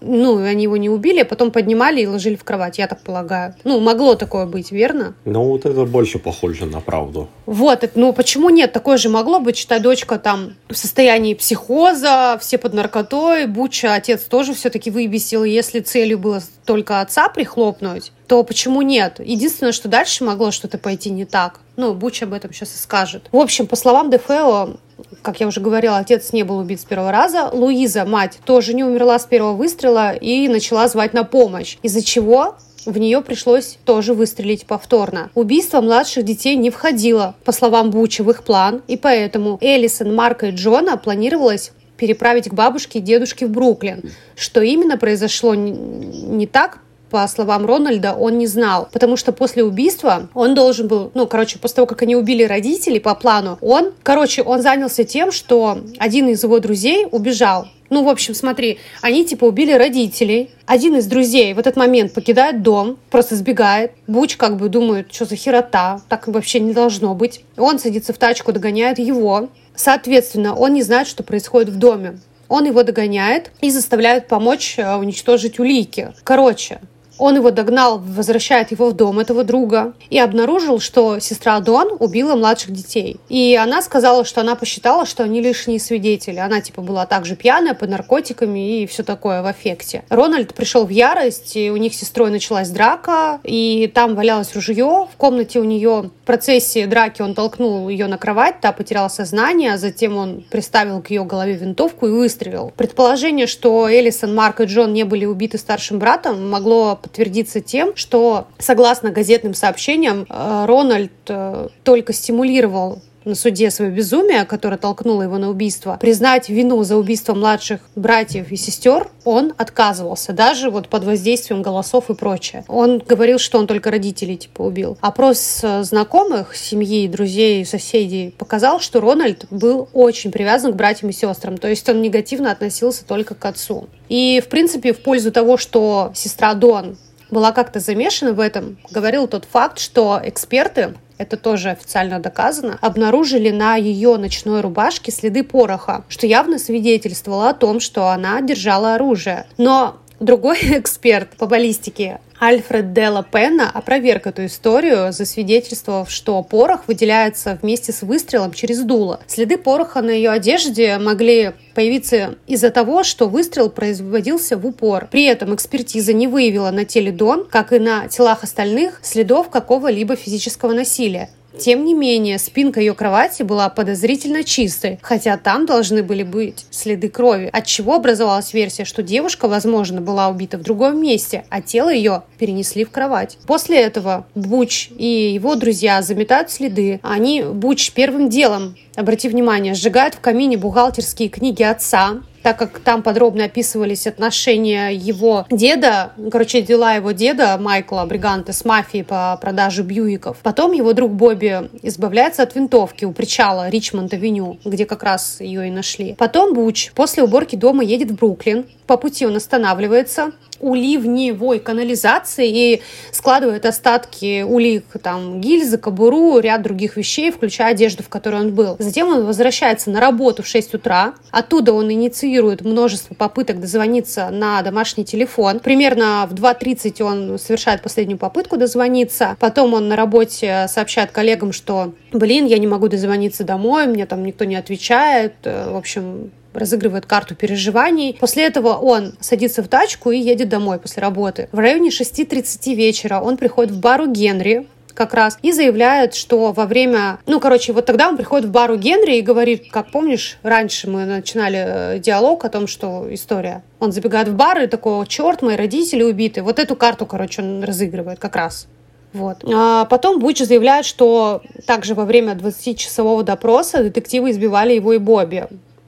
ну, 0.00 0.42
они 0.42 0.64
его 0.64 0.76
не 0.76 0.88
убили, 0.88 1.20
а 1.20 1.24
потом 1.24 1.50
поднимали 1.50 2.00
и 2.00 2.06
ложили 2.06 2.36
в 2.36 2.44
кровать, 2.44 2.78
я 2.78 2.86
так 2.86 3.00
полагаю. 3.00 3.54
Ну, 3.64 3.80
могло 3.80 4.14
такое 4.14 4.46
быть, 4.46 4.72
верно? 4.72 5.14
Ну, 5.24 5.44
вот 5.44 5.66
это 5.66 5.84
больше 5.84 6.18
похоже 6.18 6.66
на 6.66 6.80
правду. 6.80 7.28
Вот, 7.46 7.84
это, 7.84 7.98
ну, 7.98 8.12
почему 8.12 8.50
нет? 8.50 8.72
Такое 8.72 8.96
же 8.96 9.08
могло 9.08 9.40
быть, 9.40 9.56
что 9.56 9.80
дочка 9.80 10.18
там 10.18 10.54
в 10.68 10.76
состоянии 10.76 11.34
психоза, 11.34 12.38
все 12.40 12.58
под 12.58 12.74
наркотой, 12.74 13.46
Буча 13.46 13.94
отец 13.94 14.22
тоже 14.22 14.54
все-таки 14.54 14.90
выбесил, 14.90 15.44
если 15.44 15.80
целью 15.80 16.18
было 16.18 16.42
только 16.64 17.00
отца 17.00 17.28
прихлопнуть, 17.28 18.12
то 18.26 18.42
почему 18.42 18.82
нет? 18.82 19.20
Единственное, 19.24 19.72
что 19.72 19.88
дальше 19.88 20.24
могло 20.24 20.50
что-то 20.50 20.78
пойти 20.78 21.10
не 21.10 21.24
так. 21.24 21.60
Ну, 21.76 21.94
Буч 21.94 22.22
об 22.22 22.32
этом 22.32 22.52
сейчас 22.52 22.74
и 22.74 22.78
скажет. 22.78 23.28
В 23.32 23.36
общем, 23.36 23.66
по 23.66 23.76
словам 23.76 24.10
Дефео, 24.10 24.76
как 25.22 25.40
я 25.40 25.46
уже 25.46 25.60
говорила, 25.60 25.98
отец 25.98 26.32
не 26.32 26.42
был 26.42 26.58
убит 26.58 26.80
с 26.80 26.84
первого 26.84 27.12
раза. 27.12 27.50
Луиза, 27.52 28.04
мать, 28.04 28.38
тоже 28.44 28.74
не 28.74 28.84
умерла 28.84 29.18
с 29.18 29.26
первого 29.26 29.54
выстрела 29.54 30.12
и 30.12 30.48
начала 30.48 30.88
звать 30.88 31.12
на 31.12 31.24
помощь. 31.24 31.78
Из-за 31.82 32.02
чего 32.02 32.56
в 32.86 32.98
нее 32.98 33.20
пришлось 33.20 33.78
тоже 33.84 34.14
выстрелить 34.14 34.66
повторно. 34.66 35.30
Убийство 35.34 35.80
младших 35.80 36.24
детей 36.24 36.56
не 36.56 36.70
входило, 36.70 37.34
по 37.44 37.52
словам 37.52 37.90
Буча, 37.90 38.22
в 38.22 38.30
их 38.30 38.44
план, 38.44 38.82
и 38.86 38.96
поэтому 38.96 39.58
Элисон, 39.60 40.14
Марка 40.14 40.46
и 40.46 40.50
Джона 40.52 40.96
планировалось 40.96 41.72
переправить 41.96 42.48
к 42.48 42.54
бабушке 42.54 42.98
и 42.98 43.02
дедушке 43.02 43.46
в 43.46 43.50
Бруклин. 43.50 44.02
Что 44.36 44.60
именно 44.60 44.96
произошло 44.98 45.54
не 45.54 46.46
так, 46.46 46.80
по 47.16 47.26
словам 47.28 47.64
Рональда, 47.64 48.12
он 48.12 48.36
не 48.36 48.46
знал. 48.46 48.90
Потому 48.92 49.16
что 49.16 49.32
после 49.32 49.64
убийства 49.64 50.28
он 50.34 50.54
должен 50.54 50.86
был, 50.86 51.10
ну, 51.14 51.26
короче, 51.26 51.58
после 51.58 51.76
того, 51.76 51.86
как 51.86 52.02
они 52.02 52.14
убили 52.14 52.42
родителей 52.42 53.00
по 53.00 53.14
плану, 53.14 53.56
он, 53.62 53.94
короче, 54.02 54.42
он 54.42 54.60
занялся 54.60 55.02
тем, 55.04 55.32
что 55.32 55.78
один 55.96 56.28
из 56.28 56.44
его 56.44 56.58
друзей 56.58 57.06
убежал. 57.10 57.68
Ну, 57.88 58.04
в 58.04 58.10
общем, 58.10 58.34
смотри, 58.34 58.80
они 59.00 59.24
типа 59.24 59.46
убили 59.46 59.72
родителей. 59.72 60.50
Один 60.66 60.96
из 60.96 61.06
друзей 61.06 61.54
в 61.54 61.58
этот 61.58 61.76
момент 61.76 62.12
покидает 62.12 62.62
дом, 62.62 62.98
просто 63.08 63.34
сбегает. 63.34 63.92
Буч 64.06 64.36
как 64.36 64.58
бы 64.58 64.68
думает, 64.68 65.06
что 65.10 65.24
за 65.24 65.36
херота, 65.36 66.02
так 66.10 66.28
вообще 66.28 66.60
не 66.60 66.74
должно 66.74 67.14
быть. 67.14 67.46
Он 67.56 67.78
садится 67.78 68.12
в 68.12 68.18
тачку, 68.18 68.52
догоняет 68.52 68.98
его. 68.98 69.48
Соответственно, 69.74 70.54
он 70.54 70.74
не 70.74 70.82
знает, 70.82 71.08
что 71.08 71.22
происходит 71.22 71.70
в 71.70 71.78
доме. 71.78 72.18
Он 72.48 72.64
его 72.64 72.82
догоняет 72.82 73.52
и 73.60 73.70
заставляет 73.70 74.28
помочь 74.28 74.74
э, 74.78 74.96
уничтожить 74.96 75.58
улики. 75.58 76.12
Короче, 76.22 76.80
он 77.18 77.36
его 77.36 77.50
догнал, 77.50 77.98
возвращает 77.98 78.70
его 78.70 78.90
в 78.90 78.92
дом 78.92 79.18
этого 79.18 79.44
друга 79.44 79.94
и 80.10 80.18
обнаружил, 80.18 80.80
что 80.80 81.18
сестра 81.18 81.60
Дон 81.60 81.96
убила 81.98 82.36
младших 82.36 82.72
детей. 82.72 83.16
И 83.28 83.56
она 83.56 83.82
сказала, 83.82 84.24
что 84.24 84.40
она 84.40 84.54
посчитала, 84.54 85.06
что 85.06 85.22
они 85.22 85.40
лишние 85.40 85.80
свидетели. 85.80 86.38
Она 86.38 86.60
типа 86.60 86.82
была 86.82 87.06
также 87.06 87.36
пьяная, 87.36 87.74
под 87.74 87.90
наркотиками 87.90 88.82
и 88.82 88.86
все 88.86 89.02
такое 89.02 89.42
в 89.42 89.50
эффекте. 89.50 90.04
Рональд 90.08 90.54
пришел 90.54 90.84
в 90.84 90.90
ярость, 90.90 91.56
и 91.56 91.70
у 91.70 91.76
них 91.76 91.94
с 91.94 91.98
сестрой 91.98 92.30
началась 92.30 92.70
драка, 92.70 93.40
и 93.42 93.90
там 93.94 94.14
валялось 94.14 94.54
ружье. 94.54 95.08
В 95.12 95.16
комнате 95.16 95.58
у 95.58 95.64
нее 95.64 96.10
в 96.22 96.26
процессе 96.26 96.86
драки 96.86 97.22
он 97.22 97.34
толкнул 97.34 97.88
ее 97.88 98.06
на 98.06 98.18
кровать, 98.18 98.60
та 98.60 98.72
потеряла 98.72 99.08
сознание, 99.08 99.74
а 99.74 99.78
затем 99.78 100.16
он 100.16 100.44
приставил 100.50 101.00
к 101.00 101.10
ее 101.10 101.24
голове 101.24 101.54
винтовку 101.54 102.06
и 102.06 102.10
выстрелил. 102.10 102.72
Предположение, 102.76 103.46
что 103.46 103.90
Элисон, 103.90 104.34
Марк 104.34 104.60
и 104.60 104.64
Джон 104.64 104.92
не 104.92 105.04
были 105.04 105.24
убиты 105.24 105.58
старшим 105.58 105.98
братом, 105.98 106.50
могло 106.50 106.98
подтвердиться 107.06 107.60
тем, 107.60 107.94
что, 107.94 108.48
согласно 108.58 109.12
газетным 109.12 109.54
сообщениям, 109.54 110.26
э, 110.28 110.64
Рональд 110.66 111.12
э, 111.28 111.68
только 111.84 112.12
стимулировал 112.12 113.00
на 113.26 113.34
суде 113.34 113.70
свое 113.70 113.90
безумие, 113.90 114.44
которое 114.44 114.78
толкнуло 114.78 115.22
его 115.22 115.36
на 115.36 115.50
убийство, 115.50 115.98
признать 116.00 116.48
вину 116.48 116.82
за 116.84 116.96
убийство 116.96 117.34
младших 117.34 117.80
братьев 117.96 118.50
и 118.50 118.56
сестер, 118.56 119.08
он 119.24 119.52
отказывался, 119.58 120.32
даже 120.32 120.70
вот 120.70 120.88
под 120.88 121.04
воздействием 121.04 121.60
голосов 121.60 122.08
и 122.08 122.14
прочее. 122.14 122.64
Он 122.68 122.98
говорил, 122.98 123.38
что 123.38 123.58
он 123.58 123.66
только 123.66 123.90
родителей 123.90 124.36
типа 124.36 124.62
убил. 124.62 124.96
Опрос 125.00 125.64
знакомых, 125.82 126.56
семьи, 126.56 127.08
друзей, 127.08 127.66
соседей 127.66 128.34
показал, 128.38 128.80
что 128.80 129.00
Рональд 129.00 129.46
был 129.50 129.88
очень 129.92 130.30
привязан 130.30 130.72
к 130.72 130.76
братьям 130.76 131.10
и 131.10 131.12
сестрам, 131.12 131.58
то 131.58 131.68
есть 131.68 131.88
он 131.88 132.00
негативно 132.00 132.52
относился 132.52 133.04
только 133.04 133.34
к 133.34 133.44
отцу. 133.44 133.88
И, 134.08 134.40
в 134.44 134.48
принципе, 134.48 134.92
в 134.92 135.00
пользу 135.00 135.32
того, 135.32 135.56
что 135.56 136.12
сестра 136.14 136.54
Дон 136.54 136.96
была 137.28 137.50
как-то 137.50 137.80
замешана 137.80 138.32
в 138.32 138.40
этом, 138.40 138.78
говорил 138.88 139.26
тот 139.26 139.46
факт, 139.50 139.80
что 139.80 140.20
эксперты 140.22 140.94
это 141.18 141.36
тоже 141.36 141.70
официально 141.70 142.20
доказано, 142.20 142.78
обнаружили 142.80 143.50
на 143.50 143.76
ее 143.76 144.16
ночной 144.16 144.60
рубашке 144.60 145.10
следы 145.10 145.42
пороха, 145.44 146.04
что 146.08 146.26
явно 146.26 146.58
свидетельствовало 146.58 147.50
о 147.50 147.54
том, 147.54 147.80
что 147.80 148.08
она 148.08 148.40
держала 148.40 148.94
оружие. 148.94 149.46
Но 149.56 149.96
Другой 150.20 150.58
эксперт 150.62 151.36
по 151.36 151.46
баллистике 151.46 152.20
Альфред 152.38 152.92
Делла 152.92 153.22
Пенна 153.22 153.70
опроверг 153.70 154.26
эту 154.26 154.46
историю, 154.46 155.12
засвидетельствовав, 155.12 156.10
что 156.10 156.42
порох 156.42 156.86
выделяется 156.86 157.58
вместе 157.60 157.92
с 157.92 158.02
выстрелом 158.02 158.52
через 158.52 158.82
дуло. 158.82 159.20
Следы 159.26 159.56
пороха 159.56 160.02
на 160.02 160.10
ее 160.10 160.30
одежде 160.30 160.98
могли 160.98 161.52
появиться 161.74 162.36
из-за 162.46 162.70
того, 162.70 163.04
что 163.04 163.28
выстрел 163.28 163.70
производился 163.70 164.56
в 164.56 164.66
упор. 164.66 165.08
При 165.10 165.24
этом 165.24 165.54
экспертиза 165.54 166.12
не 166.12 166.28
выявила 166.28 166.70
на 166.70 166.84
теле 166.84 167.12
Дон, 167.12 167.46
как 167.46 167.72
и 167.72 167.78
на 167.78 168.08
телах 168.08 168.42
остальных, 168.42 169.00
следов 169.02 169.50
какого-либо 169.50 170.16
физического 170.16 170.72
насилия. 170.72 171.30
Тем 171.58 171.84
не 171.84 171.94
менее, 171.94 172.38
спинка 172.38 172.80
ее 172.80 172.94
кровати 172.94 173.42
была 173.42 173.68
подозрительно 173.68 174.44
чистой, 174.44 174.98
хотя 175.02 175.36
там 175.36 175.66
должны 175.66 176.02
были 176.02 176.22
быть 176.22 176.66
следы 176.70 177.08
крови, 177.08 177.48
от 177.52 177.66
чего 177.66 177.94
образовалась 177.94 178.52
версия, 178.52 178.84
что 178.84 179.02
девушка, 179.02 179.48
возможно, 179.48 180.00
была 180.00 180.28
убита 180.28 180.58
в 180.58 180.62
другом 180.62 181.00
месте, 181.00 181.44
а 181.48 181.62
тело 181.62 181.92
ее 181.92 182.22
перенесли 182.38 182.84
в 182.84 182.90
кровать. 182.90 183.38
После 183.46 183.78
этого 183.80 184.26
Буч 184.34 184.90
и 184.96 185.32
его 185.34 185.54
друзья 185.54 186.02
заметают 186.02 186.50
следы. 186.50 187.00
Они, 187.02 187.42
Буч, 187.42 187.92
первым 187.92 188.28
делом, 188.28 188.76
обрати 188.94 189.28
внимание, 189.28 189.74
сжигают 189.74 190.14
в 190.14 190.20
камине 190.20 190.56
бухгалтерские 190.56 191.28
книги 191.28 191.62
отца, 191.62 192.22
так 192.46 192.56
как 192.56 192.78
там 192.78 193.02
подробно 193.02 193.46
описывались 193.46 194.06
отношения 194.06 194.90
его 194.90 195.44
деда, 195.50 196.12
короче, 196.30 196.62
дела 196.62 196.92
его 196.94 197.10
деда 197.10 197.58
Майкла 197.60 198.04
Бриганта 198.08 198.52
с 198.52 198.64
мафией 198.64 199.02
по 199.02 199.36
продаже 199.42 199.82
бьюиков. 199.82 200.36
Потом 200.44 200.70
его 200.70 200.92
друг 200.92 201.10
Бобби 201.10 201.68
избавляется 201.82 202.44
от 202.44 202.54
винтовки 202.54 203.04
у 203.04 203.10
причала 203.10 203.68
Ричмонд-авеню, 203.68 204.60
где 204.64 204.86
как 204.86 205.02
раз 205.02 205.40
ее 205.40 205.66
и 205.66 205.72
нашли. 205.72 206.14
Потом 206.14 206.54
Буч 206.54 206.92
после 206.92 207.24
уборки 207.24 207.56
дома 207.56 207.82
едет 207.82 208.12
в 208.12 208.14
Бруклин. 208.14 208.66
По 208.86 208.96
пути 208.96 209.26
он 209.26 209.34
останавливается, 209.34 210.30
у 210.60 210.74
ливневой 210.74 211.58
канализации 211.58 212.48
и 212.48 212.82
складывает 213.12 213.66
остатки 213.66 214.42
улик, 214.42 214.84
там, 215.02 215.40
гильзы, 215.40 215.78
кобуру, 215.78 216.38
ряд 216.38 216.62
других 216.62 216.96
вещей, 216.96 217.30
включая 217.30 217.72
одежду, 217.72 218.02
в 218.02 218.08
которой 218.08 218.40
он 218.40 218.54
был. 218.54 218.76
Затем 218.78 219.08
он 219.08 219.26
возвращается 219.26 219.90
на 219.90 220.00
работу 220.00 220.42
в 220.42 220.46
6 220.46 220.74
утра. 220.74 221.14
Оттуда 221.30 221.72
он 221.72 221.90
инициирует 221.90 222.35
множество 222.40 223.14
попыток 223.14 223.60
дозвониться 223.60 224.30
на 224.30 224.62
домашний 224.62 225.04
телефон. 225.04 225.60
Примерно 225.60 226.26
в 226.30 226.34
2.30 226.34 227.02
он 227.02 227.38
совершает 227.38 227.82
последнюю 227.82 228.18
попытку 228.18 228.56
дозвониться. 228.56 229.36
Потом 229.40 229.74
он 229.74 229.88
на 229.88 229.96
работе 229.96 230.66
сообщает 230.68 231.10
коллегам, 231.10 231.52
что, 231.52 231.92
блин, 232.12 232.46
я 232.46 232.58
не 232.58 232.66
могу 232.66 232.88
дозвониться 232.88 233.44
домой, 233.44 233.86
мне 233.86 234.06
там 234.06 234.24
никто 234.24 234.44
не 234.44 234.56
отвечает. 234.56 235.34
В 235.44 235.76
общем, 235.76 236.30
разыгрывает 236.52 237.06
карту 237.06 237.34
переживаний. 237.34 238.16
После 238.18 238.44
этого 238.44 238.74
он 238.74 239.14
садится 239.20 239.62
в 239.62 239.68
тачку 239.68 240.10
и 240.10 240.18
едет 240.18 240.48
домой 240.48 240.78
после 240.78 241.02
работы. 241.02 241.48
В 241.52 241.58
районе 241.58 241.90
6.30 241.90 242.74
вечера 242.74 243.20
он 243.20 243.36
приходит 243.36 243.72
в 243.72 243.80
бару 243.80 244.10
Генри, 244.10 244.66
как 244.96 245.14
раз, 245.14 245.38
и 245.42 245.52
заявляет, 245.52 246.14
что 246.14 246.52
во 246.52 246.66
время... 246.66 247.18
Ну, 247.26 247.38
короче, 247.38 247.72
вот 247.72 247.86
тогда 247.86 248.08
он 248.08 248.16
приходит 248.16 248.46
в 248.46 248.50
бару 248.50 248.76
Генри 248.76 249.18
и 249.18 249.22
говорит, 249.22 249.70
как 249.70 249.90
помнишь, 249.90 250.38
раньше 250.42 250.90
мы 250.90 251.04
начинали 251.04 251.94
э, 251.96 251.98
диалог 252.00 252.44
о 252.44 252.48
том, 252.48 252.66
что 252.66 253.06
история. 253.10 253.62
Он 253.78 253.92
забегает 253.92 254.28
в 254.28 254.34
бар 254.34 254.62
и 254.62 254.66
такой, 254.66 255.06
черт, 255.06 255.42
мои 255.42 255.54
родители 255.54 256.02
убиты. 256.02 256.42
Вот 256.42 256.58
эту 256.58 256.74
карту, 256.74 257.06
короче, 257.06 257.42
он 257.42 257.62
разыгрывает 257.62 258.18
как 258.18 258.34
раз. 258.34 258.66
Вот. 259.12 259.44
А 259.50 259.84
потом 259.86 260.18
Буч 260.18 260.40
заявляет, 260.40 260.84
что 260.84 261.42
также 261.66 261.94
во 261.94 262.04
время 262.04 262.34
20-часового 262.34 263.22
допроса 263.22 263.82
детективы 263.82 264.30
избивали 264.30 264.74
его 264.74 264.92
и 264.92 264.98
Бобби. 264.98 265.46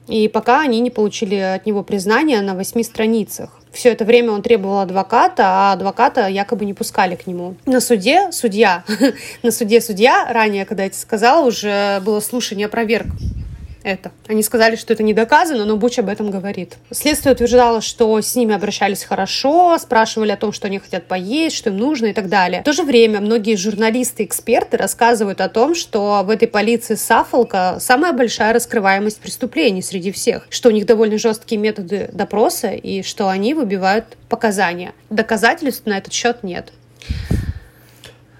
И 0.09 0.27
пока 0.27 0.61
они 0.61 0.79
не 0.79 0.89
получили 0.89 1.35
от 1.35 1.65
него 1.65 1.83
признания 1.83 2.41
на 2.41 2.55
восьми 2.55 2.83
страницах. 2.83 3.51
Все 3.71 3.89
это 3.89 4.03
время 4.03 4.31
он 4.31 4.41
требовал 4.41 4.79
адвоката, 4.79 5.43
а 5.45 5.73
адвоката 5.73 6.27
якобы 6.27 6.65
не 6.65 6.73
пускали 6.73 7.15
к 7.15 7.27
нему. 7.27 7.55
На 7.67 7.79
суде 7.79 8.31
судья, 8.31 8.83
на 9.43 9.51
суде 9.51 9.79
судья, 9.79 10.27
ранее, 10.33 10.65
когда 10.65 10.83
я 10.83 10.87
это 10.87 10.97
сказала, 10.97 11.45
уже 11.45 12.01
было 12.03 12.19
слушание 12.19 12.67
проверк 12.67 13.07
это. 13.83 14.11
Они 14.27 14.43
сказали, 14.43 14.75
что 14.75 14.93
это 14.93 15.03
не 15.03 15.13
доказано, 15.13 15.65
но 15.65 15.77
Буч 15.77 15.99
об 15.99 16.09
этом 16.09 16.29
говорит. 16.31 16.77
Следствие 16.91 17.33
утверждало, 17.33 17.81
что 17.81 18.19
с 18.19 18.35
ними 18.35 18.53
обращались 18.53 19.03
хорошо, 19.03 19.77
спрашивали 19.77 20.31
о 20.31 20.37
том, 20.37 20.51
что 20.51 20.67
они 20.67 20.79
хотят 20.79 21.05
поесть, 21.05 21.55
что 21.55 21.69
им 21.69 21.77
нужно 21.77 22.07
и 22.07 22.13
так 22.13 22.29
далее. 22.29 22.61
В 22.61 22.65
то 22.65 22.73
же 22.73 22.83
время 22.83 23.21
многие 23.21 23.55
журналисты 23.55 24.23
и 24.23 24.25
эксперты 24.25 24.77
рассказывают 24.77 25.41
о 25.41 25.49
том, 25.49 25.75
что 25.75 26.21
в 26.25 26.29
этой 26.29 26.47
полиции 26.47 26.95
Саффолка 26.95 27.77
самая 27.79 28.13
большая 28.13 28.53
раскрываемость 28.53 29.19
преступлений 29.19 29.81
среди 29.81 30.11
всех, 30.11 30.47
что 30.49 30.69
у 30.69 30.71
них 30.71 30.85
довольно 30.85 31.17
жесткие 31.17 31.59
методы 31.59 32.09
допроса 32.13 32.69
и 32.71 33.03
что 33.03 33.29
они 33.29 33.53
выбивают 33.53 34.17
показания. 34.27 34.93
Доказательств 35.09 35.85
на 35.85 35.97
этот 35.97 36.13
счет 36.13 36.43
нет. 36.43 36.73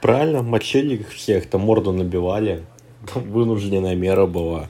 Правильно, 0.02 0.44
мочили 0.44 1.06
всех, 1.14 1.50
там 1.50 1.62
морду 1.62 1.92
набивали. 1.92 2.64
Вынужденная 3.16 3.96
мера 3.96 4.26
была. 4.26 4.70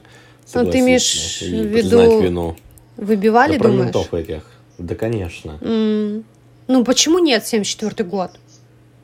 Ну, 0.54 0.70
ты 0.70 0.80
имеешь 0.80 1.40
в 1.40 1.44
виду... 1.44 2.20
вину. 2.20 2.56
Выбивали, 2.96 3.56
да, 3.56 3.68
думаешь? 3.68 4.08
Про 4.08 4.18
этих. 4.18 4.42
Да, 4.78 4.94
конечно. 4.94 5.58
Mm. 5.60 6.24
Ну, 6.68 6.84
почему 6.84 7.18
нет, 7.18 7.46
74 7.46 8.08
год? 8.08 8.30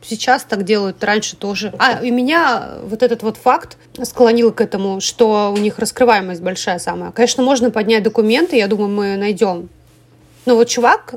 Сейчас 0.02 0.44
так 0.44 0.64
делают, 0.64 1.02
раньше 1.02 1.36
тоже. 1.36 1.74
А, 1.78 2.04
и 2.04 2.10
меня 2.10 2.78
вот 2.84 3.02
этот 3.02 3.22
вот 3.22 3.36
факт 3.36 3.76
склонил 4.02 4.52
к 4.52 4.60
этому, 4.60 5.00
что 5.00 5.52
у 5.52 5.56
них 5.56 5.78
раскрываемость 5.78 6.42
большая 6.42 6.78
самая. 6.78 7.10
Конечно, 7.10 7.42
можно 7.42 7.70
поднять 7.70 8.02
документы, 8.02 8.56
я 8.56 8.68
думаю, 8.68 8.88
мы 8.88 9.16
найдем. 9.16 9.68
Но 10.44 10.54
вот 10.54 10.68
чувак, 10.68 11.16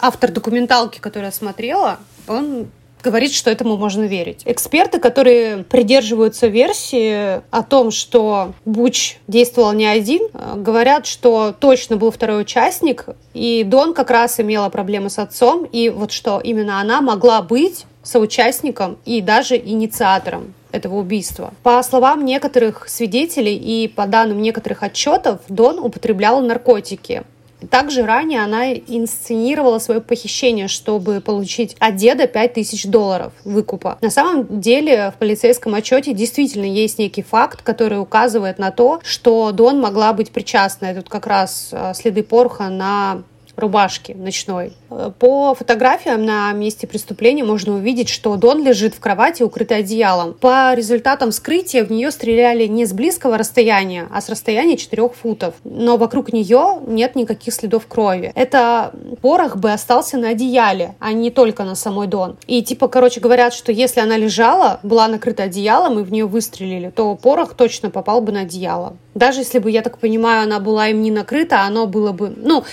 автор 0.00 0.32
документалки, 0.32 0.98
которую 1.00 1.26
я 1.26 1.32
смотрела, 1.32 1.98
он 2.26 2.68
говорит, 3.04 3.32
что 3.32 3.50
этому 3.50 3.76
можно 3.76 4.02
верить. 4.02 4.42
Эксперты, 4.44 4.98
которые 4.98 5.64
придерживаются 5.64 6.46
версии 6.46 7.42
о 7.50 7.62
том, 7.62 7.90
что 7.90 8.54
Буч 8.64 9.18
действовал 9.28 9.72
не 9.72 9.86
один, 9.86 10.22
э, 10.32 10.54
говорят, 10.56 11.06
что 11.06 11.54
точно 11.58 11.96
был 11.96 12.10
второй 12.10 12.40
участник, 12.40 13.06
и 13.34 13.62
Дон 13.64 13.94
как 13.94 14.10
раз 14.10 14.40
имела 14.40 14.68
проблемы 14.70 15.10
с 15.10 15.18
отцом, 15.18 15.64
и 15.64 15.90
вот 15.90 16.10
что 16.10 16.40
именно 16.42 16.80
она 16.80 17.00
могла 17.00 17.42
быть 17.42 17.86
соучастником 18.02 18.98
и 19.04 19.20
даже 19.20 19.56
инициатором 19.56 20.54
этого 20.74 20.96
убийства. 20.96 21.54
По 21.62 21.82
словам 21.82 22.24
некоторых 22.24 22.88
свидетелей 22.88 23.56
и 23.56 23.88
по 23.88 24.06
данным 24.06 24.42
некоторых 24.42 24.82
отчетов, 24.82 25.40
Дон 25.48 25.78
употреблял 25.78 26.40
наркотики. 26.40 27.22
Также 27.70 28.04
ранее 28.04 28.42
она 28.42 28.72
инсценировала 28.72 29.78
свое 29.78 30.00
похищение, 30.00 30.68
чтобы 30.68 31.20
получить 31.20 31.76
от 31.78 31.96
деда 31.96 32.26
5000 32.26 32.86
долларов 32.86 33.32
выкупа. 33.44 33.98
На 34.00 34.10
самом 34.10 34.60
деле 34.60 35.12
в 35.14 35.18
полицейском 35.18 35.74
отчете 35.74 36.12
действительно 36.12 36.64
есть 36.64 36.98
некий 36.98 37.22
факт, 37.22 37.62
который 37.62 38.00
указывает 38.00 38.58
на 38.58 38.70
то, 38.70 39.00
что 39.02 39.52
Дон 39.52 39.80
могла 39.80 40.12
быть 40.12 40.30
причастна. 40.30 40.94
Тут 40.94 41.08
как 41.08 41.26
раз 41.26 41.70
а, 41.72 41.94
следы 41.94 42.22
пороха 42.22 42.68
на 42.68 43.22
рубашки 43.56 44.12
ночной. 44.12 44.72
По 45.18 45.54
фотографиям 45.54 46.24
на 46.24 46.52
месте 46.52 46.86
преступления 46.86 47.44
можно 47.44 47.74
увидеть, 47.74 48.08
что 48.08 48.36
Дон 48.36 48.64
лежит 48.64 48.94
в 48.94 49.00
кровати, 49.00 49.42
укрытый 49.42 49.78
одеялом. 49.78 50.34
По 50.34 50.74
результатам 50.74 51.30
вскрытия 51.30 51.84
в 51.84 51.90
нее 51.90 52.10
стреляли 52.10 52.66
не 52.66 52.86
с 52.86 52.92
близкого 52.92 53.38
расстояния, 53.38 54.08
а 54.12 54.20
с 54.20 54.28
расстояния 54.28 54.76
4 54.76 55.08
футов. 55.08 55.54
Но 55.64 55.96
вокруг 55.96 56.32
нее 56.32 56.80
нет 56.86 57.16
никаких 57.16 57.54
следов 57.54 57.86
крови. 57.86 58.32
Это 58.34 58.92
порох 59.20 59.56
бы 59.56 59.72
остался 59.72 60.16
на 60.18 60.30
одеяле, 60.30 60.94
а 61.00 61.12
не 61.12 61.30
только 61.30 61.64
на 61.64 61.74
самой 61.74 62.06
Дон. 62.06 62.36
И 62.46 62.62
типа, 62.62 62.88
короче, 62.88 63.20
говорят, 63.20 63.52
что 63.54 63.72
если 63.72 64.00
она 64.00 64.16
лежала, 64.16 64.80
была 64.82 65.08
накрыта 65.08 65.44
одеялом 65.44 65.98
и 65.98 66.02
в 66.02 66.12
нее 66.12 66.26
выстрелили, 66.26 66.90
то 66.90 67.14
порох 67.14 67.54
точно 67.54 67.90
попал 67.90 68.20
бы 68.20 68.32
на 68.32 68.40
одеяло. 68.40 68.96
Даже 69.14 69.40
если 69.40 69.58
бы, 69.58 69.70
я 69.70 69.82
так 69.82 69.98
понимаю, 69.98 70.42
она 70.42 70.60
была 70.60 70.88
им 70.88 71.02
не 71.02 71.10
накрыта, 71.10 71.62
оно 71.62 71.86
было 71.86 72.12
бы... 72.12 72.32
Ну, 72.36 72.64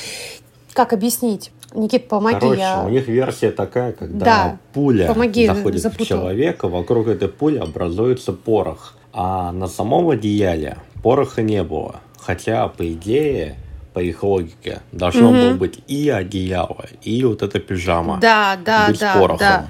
как 0.73 0.93
объяснить? 0.93 1.51
Никит, 1.73 2.07
помоги. 2.07 2.39
Короче, 2.39 2.59
я... 2.61 2.83
у 2.83 2.89
них 2.89 3.07
версия 3.07 3.51
такая, 3.51 3.93
когда 3.93 4.25
да, 4.25 4.57
пуля 4.73 5.07
помоги, 5.07 5.47
заходит 5.47 5.81
запутал. 5.81 6.05
в 6.05 6.09
человека, 6.09 6.67
вокруг 6.67 7.07
этой 7.07 7.29
пули 7.29 7.57
образуется 7.57 8.33
порох. 8.33 8.95
А 9.13 9.51
на 9.51 9.67
самом 9.67 10.09
одеяле 10.09 10.77
пороха 11.03 11.41
не 11.41 11.63
было. 11.63 12.01
Хотя, 12.19 12.67
по 12.67 12.85
идее, 12.91 13.55
по 13.93 13.99
их 13.99 14.23
логике, 14.23 14.81
должно 14.91 15.29
угу. 15.29 15.37
было 15.37 15.53
быть 15.53 15.79
и 15.87 16.09
одеяло, 16.09 16.85
и 17.01 17.23
вот 17.23 17.41
эта 17.41 17.59
пижама. 17.59 18.19
Да, 18.21 18.57
да, 18.63 18.87
быть 18.87 18.99
да, 18.99 19.13
порохом. 19.13 19.39
да. 19.39 19.69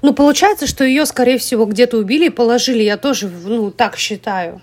Ну, 0.00 0.14
получается, 0.14 0.66
что 0.66 0.84
ее, 0.84 1.06
скорее 1.06 1.38
всего, 1.38 1.66
где-то 1.66 1.98
убили 1.98 2.26
и 2.26 2.30
положили. 2.30 2.82
Я 2.82 2.96
тоже, 2.96 3.28
ну, 3.28 3.72
так 3.72 3.96
считаю. 3.96 4.60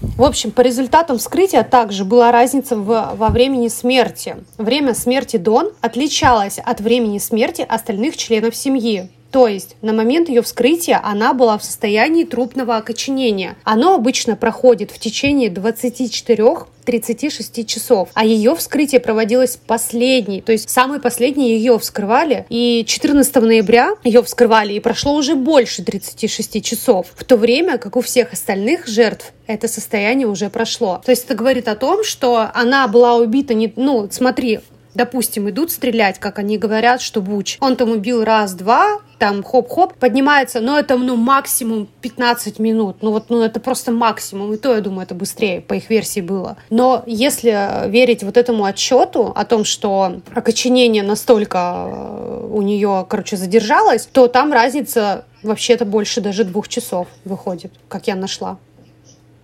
В 0.00 0.22
общем, 0.22 0.50
по 0.50 0.60
результатам 0.60 1.18
вскрытия 1.18 1.62
также 1.62 2.04
была 2.04 2.30
разница 2.32 2.76
в, 2.76 3.14
во 3.14 3.28
времени 3.28 3.68
смерти. 3.68 4.36
Время 4.56 4.94
смерти 4.94 5.36
Дон 5.36 5.72
отличалось 5.80 6.58
от 6.58 6.80
времени 6.80 7.18
смерти 7.18 7.66
остальных 7.68 8.16
членов 8.16 8.54
семьи. 8.54 9.10
То 9.30 9.46
есть 9.46 9.76
на 9.82 9.92
момент 9.92 10.28
ее 10.28 10.42
вскрытия 10.42 11.00
она 11.02 11.34
была 11.34 11.58
в 11.58 11.64
состоянии 11.64 12.24
трупного 12.24 12.76
окоченения. 12.76 13.56
Оно 13.64 13.94
обычно 13.94 14.36
проходит 14.36 14.90
в 14.90 14.98
течение 14.98 15.50
24-36 15.50 17.64
часов, 17.66 18.08
а 18.14 18.24
ее 18.24 18.54
вскрытие 18.54 19.00
проводилось 19.00 19.58
последний, 19.66 20.40
то 20.40 20.52
есть 20.52 20.70
самый 20.70 21.00
последний 21.00 21.52
ее 21.52 21.78
вскрывали, 21.78 22.46
и 22.48 22.84
14 22.86 23.34
ноября 23.36 23.94
ее 24.02 24.22
вскрывали, 24.22 24.72
и 24.72 24.80
прошло 24.80 25.14
уже 25.14 25.34
больше 25.34 25.82
36 25.82 26.64
часов, 26.64 27.08
в 27.14 27.24
то 27.24 27.36
время 27.36 27.76
как 27.76 27.96
у 27.96 28.00
всех 28.00 28.32
остальных 28.32 28.86
жертв 28.86 29.32
это 29.46 29.68
состояние 29.68 30.26
уже 30.26 30.50
прошло. 30.50 31.00
То 31.04 31.10
есть 31.10 31.24
это 31.24 31.34
говорит 31.34 31.68
о 31.68 31.76
том, 31.76 32.04
что 32.04 32.50
она 32.54 32.88
была 32.88 33.16
убита 33.16 33.54
не, 33.54 33.72
ну, 33.76 34.08
смотри, 34.10 34.60
допустим, 34.98 35.48
идут 35.48 35.70
стрелять, 35.70 36.18
как 36.18 36.38
они 36.38 36.58
говорят, 36.58 37.00
что 37.00 37.22
Буч, 37.22 37.56
он 37.60 37.76
там 37.76 37.90
убил 37.90 38.24
раз-два, 38.24 38.98
там 39.18 39.42
хоп-хоп, 39.42 39.94
поднимается, 39.94 40.60
но 40.60 40.78
это, 40.78 40.96
ну, 40.96 41.16
максимум 41.16 41.88
15 42.02 42.58
минут. 42.58 42.96
Ну, 43.00 43.12
вот, 43.12 43.30
ну, 43.30 43.42
это 43.42 43.60
просто 43.60 43.92
максимум. 43.92 44.52
И 44.52 44.56
то, 44.56 44.74
я 44.74 44.80
думаю, 44.80 45.04
это 45.04 45.14
быстрее, 45.14 45.60
по 45.60 45.74
их 45.74 45.88
версии 45.88 46.20
было. 46.20 46.56
Но 46.68 47.02
если 47.06 47.88
верить 47.88 48.22
вот 48.22 48.36
этому 48.36 48.64
отчету 48.64 49.32
о 49.34 49.44
том, 49.44 49.64
что 49.64 50.20
окоченение 50.34 51.02
настолько 51.02 51.58
э, 51.86 52.48
у 52.52 52.62
нее, 52.62 53.06
короче, 53.08 53.36
задержалось, 53.36 54.08
то 54.12 54.26
там 54.28 54.52
разница 54.52 55.24
вообще-то 55.42 55.84
больше 55.84 56.20
даже 56.20 56.44
двух 56.44 56.68
часов 56.68 57.06
выходит, 57.24 57.72
как 57.88 58.08
я 58.08 58.16
нашла 58.16 58.58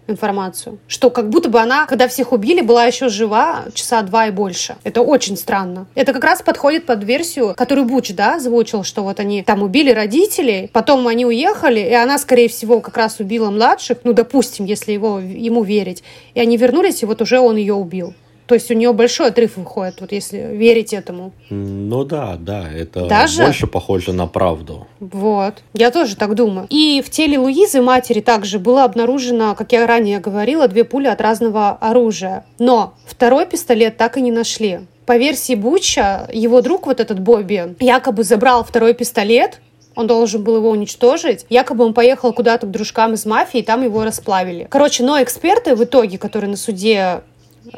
информацию. 0.07 0.79
Что 0.87 1.11
как 1.11 1.29
будто 1.31 1.49
бы 1.49 1.61
она, 1.61 1.87
когда 1.87 2.09
всех 2.09 2.33
убили, 2.33 2.61
была 2.61 2.85
еще 2.85 3.09
жива 3.09 3.65
часа 3.73 4.03
два 4.03 4.27
и 4.27 4.31
больше. 4.31 4.77
Это 4.85 5.03
очень 5.03 5.37
странно. 5.37 5.87
Это 5.95 6.13
как 6.13 6.25
раз 6.25 6.43
подходит 6.43 6.87
под 6.87 7.05
версию, 7.05 7.55
которую 7.57 7.87
Буч, 7.87 8.13
да, 8.15 8.37
озвучил, 8.37 8.85
что 8.85 9.03
вот 9.03 9.21
они 9.21 9.43
там 9.43 9.63
убили 9.63 9.91
родителей, 9.91 10.71
потом 10.73 11.07
они 11.07 11.27
уехали, 11.27 11.81
и 11.81 11.93
она, 11.93 12.19
скорее 12.19 12.49
всего, 12.49 12.81
как 12.81 12.97
раз 12.97 13.21
убила 13.21 13.51
младших, 13.51 13.99
ну, 14.05 14.13
допустим, 14.13 14.65
если 14.65 14.93
его, 14.93 15.19
ему 15.19 15.63
верить. 15.63 16.03
И 16.35 16.41
они 16.41 16.57
вернулись, 16.57 17.03
и 17.03 17.07
вот 17.07 17.23
уже 17.23 17.39
он 17.39 17.57
ее 17.57 17.75
убил. 17.75 18.15
То 18.47 18.55
есть 18.55 18.71
у 18.71 18.75
нее 18.75 18.93
большой 18.93 19.29
отрыв 19.29 19.57
выходит, 19.57 20.01
вот 20.01 20.13
если 20.13 20.39
верить 20.39 20.93
этому. 20.93 21.33
Ну 21.49 22.05
да, 22.05 22.37
да, 22.39 22.71
это 22.71 23.07
Даже... 23.07 23.45
больше 23.45 23.67
похоже 23.67 24.13
на 24.13 24.27
правду. 24.27 24.87
Вот, 25.01 25.63
я 25.73 25.91
тоже 25.91 26.17
так 26.17 26.35
думаю. 26.35 26.67
И 26.69 27.03
в 27.05 27.11
теле 27.11 27.39
Луизы, 27.39 27.81
матери, 27.81 28.21
также 28.21 28.59
было 28.59 28.85
обнаружено, 28.85 29.55
как 29.55 29.73
я 29.73 29.87
ранее 29.87 30.21
говорила, 30.21 30.69
две 30.69 30.85
пули 30.85 31.07
от 31.07 31.21
разного 31.21 31.71
оружия. 31.71 32.45
Но 32.59 32.95
второй 33.07 33.47
пистолет 33.47 33.97
так 33.97 34.19
и 34.19 34.21
не 34.21 34.31
нашли. 34.31 34.81
По 35.07 35.17
версии 35.17 35.55
Буча, 35.55 36.29
его 36.33 36.61
друг, 36.63 36.87
вот 36.87 37.01
этот 37.01 37.21
Бобби, 37.21 37.75
якобы 37.81 38.25
забрал 38.25 38.65
второй 38.65 38.95
пистолет, 38.95 39.61
он 39.97 40.07
должен 40.07 40.43
был 40.43 40.57
его 40.57 40.71
уничтожить. 40.71 41.47
Якобы 41.49 41.85
он 41.85 41.95
поехал 41.95 42.33
куда-то 42.33 42.67
к 42.67 42.71
дружкам 42.71 43.15
из 43.15 43.27
мафии, 43.27 43.61
и 43.61 43.63
там 43.63 43.85
его 43.85 44.03
расплавили. 44.05 44.67
Короче, 44.69 45.05
но 45.05 45.23
эксперты 45.23 45.77
в 45.77 45.85
итоге, 45.85 46.19
которые 46.19 46.51
на 46.51 46.57
суде 46.57 47.23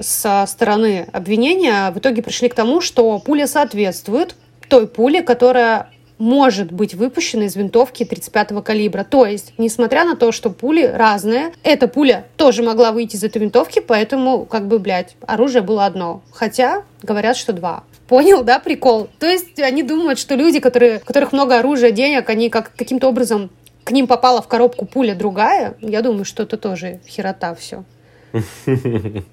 со 0.00 0.44
стороны 0.46 1.08
обвинения 1.12 1.90
в 1.90 1.98
итоге 1.98 2.22
пришли 2.22 2.48
к 2.48 2.54
тому, 2.54 2.80
что 2.80 3.18
пуля 3.18 3.46
соответствует 3.46 4.34
той 4.68 4.86
пуле, 4.86 5.22
которая 5.22 5.90
может 6.18 6.72
быть 6.72 6.94
выпущена 6.94 7.44
из 7.44 7.56
винтовки 7.56 8.02
35-го 8.02 8.62
калибра. 8.62 9.04
То 9.04 9.26
есть, 9.26 9.52
несмотря 9.58 10.04
на 10.04 10.16
то, 10.16 10.32
что 10.32 10.50
пули 10.50 10.82
разные, 10.82 11.52
эта 11.62 11.88
пуля 11.88 12.26
тоже 12.36 12.62
могла 12.62 12.92
выйти 12.92 13.16
из 13.16 13.24
этой 13.24 13.38
винтовки, 13.38 13.80
поэтому, 13.80 14.46
как 14.46 14.66
бы, 14.66 14.78
блядь, 14.78 15.14
оружие 15.26 15.62
было 15.62 15.84
одно. 15.84 16.22
Хотя, 16.32 16.84
говорят, 17.02 17.36
что 17.36 17.52
два. 17.52 17.84
Понял, 18.08 18.44
да, 18.44 18.58
прикол? 18.60 19.08
То 19.18 19.26
есть, 19.26 19.60
они 19.60 19.82
думают, 19.82 20.18
что 20.18 20.36
люди, 20.36 20.58
которые, 20.58 20.98
у 20.98 21.04
которых 21.04 21.32
много 21.32 21.58
оружия, 21.58 21.90
денег, 21.90 22.30
они 22.30 22.48
как, 22.48 22.72
каким-то 22.74 23.08
образом 23.08 23.50
к 23.84 23.90
ним 23.90 24.06
попала 24.06 24.40
в 24.40 24.48
коробку 24.48 24.86
пуля 24.86 25.14
другая. 25.14 25.76
Я 25.80 26.00
думаю, 26.00 26.24
что 26.24 26.44
это 26.44 26.56
тоже 26.56 27.00
херота 27.06 27.54
все. 27.54 27.84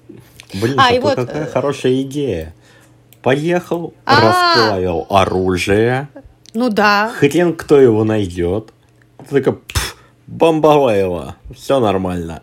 Блин, 0.60 0.78
а, 0.78 0.92
и 0.92 0.98
вот... 0.98 1.16
какая 1.16 1.46
хорошая 1.46 2.02
идея. 2.02 2.54
Поехал, 3.22 3.94
а 4.04 4.20
расплавил 4.20 5.06
оружие. 5.08 6.08
Ну 6.52 6.68
да. 6.68 7.12
Хрен 7.18 7.54
кто 7.54 7.80
его 7.80 8.04
найдет. 8.04 8.72
Ты 9.28 9.40
такая, 9.40 9.58
бомбовая 10.26 11.36
все 11.54 11.80
нормально. 11.80 12.42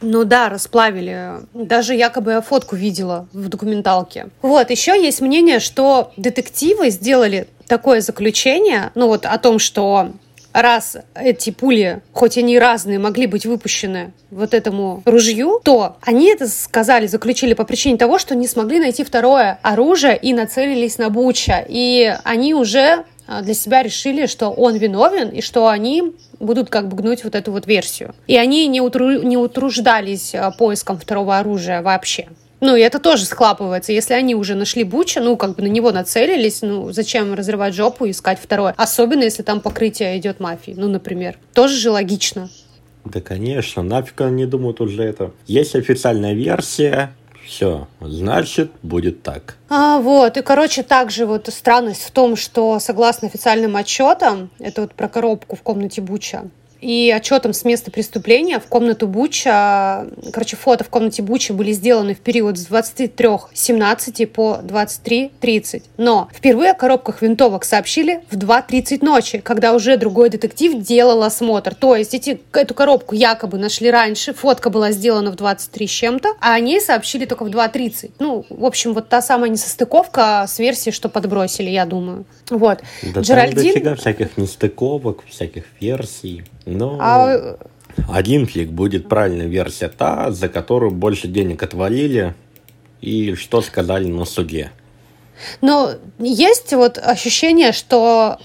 Ну 0.00 0.24
да, 0.24 0.50
расплавили. 0.50 1.40
Даже 1.54 1.94
якобы 1.94 2.32
я 2.32 2.40
фотку 2.42 2.76
видела 2.76 3.26
в 3.32 3.48
документалке. 3.48 4.28
Вот, 4.42 4.70
еще 4.70 5.02
есть 5.02 5.22
мнение, 5.22 5.60
что 5.60 6.12
детективы 6.18 6.90
сделали 6.90 7.48
такое 7.66 8.02
заключение, 8.02 8.90
ну 8.94 9.06
вот 9.08 9.24
о 9.24 9.38
том, 9.38 9.58
что 9.58 10.10
раз 10.54 10.96
эти 11.14 11.50
пули, 11.50 12.00
хоть 12.12 12.38
они 12.38 12.58
разные, 12.58 12.98
могли 12.98 13.26
быть 13.26 13.44
выпущены 13.44 14.12
вот 14.30 14.54
этому 14.54 15.02
ружью, 15.04 15.60
то 15.62 15.96
они 16.00 16.30
это 16.30 16.46
сказали, 16.48 17.06
заключили 17.06 17.54
по 17.54 17.64
причине 17.64 17.98
того, 17.98 18.18
что 18.18 18.34
не 18.34 18.46
смогли 18.46 18.78
найти 18.78 19.04
второе 19.04 19.58
оружие 19.62 20.16
и 20.16 20.32
нацелились 20.32 20.96
на 20.98 21.10
Буча. 21.10 21.64
И 21.68 22.16
они 22.24 22.54
уже 22.54 23.04
а, 23.26 23.42
для 23.42 23.54
себя 23.54 23.82
решили, 23.82 24.26
что 24.26 24.50
он 24.50 24.76
виновен 24.76 25.28
и 25.28 25.40
что 25.40 25.68
они 25.68 26.14
будут 26.40 26.70
как 26.70 26.88
бы 26.88 26.96
гнуть 26.96 27.24
вот 27.24 27.34
эту 27.34 27.52
вот 27.52 27.66
версию. 27.66 28.14
И 28.26 28.36
они 28.36 28.66
не, 28.66 28.80
утру... 28.80 29.22
не 29.22 29.36
утруждались 29.36 30.34
а, 30.34 30.50
поиском 30.50 30.98
второго 30.98 31.38
оружия 31.38 31.82
вообще. 31.82 32.28
Ну, 32.64 32.76
и 32.76 32.80
это 32.80 32.98
тоже 32.98 33.26
схлапывается. 33.26 33.92
Если 33.92 34.14
они 34.14 34.34
уже 34.34 34.54
нашли 34.54 34.84
Буча, 34.84 35.20
ну, 35.20 35.36
как 35.36 35.54
бы 35.54 35.62
на 35.62 35.66
него 35.66 35.92
нацелились, 35.92 36.62
ну, 36.62 36.92
зачем 36.92 37.34
разрывать 37.34 37.74
жопу 37.74 38.06
и 38.06 38.10
искать 38.10 38.38
второе? 38.42 38.72
Особенно, 38.78 39.22
если 39.22 39.42
там 39.42 39.60
покрытие 39.60 40.16
идет 40.16 40.40
мафии, 40.40 40.72
ну, 40.74 40.88
например. 40.88 41.36
Тоже 41.52 41.76
же 41.76 41.90
логично. 41.90 42.48
Да, 43.04 43.20
конечно, 43.20 43.82
нафиг 43.82 44.22
они 44.22 44.46
думают 44.46 44.80
уже 44.80 45.02
это. 45.02 45.32
Есть 45.46 45.76
официальная 45.76 46.32
версия, 46.32 47.12
все, 47.44 47.86
значит, 48.00 48.70
будет 48.82 49.22
так. 49.22 49.58
А, 49.68 49.98
вот, 49.98 50.38
и, 50.38 50.40
короче, 50.40 50.82
также 50.82 51.26
вот 51.26 51.50
странность 51.52 52.04
в 52.04 52.12
том, 52.12 52.34
что, 52.34 52.80
согласно 52.80 53.28
официальным 53.28 53.76
отчетам, 53.76 54.48
это 54.58 54.80
вот 54.80 54.94
про 54.94 55.08
коробку 55.08 55.54
в 55.54 55.60
комнате 55.60 56.00
Буча, 56.00 56.44
и 56.84 57.10
отчетом 57.10 57.54
с 57.54 57.64
места 57.64 57.90
преступления 57.90 58.60
в 58.60 58.66
комнату 58.66 59.08
Буча, 59.08 60.06
короче, 60.34 60.56
фото 60.56 60.84
в 60.84 60.90
комнате 60.90 61.22
Буча 61.22 61.54
были 61.54 61.72
сделаны 61.72 62.14
в 62.14 62.18
период 62.18 62.58
с 62.58 62.68
23.17 62.68 64.26
по 64.26 64.60
23.30. 64.62 65.82
Но 65.96 66.28
впервые 66.30 66.72
о 66.72 66.74
коробках 66.74 67.22
винтовок 67.22 67.64
сообщили 67.64 68.20
в 68.30 68.36
2.30 68.36 69.02
ночи, 69.02 69.38
когда 69.38 69.72
уже 69.72 69.96
другой 69.96 70.28
детектив 70.28 70.74
делал 70.82 71.22
осмотр. 71.22 71.74
То 71.74 71.96
есть 71.96 72.12
эти, 72.12 72.38
эту 72.52 72.74
коробку 72.74 73.14
якобы 73.14 73.56
нашли 73.56 73.90
раньше, 73.90 74.34
фотка 74.34 74.68
была 74.68 74.90
сделана 74.90 75.30
в 75.30 75.36
23 75.36 75.86
с 75.86 75.90
чем-то, 75.90 76.34
а 76.42 76.52
о 76.52 76.60
ней 76.60 76.82
сообщили 76.82 77.24
только 77.24 77.44
в 77.44 77.48
2.30. 77.48 78.10
Ну, 78.18 78.44
в 78.50 78.64
общем, 78.66 78.92
вот 78.92 79.08
та 79.08 79.22
самая 79.22 79.48
несостыковка 79.48 80.44
с 80.46 80.58
версией, 80.58 80.92
что 80.92 81.08
подбросили, 81.08 81.70
я 81.70 81.86
думаю. 81.86 82.26
Вот. 82.50 82.80
Да 83.02 83.22
Джеральдин... 83.22 83.56
там 83.56 83.64
дофига 83.64 83.94
всяких 83.94 84.36
нестыковок, 84.36 85.24
всяких 85.30 85.64
версий. 85.80 86.44
Но 86.76 86.98
а... 87.00 87.56
один 88.08 88.46
фиг 88.46 88.70
будет 88.70 89.08
правильная 89.08 89.46
версия 89.46 89.88
та, 89.88 90.30
за 90.30 90.48
которую 90.48 90.92
больше 90.92 91.28
денег 91.28 91.62
отвалили 91.62 92.34
и 93.00 93.34
что 93.34 93.60
сказали 93.60 94.06
на 94.06 94.24
суде. 94.24 94.70
Но 95.60 95.90
есть 96.18 96.72
вот 96.72 96.98
ощущение, 96.98 97.72
что 97.72 98.38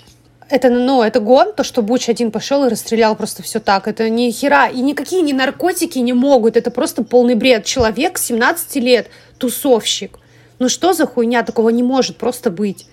это, 0.49 0.69
ну, 0.69 1.03
это 1.03 1.19
гон, 1.19 1.53
то, 1.53 1.63
что 1.63 1.81
Буч 1.81 2.09
один 2.09 2.31
пошел 2.31 2.65
и 2.65 2.69
расстрелял 2.69 3.15
просто 3.15 3.43
все 3.43 3.59
так. 3.59 3.87
Это 3.87 4.09
ни 4.09 4.31
хера. 4.31 4.67
И 4.67 4.81
никакие 4.81 5.21
ни 5.21 5.31
наркотики 5.31 5.99
не 5.99 6.13
могут. 6.13 6.57
Это 6.57 6.71
просто 6.71 7.03
полный 7.03 7.35
бред. 7.35 7.65
Человек 7.65 8.17
17 8.17 8.75
лет, 8.77 9.09
тусовщик. 9.37 10.17
Ну 10.57 10.67
что 10.67 10.93
за 10.93 11.05
хуйня? 11.05 11.43
Такого 11.43 11.69
не 11.69 11.83
может 11.83 12.17
просто 12.17 12.49
быть. 12.49 12.87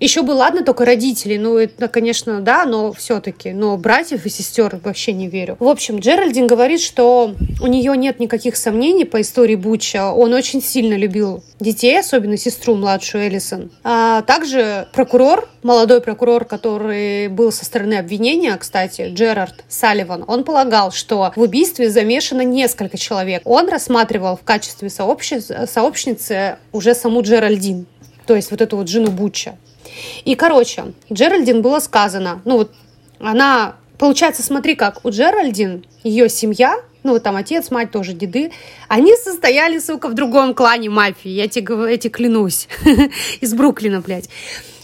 Еще 0.00 0.22
бы, 0.22 0.32
ладно, 0.32 0.62
только 0.64 0.84
родители. 0.84 1.36
Ну, 1.36 1.56
это, 1.56 1.88
конечно, 1.88 2.40
да, 2.40 2.64
но 2.64 2.92
все-таки. 2.92 3.52
Но 3.52 3.76
братьев 3.76 4.26
и 4.26 4.28
сестер 4.28 4.80
вообще 4.82 5.12
не 5.12 5.28
верю. 5.28 5.56
В 5.60 5.68
общем, 5.68 5.98
Джеральдин 5.98 6.46
говорит, 6.46 6.80
что 6.80 7.34
у 7.60 7.66
нее 7.66 7.96
нет 7.96 8.20
никаких 8.20 8.56
сомнений 8.56 9.04
по 9.04 9.20
истории 9.20 9.56
Буча. 9.56 10.12
Он 10.12 10.32
очень 10.34 10.62
сильно 10.62 10.94
любил 10.94 11.42
детей, 11.60 11.98
особенно 11.98 12.36
сестру 12.36 12.74
младшую 12.74 13.28
Элисон. 13.28 13.70
А 13.82 14.22
также 14.22 14.88
прокурор, 14.92 15.48
молодой 15.62 16.00
прокурор, 16.00 16.44
который 16.44 17.28
был 17.28 17.52
со 17.52 17.64
стороны 17.64 17.94
обвинения, 17.94 18.56
кстати, 18.56 19.10
Джерард 19.12 19.64
Салливан, 19.68 20.24
он 20.26 20.44
полагал, 20.44 20.90
что 20.92 21.32
в 21.34 21.40
убийстве 21.40 21.88
замешано 21.88 22.42
несколько 22.42 22.98
человек. 22.98 23.42
Он 23.44 23.68
рассматривал 23.68 24.36
в 24.36 24.42
качестве 24.42 24.90
сообщницы 24.90 26.58
уже 26.72 26.94
саму 26.94 27.22
Джеральдин, 27.22 27.86
то 28.26 28.34
есть 28.34 28.50
вот 28.50 28.60
эту 28.60 28.76
вот 28.76 28.88
жену 28.88 29.10
Буча. 29.10 29.56
И, 30.24 30.34
короче, 30.34 30.92
Джеральдин 31.12 31.62
было 31.62 31.78
сказано, 31.78 32.40
ну 32.44 32.56
вот 32.58 32.72
она, 33.20 33.76
получается, 33.98 34.42
смотри 34.42 34.74
как, 34.74 35.04
у 35.04 35.10
Джеральдин, 35.10 35.84
ее 36.02 36.28
семья, 36.28 36.80
ну, 37.04 37.12
вот 37.12 37.22
там 37.22 37.36
отец, 37.36 37.70
мать 37.70 37.90
тоже, 37.90 38.14
деды, 38.14 38.50
они 38.88 39.14
состояли, 39.16 39.78
сука, 39.78 40.08
в 40.08 40.14
другом 40.14 40.54
клане 40.54 40.88
мафии, 40.88 41.30
я 41.30 41.48
тебе, 41.48 41.90
я 41.90 41.96
тебе 41.98 42.10
клянусь, 42.10 42.66
из 43.40 43.54
Бруклина, 43.54 44.00
блядь. 44.00 44.30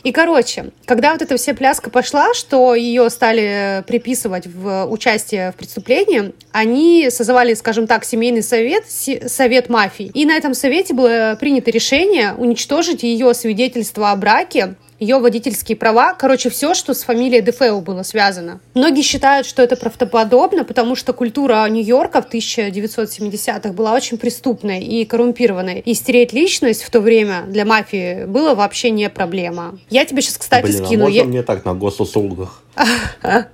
И, 0.02 0.12
короче, 0.12 0.70
когда 0.86 1.12
вот 1.12 1.22
эта 1.22 1.36
вся 1.36 1.54
пляска 1.54 1.90
пошла, 1.90 2.32
что 2.34 2.74
ее 2.74 3.08
стали 3.10 3.84
приписывать 3.86 4.46
в 4.46 4.86
участие 4.86 5.52
в 5.52 5.56
преступлении, 5.56 6.32
они 6.52 7.08
созывали, 7.10 7.54
скажем 7.54 7.86
так, 7.86 8.04
семейный 8.04 8.42
совет, 8.42 8.84
совет 8.88 9.68
мафии. 9.68 10.10
И 10.14 10.24
на 10.24 10.36
этом 10.36 10.54
совете 10.54 10.94
было 10.94 11.36
принято 11.38 11.70
решение 11.70 12.34
уничтожить 12.34 13.02
ее 13.02 13.34
свидетельство 13.34 14.10
о 14.10 14.16
браке 14.16 14.76
ее 15.00 15.18
водительские 15.18 15.76
права, 15.76 16.12
короче, 16.12 16.50
все, 16.50 16.74
что 16.74 16.92
с 16.92 17.02
фамилией 17.02 17.40
Дефео 17.40 17.80
было 17.80 18.02
связано. 18.02 18.60
Многие 18.74 19.00
считают, 19.00 19.46
что 19.46 19.62
это 19.62 19.74
правдоподобно, 19.74 20.64
потому 20.64 20.94
что 20.94 21.14
культура 21.14 21.66
Нью-Йорка 21.68 22.20
в 22.20 22.28
1970-х 22.32 23.72
была 23.72 23.94
очень 23.94 24.18
преступной 24.18 24.80
и 24.80 25.06
коррумпированной. 25.06 25.80
И 25.80 25.94
стереть 25.94 26.34
личность 26.34 26.82
в 26.82 26.90
то 26.90 27.00
время 27.00 27.44
для 27.48 27.64
мафии 27.64 28.26
было 28.26 28.54
вообще 28.54 28.90
не 28.90 29.08
проблема. 29.08 29.78
Я 29.88 30.04
тебе 30.04 30.20
сейчас, 30.20 30.36
кстати, 30.36 30.66
Блин, 30.66 30.84
скину. 30.84 31.04
А 31.04 31.06
можно 31.06 31.16
Я... 31.16 31.24
мне 31.24 31.42
так 31.42 31.64
на 31.64 31.74
госуслугах? 31.74 32.62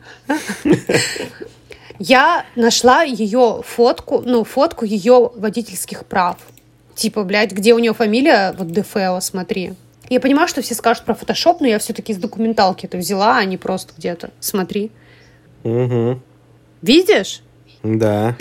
Я 1.98 2.44
нашла 2.56 3.04
ее 3.04 3.62
фотку, 3.64 4.20
ну, 4.24 4.44
фотку 4.44 4.84
ее 4.84 5.30
водительских 5.34 6.04
прав. 6.04 6.36
Типа, 6.94 7.22
блядь, 7.22 7.52
где 7.52 7.72
у 7.72 7.78
нее 7.78 7.94
фамилия? 7.94 8.54
Вот 8.58 8.70
Дефео, 8.70 9.20
смотри. 9.20 9.74
Я 10.08 10.20
понимаю, 10.20 10.48
что 10.48 10.62
все 10.62 10.74
скажут 10.74 11.04
про 11.04 11.14
фотошоп, 11.14 11.60
но 11.60 11.66
я 11.66 11.78
все-таки 11.78 12.12
из 12.12 12.18
документалки 12.18 12.86
это 12.86 12.96
взяла, 12.96 13.38
а 13.38 13.44
не 13.44 13.56
просто 13.56 13.92
где-то. 13.96 14.30
Смотри. 14.40 14.90
Угу. 15.64 16.20
Видишь? 16.82 17.42
Да. 17.94 18.34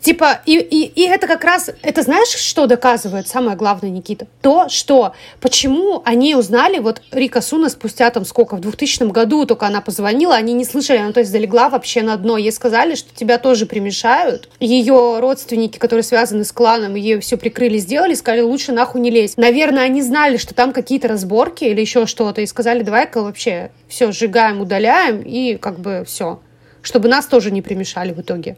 Типа, 0.00 0.40
и, 0.46 0.58
и, 0.58 0.84
и 0.84 1.02
это 1.08 1.26
как 1.26 1.44
раз, 1.44 1.70
это 1.82 2.02
знаешь, 2.02 2.28
что 2.28 2.66
доказывает 2.66 3.28
самое 3.28 3.56
главное, 3.56 3.90
Никита? 3.90 4.26
То, 4.42 4.68
что 4.68 5.14
почему 5.40 6.02
они 6.04 6.34
узнали, 6.34 6.78
вот 6.78 7.02
Рика 7.10 7.40
Суна 7.40 7.68
спустя 7.68 8.10
там 8.10 8.24
сколько, 8.24 8.56
в 8.56 8.60
2000 8.60 9.10
году 9.10 9.46
только 9.46 9.66
она 9.66 9.80
позвонила, 9.80 10.34
они 10.34 10.52
не 10.52 10.64
слышали, 10.64 10.98
она 10.98 11.12
то 11.12 11.20
есть 11.20 11.32
залегла 11.32 11.68
вообще 11.68 12.02
на 12.02 12.16
дно. 12.16 12.36
Ей 12.36 12.52
сказали, 12.52 12.94
что 12.94 13.14
тебя 13.14 13.38
тоже 13.38 13.66
примешают. 13.66 14.48
Ее 14.60 15.18
родственники, 15.20 15.78
которые 15.78 16.04
связаны 16.04 16.44
с 16.44 16.52
кланом, 16.52 16.94
ее 16.94 17.20
все 17.20 17.36
прикрыли, 17.36 17.78
сделали, 17.78 18.14
сказали, 18.14 18.42
лучше 18.42 18.72
нахуй 18.72 19.00
не 19.00 19.10
лезь. 19.10 19.36
Наверное, 19.36 19.84
они 19.84 20.02
знали, 20.02 20.36
что 20.36 20.54
там 20.54 20.72
какие-то 20.72 21.08
разборки 21.08 21.64
или 21.64 21.80
еще 21.80 22.06
что-то, 22.06 22.40
и 22.40 22.46
сказали, 22.46 22.82
давай-ка 22.82 23.22
вообще 23.22 23.70
все 23.88 24.12
сжигаем, 24.12 24.60
удаляем, 24.60 25.22
и 25.22 25.56
как 25.56 25.78
бы 25.80 26.04
все. 26.06 26.40
Чтобы 26.82 27.08
нас 27.08 27.26
тоже 27.26 27.50
не 27.50 27.62
примешали 27.62 28.12
в 28.12 28.20
итоге. 28.20 28.56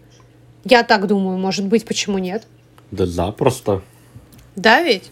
Я 0.64 0.82
так 0.82 1.06
думаю, 1.06 1.38
может 1.38 1.66
быть, 1.66 1.84
почему 1.84 2.18
нет? 2.18 2.46
Да 2.90 3.06
запросто. 3.06 3.82
Да 4.56 4.82
ведь? 4.82 5.10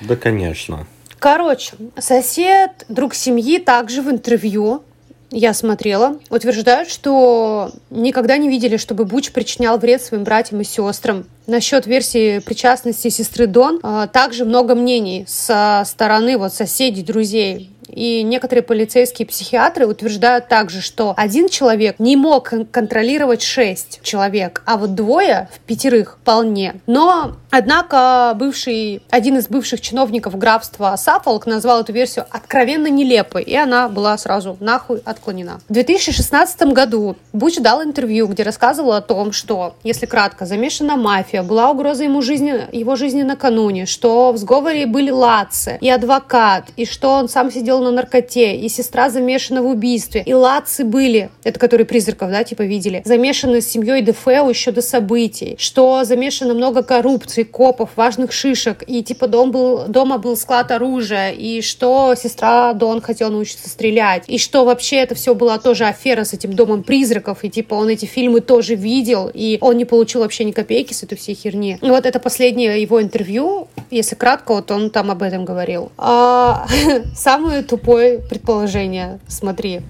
Да, 0.00 0.16
конечно. 0.16 0.86
Короче, 1.18 1.76
сосед, 1.98 2.84
друг 2.88 3.14
семьи 3.14 3.58
также 3.58 4.02
в 4.02 4.10
интервью 4.10 4.82
я 5.30 5.54
смотрела, 5.54 6.18
утверждают, 6.28 6.90
что 6.90 7.72
никогда 7.90 8.36
не 8.36 8.48
видели, 8.50 8.76
чтобы 8.76 9.06
Буч 9.06 9.32
причинял 9.32 9.78
вред 9.78 10.02
своим 10.02 10.24
братьям 10.24 10.60
и 10.60 10.64
сестрам. 10.64 11.24
Насчет 11.46 11.86
версии 11.86 12.40
причастности 12.40 13.08
сестры 13.08 13.46
Дон 13.46 13.80
а, 13.82 14.06
также 14.08 14.44
много 14.44 14.74
мнений 14.74 15.24
со 15.26 15.84
стороны 15.86 16.36
вот 16.36 16.52
соседей, 16.52 17.02
друзей. 17.02 17.70
И 17.92 18.22
некоторые 18.22 18.62
полицейские 18.62 19.26
психиатры 19.26 19.86
утверждают 19.86 20.48
также, 20.48 20.80
что 20.80 21.14
один 21.16 21.48
человек 21.48 21.98
не 21.98 22.16
мог 22.16 22.52
контролировать 22.70 23.42
шесть 23.42 24.00
человек, 24.02 24.62
а 24.66 24.76
вот 24.76 24.94
двое 24.94 25.48
в 25.54 25.60
пятерых 25.60 26.18
вполне. 26.20 26.76
Но, 26.86 27.36
однако, 27.50 28.34
бывший, 28.36 29.02
один 29.10 29.38
из 29.38 29.48
бывших 29.48 29.80
чиновников 29.80 30.36
графства 30.38 30.94
Саффолк 30.96 31.46
назвал 31.46 31.82
эту 31.82 31.92
версию 31.92 32.26
откровенно 32.30 32.86
нелепой, 32.88 33.42
и 33.42 33.54
она 33.54 33.88
была 33.88 34.16
сразу 34.18 34.56
нахуй 34.60 35.02
отклонена. 35.04 35.60
В 35.68 35.72
2016 35.72 36.62
году 36.72 37.16
Буч 37.32 37.58
дал 37.58 37.82
интервью, 37.82 38.26
где 38.26 38.42
рассказывал 38.42 38.92
о 38.92 39.00
том, 39.02 39.32
что, 39.32 39.76
если 39.84 40.06
кратко, 40.06 40.46
замешана 40.46 40.96
мафия, 40.96 41.42
была 41.42 41.70
угроза 41.70 42.04
ему 42.04 42.22
жизни, 42.22 42.66
его 42.72 42.96
жизни 42.96 43.22
накануне, 43.22 43.86
что 43.86 44.32
в 44.32 44.38
сговоре 44.38 44.86
были 44.86 45.10
Латцы 45.10 45.78
и 45.80 45.90
адвокат, 45.90 46.70
и 46.76 46.86
что 46.86 47.10
он 47.10 47.28
сам 47.28 47.50
сидел 47.50 47.81
на 47.82 47.90
наркоте, 47.90 48.56
и 48.56 48.68
сестра 48.68 49.10
замешана 49.10 49.62
в 49.62 49.66
убийстве, 49.66 50.22
и 50.24 50.32
Латцы 50.32 50.84
были, 50.84 51.30
это 51.44 51.58
которые 51.58 51.86
призраков, 51.86 52.30
да, 52.30 52.44
типа 52.44 52.62
видели, 52.62 53.02
замешаны 53.04 53.60
с 53.60 53.68
семьей 53.68 54.02
Дефео 54.02 54.48
еще 54.48 54.70
до 54.70 54.82
событий, 54.82 55.56
что 55.58 56.04
замешано 56.04 56.54
много 56.54 56.82
коррупции, 56.82 57.42
копов, 57.42 57.90
важных 57.96 58.32
шишек, 58.32 58.84
и 58.86 59.02
типа 59.02 59.26
дом 59.26 59.50
был, 59.50 59.84
дома 59.88 60.18
был 60.18 60.36
склад 60.36 60.70
оружия, 60.70 61.30
и 61.30 61.60
что 61.60 62.14
сестра 62.14 62.72
Дон 62.72 63.00
хотела 63.00 63.30
научиться 63.30 63.68
стрелять, 63.68 64.24
и 64.26 64.38
что 64.38 64.64
вообще 64.64 64.96
это 64.96 65.14
все 65.14 65.34
была 65.34 65.58
тоже 65.58 65.84
афера 65.84 66.24
с 66.24 66.32
этим 66.32 66.52
домом 66.52 66.82
призраков, 66.82 67.44
и 67.44 67.50
типа 67.50 67.74
он 67.74 67.88
эти 67.88 68.06
фильмы 68.06 68.40
тоже 68.40 68.74
видел, 68.74 69.30
и 69.32 69.58
он 69.60 69.76
не 69.76 69.84
получил 69.84 70.22
вообще 70.22 70.44
ни 70.44 70.52
копейки 70.52 70.92
с 70.92 71.02
этой 71.02 71.16
всей 71.16 71.34
херни. 71.34 71.78
И 71.80 71.90
вот 71.90 72.06
это 72.06 72.18
последнее 72.18 72.80
его 72.80 73.02
интервью, 73.02 73.68
если 73.90 74.14
кратко, 74.14 74.54
вот 74.54 74.70
он 74.70 74.90
там 74.90 75.10
об 75.10 75.22
этом 75.22 75.44
говорил. 75.44 75.92
А, 75.98 76.66
самое 77.14 77.62
тупое 77.72 78.18
предположение, 78.18 79.18
смотри. 79.28 79.80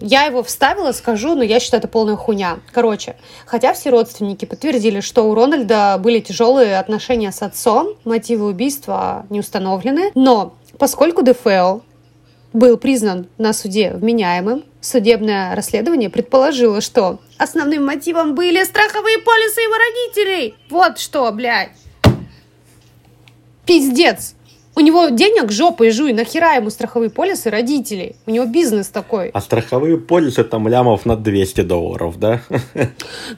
Я 0.00 0.24
его 0.24 0.42
вставила, 0.42 0.92
скажу, 0.92 1.34
но 1.34 1.42
я 1.42 1.60
считаю, 1.60 1.78
это 1.78 1.88
полная 1.88 2.14
хуйня. 2.14 2.58
Короче, 2.72 3.16
хотя 3.46 3.72
все 3.72 3.88
родственники 3.88 4.44
подтвердили, 4.44 5.00
что 5.00 5.22
у 5.22 5.34
Рональда 5.34 5.98
были 5.98 6.20
тяжелые 6.20 6.78
отношения 6.78 7.32
с 7.32 7.40
отцом, 7.40 7.94
мотивы 8.04 8.48
убийства 8.48 9.24
не 9.30 9.40
установлены, 9.40 10.10
но 10.14 10.52
поскольку 10.78 11.22
Дефео 11.22 11.80
был 12.52 12.76
признан 12.76 13.28
на 13.38 13.54
суде 13.54 13.92
вменяемым, 13.94 14.64
судебное 14.82 15.54
расследование 15.54 16.10
предположило, 16.10 16.82
что 16.82 17.18
основным 17.38 17.86
мотивом 17.86 18.34
были 18.34 18.62
страховые 18.62 19.20
полисы 19.20 19.62
его 19.62 19.74
родителей. 19.74 20.54
Вот 20.68 20.98
что, 20.98 21.32
блядь. 21.32 21.70
Пиздец. 23.64 24.34
У 24.74 24.80
него 24.80 25.08
денег 25.08 25.52
жопой 25.52 25.90
жуй, 25.90 26.14
нахера 26.14 26.54
ему 26.54 26.70
страховые 26.70 27.10
полисы 27.10 27.50
родителей? 27.50 28.16
У 28.26 28.30
него 28.30 28.46
бизнес 28.46 28.88
такой. 28.88 29.28
А 29.28 29.40
страховые 29.42 29.98
полисы 29.98 30.44
там 30.44 30.66
лямов 30.66 31.04
на 31.04 31.14
200 31.14 31.60
долларов, 31.60 32.18
да? 32.18 32.40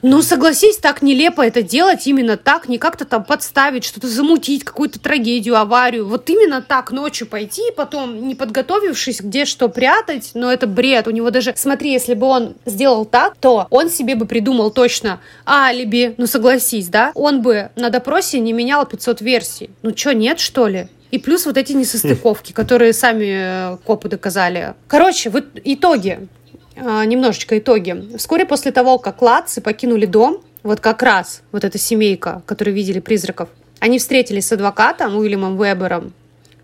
Ну, 0.01 0.21
согласись, 0.21 0.77
так 0.77 1.01
нелепо 1.01 1.45
это 1.45 1.61
делать 1.61 2.07
именно 2.07 2.37
так, 2.37 2.69
не 2.69 2.77
как-то 2.77 3.05
там 3.05 3.23
подставить, 3.23 3.83
что-то 3.83 4.07
замутить, 4.07 4.63
какую-то 4.63 4.99
трагедию, 4.99 5.57
аварию. 5.57 6.07
Вот 6.07 6.29
именно 6.29 6.61
так 6.61 6.91
ночью 6.91 7.27
пойти, 7.27 7.63
потом, 7.75 8.27
не 8.27 8.35
подготовившись, 8.35 9.19
где 9.19 9.45
что 9.45 9.67
прятать, 9.67 10.31
но 10.35 10.51
это 10.51 10.67
бред. 10.67 11.07
У 11.07 11.11
него 11.11 11.31
даже, 11.31 11.53
смотри, 11.55 11.91
если 11.91 12.13
бы 12.13 12.27
он 12.27 12.55
сделал 12.65 13.05
так, 13.05 13.35
то 13.37 13.67
он 13.69 13.89
себе 13.89 14.15
бы 14.15 14.25
придумал 14.25 14.71
точно 14.71 15.19
алиби, 15.45 16.15
ну 16.17 16.27
согласись, 16.27 16.87
да? 16.87 17.11
Он 17.13 17.41
бы 17.41 17.71
на 17.75 17.89
допросе 17.89 18.39
не 18.39 18.53
менял 18.53 18.85
500 18.85 19.21
версий. 19.21 19.69
Ну 19.81 19.95
что, 19.95 20.13
нет, 20.13 20.39
что 20.39 20.67
ли? 20.67 20.87
И 21.15 21.17
плюс 21.17 21.45
вот 21.45 21.55
эти 21.55 21.71
несостыковки, 21.71 22.51
которые 22.61 22.91
сами 22.91 23.75
э, 23.75 23.77
копы 23.85 24.09
доказали. 24.09 24.73
Короче, 24.89 25.29
вот 25.29 25.45
итоги. 25.63 26.27
А, 26.75 27.05
немножечко 27.05 27.57
итоги. 27.57 28.17
Вскоре 28.17 28.45
после 28.45 28.73
того, 28.73 28.99
как 28.99 29.21
Латцы 29.21 29.61
покинули 29.61 30.05
дом, 30.05 30.43
вот 30.61 30.81
как 30.81 31.01
раз 31.01 31.41
вот 31.53 31.63
эта 31.63 31.77
семейка, 31.77 32.43
которые 32.45 32.75
видели 32.75 32.99
призраков, 32.99 33.47
они 33.79 33.97
встретились 33.97 34.47
с 34.47 34.51
адвокатом 34.51 35.15
Уильямом 35.15 35.57
Вебером, 35.57 36.11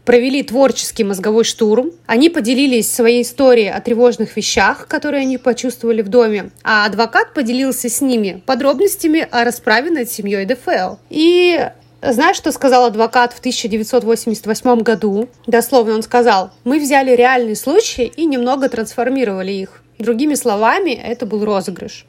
провели 0.03 0.43
творческий 0.43 1.05
мозговой 1.05 1.45
штурм. 1.45 1.91
Они 2.05 2.29
поделились 2.29 2.91
своей 2.91 3.21
историей 3.21 3.69
о 3.69 3.79
тревожных 3.79 4.35
вещах, 4.35 4.85
которые 4.89 5.21
они 5.21 5.37
почувствовали 5.37 6.01
в 6.01 6.09
доме, 6.09 6.51
а 6.61 6.85
адвокат 6.85 7.33
поделился 7.33 7.87
с 7.87 8.01
ними 8.01 8.43
подробностями 8.45 9.25
о 9.31 9.45
расправе 9.45 9.91
над 9.91 10.11
семьей 10.11 10.45
Дефео. 10.45 10.99
И 11.09 11.69
знаешь, 12.01 12.37
что 12.37 12.51
сказал 12.51 12.85
адвокат 12.85 13.33
в 13.33 13.39
1988 13.39 14.81
году? 14.81 15.29
Дословно 15.45 15.93
он 15.93 16.03
сказал, 16.03 16.51
мы 16.63 16.79
взяли 16.79 17.15
реальные 17.15 17.55
случаи 17.55 18.05
и 18.05 18.25
немного 18.25 18.69
трансформировали 18.69 19.51
их. 19.51 19.83
Другими 19.99 20.33
словами, 20.33 20.91
это 20.91 21.27
был 21.27 21.45
розыгрыш. 21.45 22.07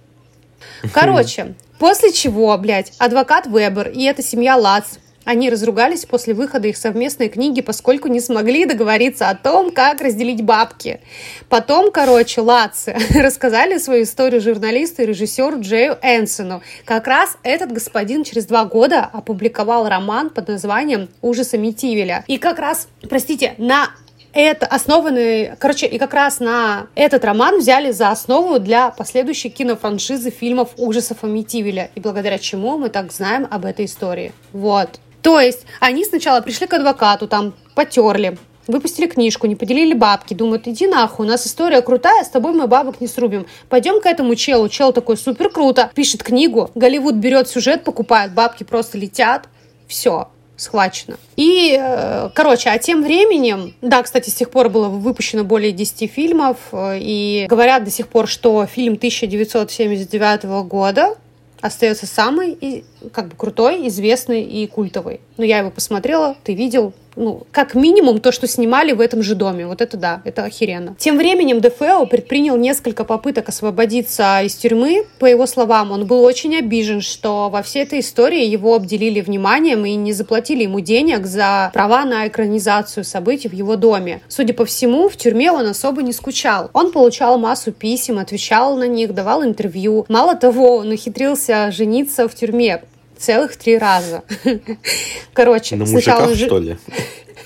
Короче, 0.95 1.55
после 1.79 2.13
чего, 2.13 2.57
блядь, 2.57 2.93
адвокат 2.99 3.47
Вебер 3.47 3.89
и 3.89 4.05
эта 4.05 4.23
семья 4.23 4.57
Лац 4.57 4.97
они 5.25 5.51
разругались 5.51 6.05
после 6.05 6.35
выхода 6.35 6.69
их 6.69 6.77
совместной 6.77 7.29
книги, 7.29 7.61
поскольку 7.61 8.09
не 8.09 8.21
смогли 8.21 8.65
договориться 8.65 9.29
о 9.29 9.35
том, 9.35 9.71
как 9.71 10.01
разделить 10.01 10.43
бабки. 10.43 11.01
Потом, 11.49 11.91
короче, 11.93 12.41
Латцы 12.41 12.97
рассказали 13.15 13.79
свою 13.79 14.05
историю 14.05 14.41
журналисту 14.41 15.03
и 15.03 15.07
режиссеру 15.07 15.61
Джею 15.61 15.99
Энсону. 16.03 16.63
Как 16.85 17.07
раз 17.07 17.37
этот 17.43 17.73
господин 17.73 18.25
через 18.25 18.47
два 18.47 18.65
года 18.65 19.09
опубликовал 19.13 19.89
роман 19.89 20.31
под 20.31 20.49
названием 20.49 21.09
«Ужасы 21.21 21.59
Митивеля». 21.59 22.25
И 22.27 22.39
как 22.39 22.59
раз, 22.59 22.89
простите, 23.09 23.55
на 23.59 23.91
это 24.33 24.67
основанный, 24.67 25.53
короче, 25.59 25.87
и 25.87 25.99
как 25.99 26.15
раз 26.15 26.41
на 26.41 26.87
этот 26.95 27.25
роман 27.25 27.59
взяли 27.59 27.91
за 27.91 28.11
основу 28.11 28.59
для 28.59 28.91
последующей 28.91 29.51
кинофраншизы 29.51 30.31
фильмов 30.31 30.71
ужасов 30.79 31.23
Амитивеля, 31.23 31.91
и 31.95 32.01
благодаря 32.01 32.39
чему 32.39 32.79
мы 32.79 32.89
так 32.89 33.13
знаем 33.13 33.47
об 33.51 33.67
этой 33.67 33.85
истории. 33.85 34.33
Вот. 34.53 35.01
То 35.23 35.41
есть 35.41 35.65
они 35.81 36.05
сначала 36.05 36.41
пришли 36.41 36.67
к 36.67 36.75
адвокату, 36.75 37.29
там 37.29 37.55
потерли, 37.75 38.37
выпустили 38.67 39.07
книжку, 39.07 39.47
не 39.47 39.57
поделили 39.57 39.95
бабки, 39.95 40.35
думают, 40.35 40.67
иди 40.69 40.87
нахуй, 40.87 41.27
у 41.27 41.29
нас 41.29 41.47
история 41.47 41.81
крутая, 41.81 42.25
с 42.25 42.29
тобой 42.29 42.53
мы 42.53 42.67
бабок 42.67 43.01
не 43.01 43.07
срубим. 43.07 43.47
Пойдем 43.69 44.01
к 44.01 44.07
этому 44.07 44.35
челу, 44.35 44.69
чел 44.69 44.93
такой 44.93 45.17
супер 45.17 45.49
круто, 45.49 45.91
пишет 45.95 46.23
книгу, 46.23 46.71
Голливуд 46.75 47.15
берет 47.15 47.49
сюжет, 47.49 47.85
покупает, 47.85 48.35
бабки 48.35 48.65
просто 48.65 48.99
летят, 48.99 49.49
все. 49.87 50.29
схвачено. 50.57 51.17
И, 51.37 51.77
э, 51.79 52.31
короче, 52.35 52.71
а 52.71 52.79
тем 52.79 53.03
временем, 53.03 53.75
да, 53.81 54.03
кстати, 54.03 54.31
с 54.31 54.35
тех 54.35 54.51
пор 54.51 54.69
было 54.69 54.89
выпущено 54.89 55.45
более 55.45 55.73
10 55.73 56.11
фильмов, 56.11 56.57
э, 56.73 56.99
и 57.01 57.47
говорят 57.49 57.85
до 57.85 57.91
сих 57.91 58.09
пор, 58.09 58.29
что 58.29 58.65
фильм 58.67 58.95
1979 58.95 60.63
года 60.65 61.17
остается 61.61 62.07
самый 62.07 62.85
как 63.13 63.29
бы 63.29 63.37
крутой, 63.37 63.89
известный 63.89 64.43
и 64.43 64.67
культовый. 64.67 65.21
Но 65.37 65.45
я 65.45 65.59
его 65.59 65.71
посмотрела, 65.71 66.37
ты 66.45 66.55
видел, 66.55 66.93
ну, 67.17 67.47
как 67.53 67.75
минимум 67.75 68.21
то, 68.21 68.33
что 68.33 68.47
снимали 68.47 68.93
в 68.93 69.01
этом 69.01 69.23
же 69.23 69.35
доме. 69.35 69.67
Вот 69.67 69.81
это 69.81 69.97
да, 69.97 70.23
это 70.25 70.45
охеренно. 70.45 70.97
Тем 70.99 71.19
временем 71.19 71.61
Дефео 71.61 72.07
предпринял 72.07 72.57
несколько 72.57 73.05
попыток 73.05 73.49
освободиться 73.49 74.41
из 74.43 74.55
тюрьмы. 74.55 75.05
По 75.19 75.27
его 75.27 75.47
словам, 75.47 75.91
он 75.93 76.07
был 76.07 76.23
очень 76.23 76.57
обижен, 76.57 77.01
что 77.01 77.49
во 77.51 77.63
всей 77.63 77.83
этой 77.83 78.01
истории 78.01 78.45
его 78.45 78.75
обделили 78.75 79.21
вниманием 79.21 79.85
и 79.85 79.95
не 79.95 80.13
заплатили 80.13 80.63
ему 80.63 80.81
денег 80.81 81.27
за 81.27 81.71
права 81.73 82.05
на 82.05 82.27
экранизацию 82.29 83.05
событий 83.05 83.49
в 83.49 83.53
его 83.53 83.77
доме. 83.77 84.21
Судя 84.29 84.55
по 84.55 84.65
всему, 84.65 85.09
в 85.09 85.17
тюрьме 85.17 85.53
он 85.53 85.67
особо 85.67 86.03
не 86.03 86.13
скучал. 86.13 86.71
Он 86.73 86.93
получал 86.93 87.39
массу 87.39 87.73
писем, 87.73 88.19
отвечал 88.19 88.77
на 88.77 88.87
них, 88.87 89.15
давал 89.15 89.45
интервью. 89.45 90.07
Мало 90.09 90.35
того, 90.37 90.77
он 90.77 90.91
ухитрился 90.91 91.71
жениться 91.71 92.29
в 92.29 92.35
тюрьме 92.35 92.83
целых 93.23 93.57
три 93.57 93.79
раза. 93.79 94.25
Короче, 95.33 95.77
На 95.77 95.87
сначала... 95.87 96.29
Мужиках, 96.29 96.47
что 96.47 96.59
ли? 96.59 96.77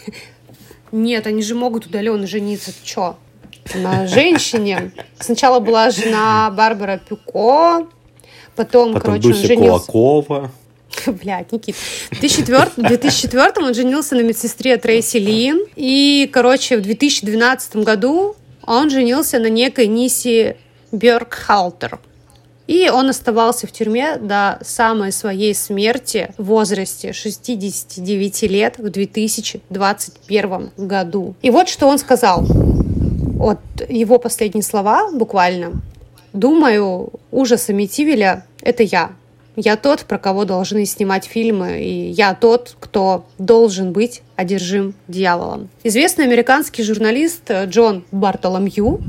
Нет, 0.93 1.27
они 1.27 1.43
же 1.43 1.55
могут 1.55 1.87
удаленно 1.87 2.27
жениться. 2.27 2.72
Ты 2.72 2.79
чё? 2.83 3.16
На 3.74 4.07
женщине. 4.07 4.93
Сначала 5.18 5.61
была 5.61 5.91
жена 5.91 6.51
Барбара 6.51 6.99
Пюко, 6.99 7.89
потом, 8.55 8.95
потом 8.95 9.01
короче, 9.01 9.22
Дуся 9.22 9.41
он 9.41 9.47
женился... 9.47 9.87
Кулакова. 9.87 10.51
Блядь, 11.07 11.53
Никит. 11.53 11.77
В 12.11 12.20
2004, 12.20 12.70
2004 12.77 13.53
он 13.66 13.74
женился 13.74 14.14
на 14.14 14.22
медсестре 14.22 14.77
Трейси 14.77 15.18
Лин. 15.18 15.66
И, 15.74 16.31
короче, 16.33 16.79
в 16.79 16.83
2012 16.83 17.77
году 17.77 18.37
он 18.64 18.89
женился 18.89 19.39
на 19.39 19.49
некой 19.49 19.89
Ниси 19.89 20.57
Бергхалтер. 20.93 21.99
И 22.66 22.88
он 22.88 23.08
оставался 23.10 23.66
в 23.66 23.72
тюрьме 23.72 24.16
до 24.16 24.58
самой 24.62 25.12
своей 25.12 25.54
смерти 25.54 26.32
в 26.36 26.46
возрасте 26.46 27.12
69 27.12 28.42
лет 28.42 28.78
в 28.78 28.90
2021 28.90 30.70
году. 30.76 31.34
И 31.42 31.50
вот 31.50 31.68
что 31.68 31.86
он 31.86 31.98
сказал. 31.98 32.44
Вот 32.44 33.60
его 33.88 34.18
последние 34.18 34.64
слова 34.64 35.10
буквально. 35.12 35.80
«Думаю, 36.32 37.10
ужас 37.30 37.68
Амитивеля— 37.68 38.44
это 38.62 38.82
я. 38.82 39.12
Я 39.56 39.76
тот, 39.76 40.00
про 40.00 40.18
кого 40.18 40.44
должны 40.44 40.84
снимать 40.84 41.24
фильмы, 41.24 41.80
и 41.80 42.10
я 42.10 42.34
тот, 42.34 42.76
кто 42.78 43.24
должен 43.38 43.92
быть 43.92 44.22
одержим 44.37 44.95
дьяволом. 45.09 45.68
Известный 45.82 46.24
американский 46.24 46.82
журналист 46.82 47.51
Джон 47.51 48.05
Бартоломью, 48.12 49.01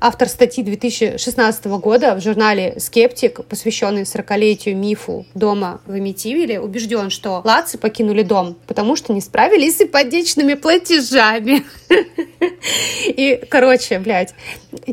автор 0.00 0.28
статьи 0.28 0.62
2016 0.62 1.66
года 1.66 2.14
в 2.14 2.22
журнале 2.22 2.74
«Скептик», 2.78 3.44
посвященный 3.46 4.02
40-летию 4.02 4.76
мифу 4.76 5.26
дома 5.34 5.80
в 5.86 5.98
Эмитивиле, 5.98 6.60
убежден, 6.60 7.10
что 7.10 7.40
лацы 7.44 7.78
покинули 7.78 8.22
дом, 8.22 8.56
потому 8.66 8.96
что 8.96 9.12
не 9.12 9.20
справились 9.20 9.78
с 9.78 9.80
ипотечными 9.82 10.54
платежами. 10.54 11.64
И, 13.06 13.42
короче, 13.48 13.98
блядь, 13.98 14.34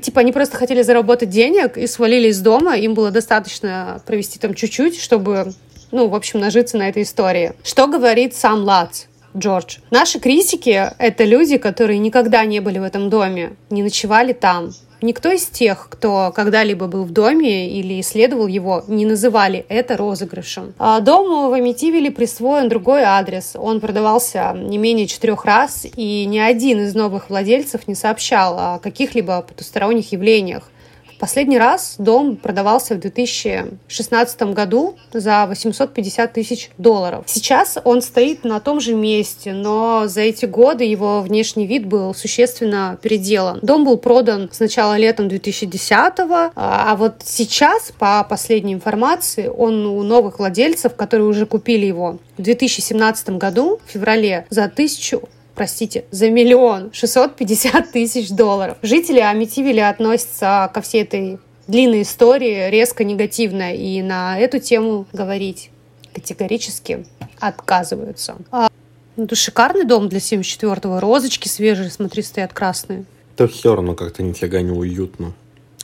типа 0.02 0.22
они 0.22 0.32
просто 0.32 0.58
хотели 0.58 0.82
заработать 0.82 1.30
денег 1.30 1.78
и 1.78 1.88
свалили 1.88 2.30
из 2.30 2.40
дома, 2.40 2.78
им 2.78 2.94
было 2.94 3.12
достаточно 3.12 4.02
провести 4.06 4.40
там 4.40 4.54
чуть-чуть, 4.54 5.00
чтобы 5.00 5.54
ну, 5.92 6.08
в 6.08 6.16
общем, 6.16 6.40
нажиться 6.40 6.78
на 6.78 6.90
этой 6.90 7.04
истории. 7.04 7.54
Что 7.64 7.88
говорит 7.88 8.36
сам 8.36 8.64
Лац? 8.64 9.04
Джордж. 9.36 9.78
Наши 9.92 10.20
критики— 10.20 10.92
это 10.98 11.24
люди, 11.24 11.58
которые 11.58 12.00
никогда 12.00 12.46
не 12.46 12.60
были 12.60 12.80
в 12.80 12.84
этом 12.84 13.10
доме, 13.10 13.54
не 13.70 13.84
ночевали 13.84 14.34
там. 14.34 14.72
Никто 15.04 15.30
из 15.30 15.48
тех, 15.48 15.88
кто 15.90 16.32
когда-либо 16.34 16.88
был 16.88 17.04
в 17.04 17.12
доме 17.12 17.70
или 17.70 18.00
исследовал 18.00 18.48
его, 18.48 18.86
не 18.88 19.06
называли 19.06 19.66
это 19.68 19.98
розыгрышем. 19.98 20.74
А 20.80 21.02
дому 21.02 21.50
в 21.50 21.54
Амитивиле 21.54 22.10
присвоен 22.10 22.70
другой 22.70 23.02
адрес. 23.02 23.58
Он 23.60 23.82
продавался 23.82 24.54
не 24.56 24.78
менее 24.78 25.08
четырех 25.08 25.44
раз, 25.44 25.86
и 25.98 26.24
ни 26.26 26.38
один 26.38 26.80
из 26.80 26.96
новых 26.96 27.30
владельцев 27.30 27.86
не 27.86 27.96
сообщал 27.96 28.58
о 28.58 28.80
каких-либо 28.80 29.42
потусторонних 29.42 30.14
явлениях. 30.14 30.70
Последний 31.24 31.58
раз 31.58 31.96
дом 32.00 32.36
продавался 32.36 32.96
в 32.96 33.00
2016 33.00 34.42
году 34.42 34.98
за 35.14 35.46
850 35.48 36.34
тысяч 36.34 36.70
долларов. 36.78 37.24
Сейчас 37.28 37.78
он 37.86 38.02
стоит 38.02 38.44
на 38.44 38.60
том 38.60 38.82
же 38.82 38.94
месте, 38.94 39.54
но 39.54 40.08
за 40.08 40.20
эти 40.20 40.46
годы 40.46 40.84
его 40.84 41.22
внешний 41.22 41.66
вид 41.66 41.86
был 41.86 42.14
существенно 42.14 43.00
переделан. 43.02 43.60
Дом 43.62 43.86
был 43.86 43.98
продан 43.98 44.50
сначала 44.52 44.98
летом 44.98 45.30
2010 45.30 45.94
а, 46.56 46.96
вот 46.98 47.22
сейчас, 47.24 47.94
по 47.98 48.22
последней 48.26 48.74
информации, 48.74 49.48
он 49.48 49.86
у 49.86 50.04
новых 50.04 50.40
владельцев, 50.40 50.94
которые 50.94 51.28
уже 51.28 51.46
купили 51.46 51.86
его 51.86 52.18
в 52.38 52.42
2017 52.42 53.30
году, 53.38 53.80
в 53.86 53.92
феврале, 53.92 54.46
за 54.50 54.68
тысячу 54.68 55.22
простите, 55.56 56.06
за 56.12 56.30
миллион 56.30 56.92
шестьсот 56.94 57.36
пятьдесят 57.36 57.92
тысяч 57.92 58.30
долларов. 58.30 58.78
Жители 58.82 59.20
Амитивиля 59.20 59.90
относятся 59.90 60.70
ко 60.74 60.82
всей 60.82 61.04
этой 61.04 61.40
длинной 61.68 62.02
истории 62.02 62.70
резко 62.70 63.04
негативно, 63.04 63.74
и 63.74 64.02
на 64.02 64.38
эту 64.40 64.60
тему 64.60 65.06
говорить 65.14 65.70
категорически 66.14 67.06
отказываются. 67.40 68.38
А, 68.52 68.70
ну, 69.16 69.28
шикарный 69.34 69.86
дом 69.86 70.10
для 70.10 70.20
74-го. 70.20 71.00
Розочки 71.00 71.48
свежие, 71.48 71.90
смотри, 71.90 72.22
стоят 72.24 72.54
красные. 72.54 73.06
То 73.36 73.48
все 73.48 73.76
равно 73.76 73.96
как-то 73.96 74.22
нифига 74.24 74.62
не 74.62 74.72
уютно. 74.72 75.34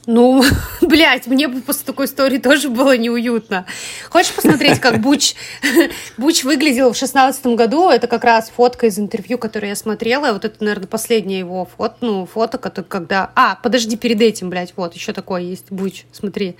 Ну, 0.05 0.43
блядь, 0.81 1.27
мне 1.27 1.47
бы 1.47 1.61
после 1.61 1.85
такой 1.85 2.05
истории 2.05 2.37
тоже 2.37 2.69
было 2.69 2.97
неуютно. 2.97 3.65
Хочешь 4.09 4.33
посмотреть, 4.33 4.79
как 4.79 4.99
Буч, 4.99 5.35
Буч 6.17 6.43
выглядел 6.43 6.93
в 6.93 6.97
шестнадцатом 6.97 7.55
году? 7.55 7.89
Это 7.89 8.07
как 8.07 8.23
раз 8.23 8.49
фотка 8.49 8.87
из 8.87 8.97
интервью, 8.97 9.37
которое 9.37 9.69
я 9.69 9.75
смотрела. 9.75 10.33
Вот 10.33 10.45
это, 10.45 10.63
наверное, 10.63 10.87
последнее 10.87 11.39
его 11.39 11.65
фото, 11.77 11.97
ну, 12.01 12.25
фото, 12.25 12.57
когда... 12.57 13.31
А, 13.35 13.55
подожди, 13.61 13.97
перед 13.97 14.21
этим, 14.21 14.49
блядь, 14.49 14.73
вот, 14.75 14.95
еще 14.95 15.13
такое 15.13 15.41
есть, 15.41 15.71
Буч, 15.71 16.05
смотри. 16.11 16.55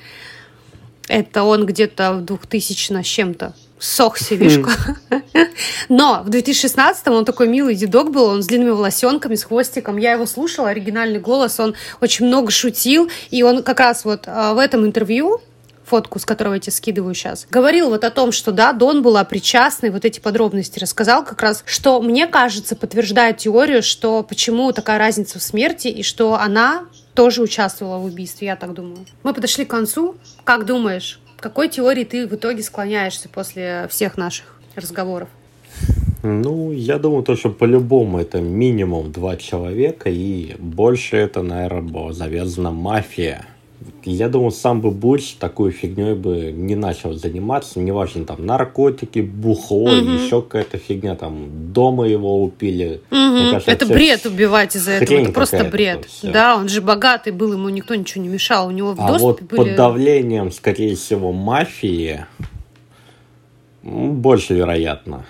Это 1.07 1.43
он 1.43 1.65
где-то 1.65 2.13
в 2.13 2.21
2000 2.25 3.01
с 3.01 3.05
чем-то 3.05 3.55
сох 3.79 4.17
сивишку. 4.17 4.69
Но 5.89 6.21
в 6.23 6.29
2016-м 6.29 7.13
он 7.13 7.25
такой 7.25 7.47
милый 7.47 7.75
дедок 7.75 8.11
был, 8.11 8.25
он 8.25 8.43
с 8.43 8.47
длинными 8.47 8.71
волосенками, 8.71 9.35
с 9.35 9.43
хвостиком. 9.43 9.97
Я 9.97 10.13
его 10.13 10.25
слушала, 10.25 10.69
оригинальный 10.69 11.19
голос, 11.19 11.59
он 11.59 11.75
очень 12.01 12.25
много 12.27 12.51
шутил. 12.51 13.09
И 13.31 13.41
он 13.43 13.63
как 13.63 13.79
раз 13.79 14.05
вот 14.05 14.23
а, 14.27 14.53
в 14.53 14.57
этом 14.59 14.85
интервью 14.85 15.41
фотку, 15.89 16.19
с 16.19 16.25
которого 16.25 16.53
я 16.53 16.59
тебе 16.59 16.71
скидываю 16.71 17.15
сейчас, 17.15 17.47
говорил 17.49 17.89
вот 17.89 18.03
о 18.03 18.11
том, 18.11 18.31
что 18.31 18.51
да, 18.51 18.73
Дон 18.73 19.01
была 19.01 19.23
причастной, 19.23 19.89
вот 19.89 20.05
эти 20.05 20.19
подробности 20.19 20.77
рассказал 20.77 21.25
как 21.25 21.41
раз, 21.41 21.63
что, 21.65 21.99
мне 21.99 22.27
кажется, 22.27 22.75
подтверждает 22.75 23.37
теорию, 23.37 23.81
что 23.81 24.21
почему 24.21 24.71
такая 24.71 24.99
разница 24.99 25.39
в 25.39 25.41
смерти, 25.41 25.87
и 25.87 26.03
что 26.03 26.35
она 26.35 26.85
тоже 27.15 27.41
участвовала 27.41 27.97
в 27.97 28.05
убийстве, 28.05 28.47
я 28.47 28.55
так 28.55 28.73
думаю. 28.73 29.05
Мы 29.23 29.33
подошли 29.33 29.65
к 29.65 29.69
концу. 29.69 30.15
Как 30.43 30.65
думаешь, 30.65 31.19
какой 31.41 31.69
теории 31.69 32.03
ты 32.03 32.27
в 32.27 32.35
итоге 32.35 32.63
склоняешься 32.63 33.29
после 33.29 33.87
всех 33.89 34.17
наших 34.17 34.59
разговоров? 34.75 35.29
Ну, 36.21 36.71
я 36.71 36.99
думаю, 36.99 37.23
то, 37.23 37.35
что 37.35 37.49
по-любому 37.49 38.19
это 38.19 38.41
минимум 38.41 39.11
два 39.11 39.37
человека, 39.37 40.09
и 40.09 40.55
больше 40.59 41.15
это, 41.15 41.41
наверное, 41.41 41.81
была 41.81 42.11
завязана 42.11 42.71
мафия. 42.71 43.45
Я 44.03 44.27
думаю, 44.27 44.51
сам 44.51 44.81
бы 44.81 44.91
Буч 44.91 45.35
такой 45.39 45.71
фигней 45.71 46.13
бы 46.13 46.51
не 46.51 46.75
начал 46.75 47.13
заниматься, 47.13 47.79
неважно, 47.79 48.25
там, 48.25 48.45
наркотики, 48.45 49.19
бухло, 49.19 49.83
угу. 49.83 50.11
еще 50.11 50.41
какая-то 50.41 50.77
фигня, 50.77 51.15
там, 51.15 51.71
дома 51.71 52.07
его 52.07 52.43
упили. 52.43 53.01
Угу. 53.09 53.51
кажется, 53.51 53.71
это 53.71 53.85
бред 53.85 54.25
убивать 54.25 54.75
из-за 54.75 54.91
этого, 54.91 55.17
это 55.17 55.31
просто 55.31 55.63
бред. 55.63 56.07
Да, 56.23 56.57
он 56.57 56.67
же 56.67 56.81
богатый 56.81 57.31
был, 57.31 57.53
ему 57.53 57.69
никто 57.69 57.95
ничего 57.95 58.23
не 58.23 58.29
мешал, 58.29 58.67
у 58.67 58.71
него 58.71 58.93
в 58.93 58.99
а 58.99 59.17
вот 59.17 59.41
были... 59.41 59.57
под 59.57 59.75
давлением, 59.75 60.51
скорее 60.51 60.95
всего, 60.95 61.31
мафии 61.31 62.25
больше 63.83 64.53
вероятно. 64.53 65.25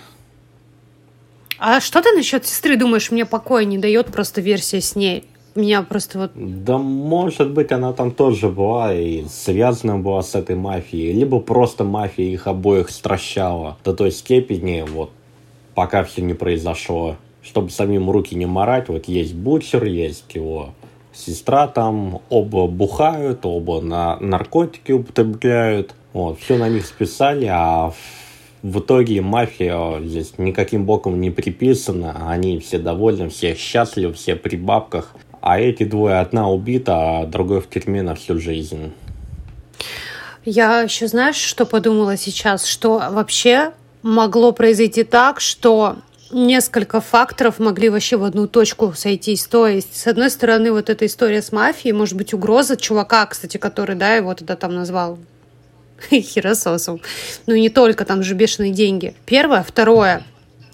А 1.60 1.82
что 1.82 2.02
ты 2.02 2.14
насчет 2.14 2.45
сестры 2.45 2.78
думаешь, 2.78 3.12
мне 3.12 3.26
покоя 3.26 3.66
не 3.66 3.78
дает 3.78 4.08
просто 4.08 4.41
версия 4.41 4.82
с 4.82 4.95
ней? 4.95 5.26
Меня 5.56 5.82
просто 5.82 6.20
вот... 6.20 6.32
Да, 6.36 6.78
может 6.78 7.52
быть, 7.52 7.72
она 7.72 7.93
там 7.93 8.12
тоже 8.12 8.50
была 8.50 8.93
и 8.93 9.26
связана 9.26 9.97
была 9.97 10.22
с 10.22 10.36
этой 10.36 10.56
мафией, 10.56 11.12
либо 11.12 11.39
просто 11.39 11.84
мафия 11.84 12.32
их 12.32 12.47
обоих 12.47 12.89
стращала 12.89 13.78
до 13.84 13.93
той 13.93 14.12
степени, 14.12 14.86
вот, 14.88 15.12
пока 15.76 16.04
все 16.04 16.22
не 16.22 16.34
произошло. 16.34 17.16
Чтобы 17.41 17.70
самим 17.70 18.10
руки 18.10 18.36
не 18.36 18.45
морать, 18.45 18.89
вот 18.89 19.06
есть 19.08 19.34
Бутчер, 19.34 19.86
есть 19.86 20.26
его 20.34 20.70
сестра 21.14 21.68
там, 21.68 22.22
оба 22.30 22.68
бухают, 22.68 23.45
оба 23.45 23.82
на 23.82 24.18
наркотики 24.20 24.91
употребляют, 24.91 25.95
вот, 26.14 26.39
все 26.39 26.58
на 26.58 26.70
них 26.70 26.86
списали, 26.86 27.47
а 27.50 27.93
в 28.62 28.80
итоге 28.80 29.22
мафия 29.22 30.02
здесь 30.02 30.34
никаким 30.38 30.86
боком 30.86 31.20
не 31.20 31.32
приписана, 31.32 32.30
они 32.30 32.60
все 32.60 32.78
довольны, 32.78 33.30
все 33.30 33.56
счастливы, 33.56 34.14
все 34.14 34.36
при 34.36 34.58
бабках. 34.58 35.16
А 35.41 35.59
эти 35.59 35.83
двое, 35.83 36.19
одна 36.19 36.49
убита, 36.49 37.21
а 37.21 37.25
другой 37.25 37.61
в 37.61 37.69
тюрьме 37.69 38.01
на 38.01 38.15
всю 38.15 38.39
жизнь. 38.39 38.91
Я 40.45 40.81
еще, 40.81 41.07
знаешь, 41.07 41.35
что 41.35 41.65
подумала 41.65 42.17
сейчас? 42.17 42.65
Что 42.65 43.03
вообще 43.11 43.71
могло 44.01 44.51
произойти 44.51 45.03
так, 45.03 45.39
что 45.39 45.97
несколько 46.31 47.01
факторов 47.01 47.59
могли 47.59 47.89
вообще 47.89 48.17
в 48.17 48.23
одну 48.23 48.47
точку 48.47 48.93
сойтись. 48.95 49.45
То 49.45 49.67
есть, 49.67 49.95
с 49.95 50.07
одной 50.07 50.29
стороны, 50.29 50.71
вот 50.71 50.89
эта 50.89 51.05
история 51.05 51.41
с 51.41 51.51
мафией, 51.51 51.93
может 51.93 52.15
быть, 52.15 52.33
угроза 52.33 52.77
чувака, 52.77 53.25
кстати, 53.25 53.57
который, 53.57 53.95
да, 53.95 54.15
его 54.15 54.33
тогда 54.33 54.55
там 54.55 54.75
назвал 54.75 55.17
херососом. 56.09 57.01
Ну 57.45 57.55
не 57.55 57.69
только, 57.69 58.05
там 58.05 58.23
же 58.23 58.35
бешеные 58.35 58.71
деньги. 58.71 59.15
Первое. 59.25 59.63
Второе 59.63 60.23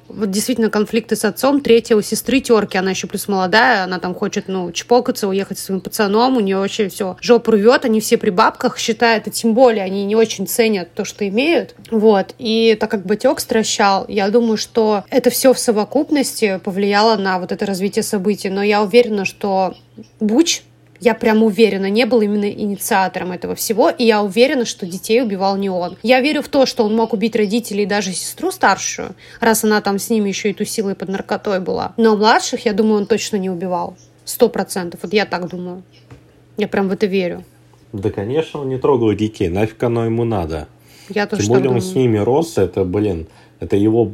вот 0.07 0.31
действительно 0.31 0.69
конфликты 0.69 1.15
с 1.15 1.25
отцом. 1.25 1.61
Третья 1.61 1.95
у 1.95 2.01
сестры 2.01 2.39
терки, 2.39 2.77
она 2.77 2.91
еще 2.91 3.07
плюс 3.07 3.27
молодая, 3.27 3.83
она 3.83 3.99
там 3.99 4.13
хочет, 4.13 4.47
ну, 4.47 4.71
чпокаться, 4.71 5.27
уехать 5.27 5.59
со 5.59 5.65
своим 5.65 5.81
пацаном, 5.81 6.37
у 6.37 6.39
нее 6.39 6.57
вообще 6.57 6.89
все 6.89 7.17
жопу 7.21 7.51
рвет, 7.51 7.85
они 7.85 7.99
все 7.99 8.17
при 8.17 8.29
бабках 8.29 8.77
считают, 8.77 9.27
и 9.27 9.31
тем 9.31 9.53
более 9.53 9.83
они 9.83 10.05
не 10.05 10.15
очень 10.15 10.47
ценят 10.47 10.93
то, 10.93 11.05
что 11.05 11.27
имеют. 11.27 11.75
Вот. 11.91 12.33
И 12.37 12.77
так 12.79 12.91
как 12.91 13.05
батек 13.05 13.39
стращал, 13.39 14.05
я 14.07 14.29
думаю, 14.29 14.57
что 14.57 15.03
это 15.09 15.29
все 15.29 15.53
в 15.53 15.59
совокупности 15.59 16.59
повлияло 16.63 17.17
на 17.17 17.39
вот 17.39 17.51
это 17.51 17.65
развитие 17.65 18.03
событий. 18.03 18.49
Но 18.49 18.63
я 18.63 18.81
уверена, 18.81 19.25
что 19.25 19.75
Буч 20.19 20.61
я 20.99 21.13
прям 21.13 21.43
уверена, 21.43 21.89
не 21.89 22.05
был 22.05 22.21
именно 22.21 22.49
инициатором 22.49 23.31
этого 23.31 23.55
всего, 23.55 23.89
и 23.89 24.05
я 24.05 24.23
уверена, 24.23 24.65
что 24.65 24.85
детей 24.85 25.21
убивал 25.21 25.57
не 25.57 25.69
он. 25.69 25.97
Я 26.03 26.21
верю 26.21 26.41
в 26.41 26.47
то, 26.47 26.65
что 26.65 26.83
он 26.83 26.95
мог 26.95 27.13
убить 27.13 27.35
родителей 27.35 27.83
и 27.83 27.87
даже 27.87 28.11
сестру 28.11 28.51
старшую, 28.51 29.15
раз 29.39 29.63
она 29.63 29.81
там 29.81 29.99
с 29.99 30.09
ними 30.09 30.29
еще 30.29 30.51
и 30.51 30.53
тусила 30.53 30.91
и 30.91 30.95
под 30.95 31.09
наркотой 31.09 31.59
была. 31.59 31.93
Но 31.97 32.15
младших, 32.15 32.65
я 32.65 32.73
думаю, 32.73 33.01
он 33.01 33.05
точно 33.05 33.37
не 33.37 33.49
убивал. 33.49 33.95
Сто 34.23 34.49
процентов. 34.49 35.01
Вот 35.03 35.13
я 35.13 35.25
так 35.25 35.49
думаю. 35.49 35.83
Я 36.57 36.67
прям 36.67 36.87
в 36.87 36.91
это 36.91 37.05
верю. 37.05 37.43
Да, 37.93 38.09
конечно, 38.09 38.61
он 38.61 38.69
не 38.69 38.77
трогал 38.77 39.13
детей. 39.13 39.49
Нафиг 39.49 39.81
оно 39.83 40.05
ему 40.05 40.23
надо. 40.23 40.67
Я 41.09 41.27
тоже 41.27 41.43
Тем 41.43 41.53
более 41.53 41.69
он 41.69 41.81
с 41.81 41.93
ними 41.93 42.17
рос, 42.17 42.57
это, 42.57 42.83
блин, 42.83 43.27
это 43.59 43.75
его 43.75 44.11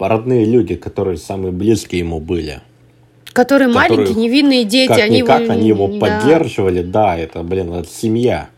родные 0.00 0.44
люди, 0.44 0.74
которые 0.74 1.16
самые 1.16 1.52
близкие 1.52 2.00
ему 2.00 2.18
были 2.18 2.60
которые, 3.32 3.68
которые 3.72 3.90
маленькие, 3.90 4.16
невинные 4.16 4.64
дети, 4.64 4.88
как 4.88 4.98
они 4.98 5.20
никак 5.20 5.42
его, 5.42 5.52
они 5.52 5.68
его 5.68 5.88
да. 5.88 5.98
поддерживали, 5.98 6.82
да, 6.82 7.16
это, 7.16 7.42
блин, 7.42 7.72
это 7.72 7.88
семья. 7.88 8.48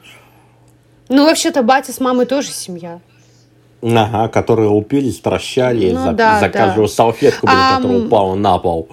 Ну, 1.09 1.27
вообще-то 1.27 1.63
батя 1.63 1.93
с 1.93 2.01
мамой 2.01 2.27
тоже 2.27 2.49
семья. 2.49 3.01
Ага, 3.83 4.29
которые 4.29 4.71
упились, 4.71 5.21
трощали 5.21 5.93
ну, 5.93 6.05
за, 6.05 6.13
да, 6.13 6.41
за 6.41 6.49
каждую 6.49 6.87
да. 6.87 6.93
салфетку, 6.93 7.47
блин, 7.47 7.59
а, 7.59 7.77
которая 7.77 7.99
упала 8.01 8.35
на 8.35 8.59
пол. 8.59 8.89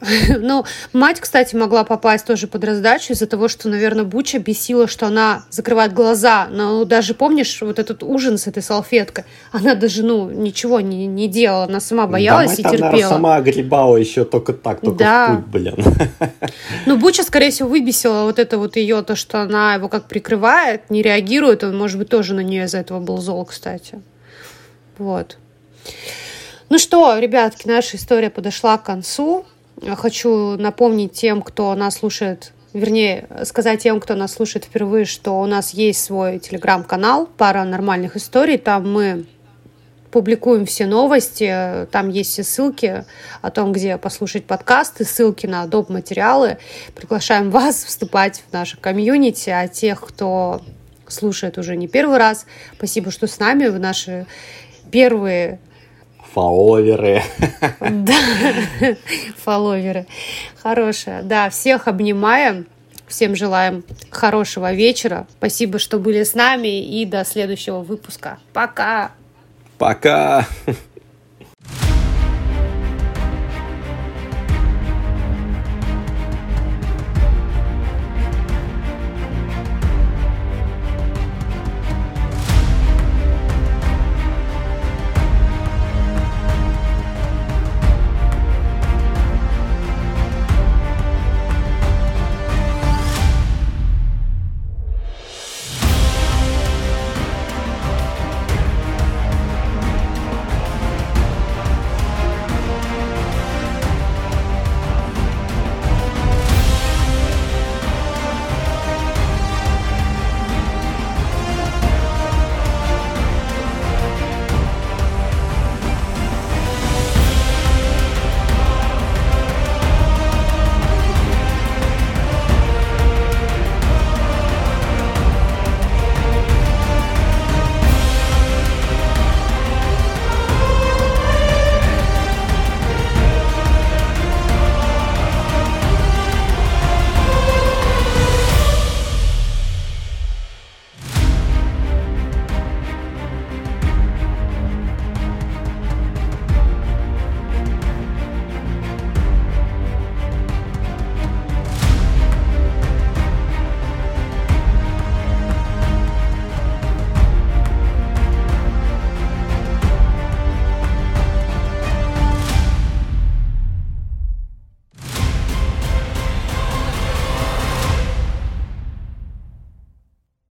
Ну, 0.38 0.64
мать, 0.92 1.20
кстати, 1.20 1.56
могла 1.56 1.84
попасть 1.84 2.26
тоже 2.26 2.46
под 2.46 2.64
раздачу 2.64 3.12
из-за 3.12 3.26
того, 3.26 3.48
что, 3.48 3.68
наверное, 3.68 4.04
Буча 4.04 4.38
бесила, 4.38 4.86
что 4.88 5.06
она 5.06 5.44
закрывает 5.50 5.92
глаза. 5.92 6.48
Но 6.50 6.84
даже 6.84 7.14
помнишь 7.14 7.60
вот 7.62 7.78
этот 7.78 8.02
ужин 8.02 8.38
с 8.38 8.46
этой 8.46 8.62
салфеткой? 8.62 9.24
Она 9.52 9.74
даже, 9.74 10.02
ну, 10.02 10.30
ничего 10.30 10.80
не, 10.80 11.06
не 11.06 11.28
делала. 11.28 11.64
Она 11.64 11.80
сама 11.80 12.06
боялась 12.06 12.56
да, 12.56 12.62
мать, 12.62 12.74
и 12.74 12.76
терпела. 12.76 13.06
Она 13.06 13.08
сама 13.08 13.36
огребала 13.36 13.96
еще 13.96 14.24
только 14.24 14.52
так, 14.52 14.80
только 14.80 14.98
да. 14.98 15.28
в 15.28 15.36
путь, 15.36 15.46
блин. 15.46 15.76
Ну, 16.86 16.96
Буча, 16.96 17.22
скорее 17.22 17.50
всего, 17.50 17.68
выбесила 17.68 18.24
вот 18.24 18.38
это 18.38 18.58
вот 18.58 18.76
ее, 18.76 19.02
то, 19.02 19.16
что 19.16 19.42
она 19.42 19.74
его 19.74 19.88
как 19.88 20.06
прикрывает, 20.06 20.88
не 20.90 21.02
реагирует. 21.02 21.64
Он, 21.64 21.76
может 21.76 21.98
быть, 21.98 22.08
тоже 22.08 22.34
на 22.34 22.40
нее 22.40 22.64
из-за 22.64 22.78
этого 22.78 23.00
был 23.00 23.18
зол, 23.18 23.44
кстати. 23.44 24.00
Вот. 24.98 25.36
Ну 26.68 26.78
что, 26.78 27.18
ребятки, 27.18 27.66
наша 27.68 27.96
история 27.96 28.30
подошла 28.30 28.76
к 28.78 28.84
концу. 28.84 29.46
Хочу 29.96 30.56
напомнить 30.56 31.12
тем, 31.12 31.42
кто 31.42 31.74
нас 31.74 31.96
слушает, 31.96 32.52
вернее, 32.72 33.26
сказать 33.44 33.82
тем, 33.82 34.00
кто 34.00 34.14
нас 34.14 34.32
слушает 34.32 34.64
впервые, 34.64 35.04
что 35.04 35.40
у 35.40 35.46
нас 35.46 35.74
есть 35.74 36.02
свой 36.02 36.38
телеграм-канал 36.38 37.28
«Пара 37.36 37.64
нормальных 37.64 38.16
историй». 38.16 38.56
Там 38.58 38.90
мы 38.90 39.26
публикуем 40.10 40.64
все 40.64 40.86
новости, 40.86 41.86
там 41.90 42.08
есть 42.08 42.30
все 42.30 42.42
ссылки 42.42 43.04
о 43.42 43.50
том, 43.50 43.72
где 43.72 43.98
послушать 43.98 44.46
подкасты, 44.46 45.04
ссылки 45.04 45.46
на 45.46 45.66
доп. 45.66 45.90
материалы. 45.90 46.56
Приглашаем 46.94 47.50
вас 47.50 47.84
вступать 47.84 48.42
в 48.48 48.52
наше 48.54 48.78
комьюнити, 48.78 49.50
а 49.50 49.68
тех, 49.68 50.00
кто 50.00 50.62
слушает 51.06 51.58
уже 51.58 51.76
не 51.76 51.86
первый 51.86 52.16
раз, 52.16 52.46
спасибо, 52.76 53.10
что 53.10 53.26
с 53.26 53.38
нами, 53.38 53.66
в 53.66 53.78
наши 53.78 54.26
первые 54.90 55.60
фолловеры. 56.36 57.22
Да, 57.80 58.14
фолловеры. 59.42 60.06
Хорошая. 60.62 61.22
Да, 61.22 61.48
всех 61.48 61.88
обнимаем. 61.88 62.66
Всем 63.08 63.34
желаем 63.34 63.84
хорошего 64.10 64.74
вечера. 64.74 65.26
Спасибо, 65.38 65.78
что 65.78 65.98
были 65.98 66.24
с 66.24 66.34
нами. 66.34 66.82
И 66.82 67.06
до 67.06 67.24
следующего 67.24 67.80
выпуска. 67.80 68.38
Пока. 68.52 69.12
Пока. 69.78 70.46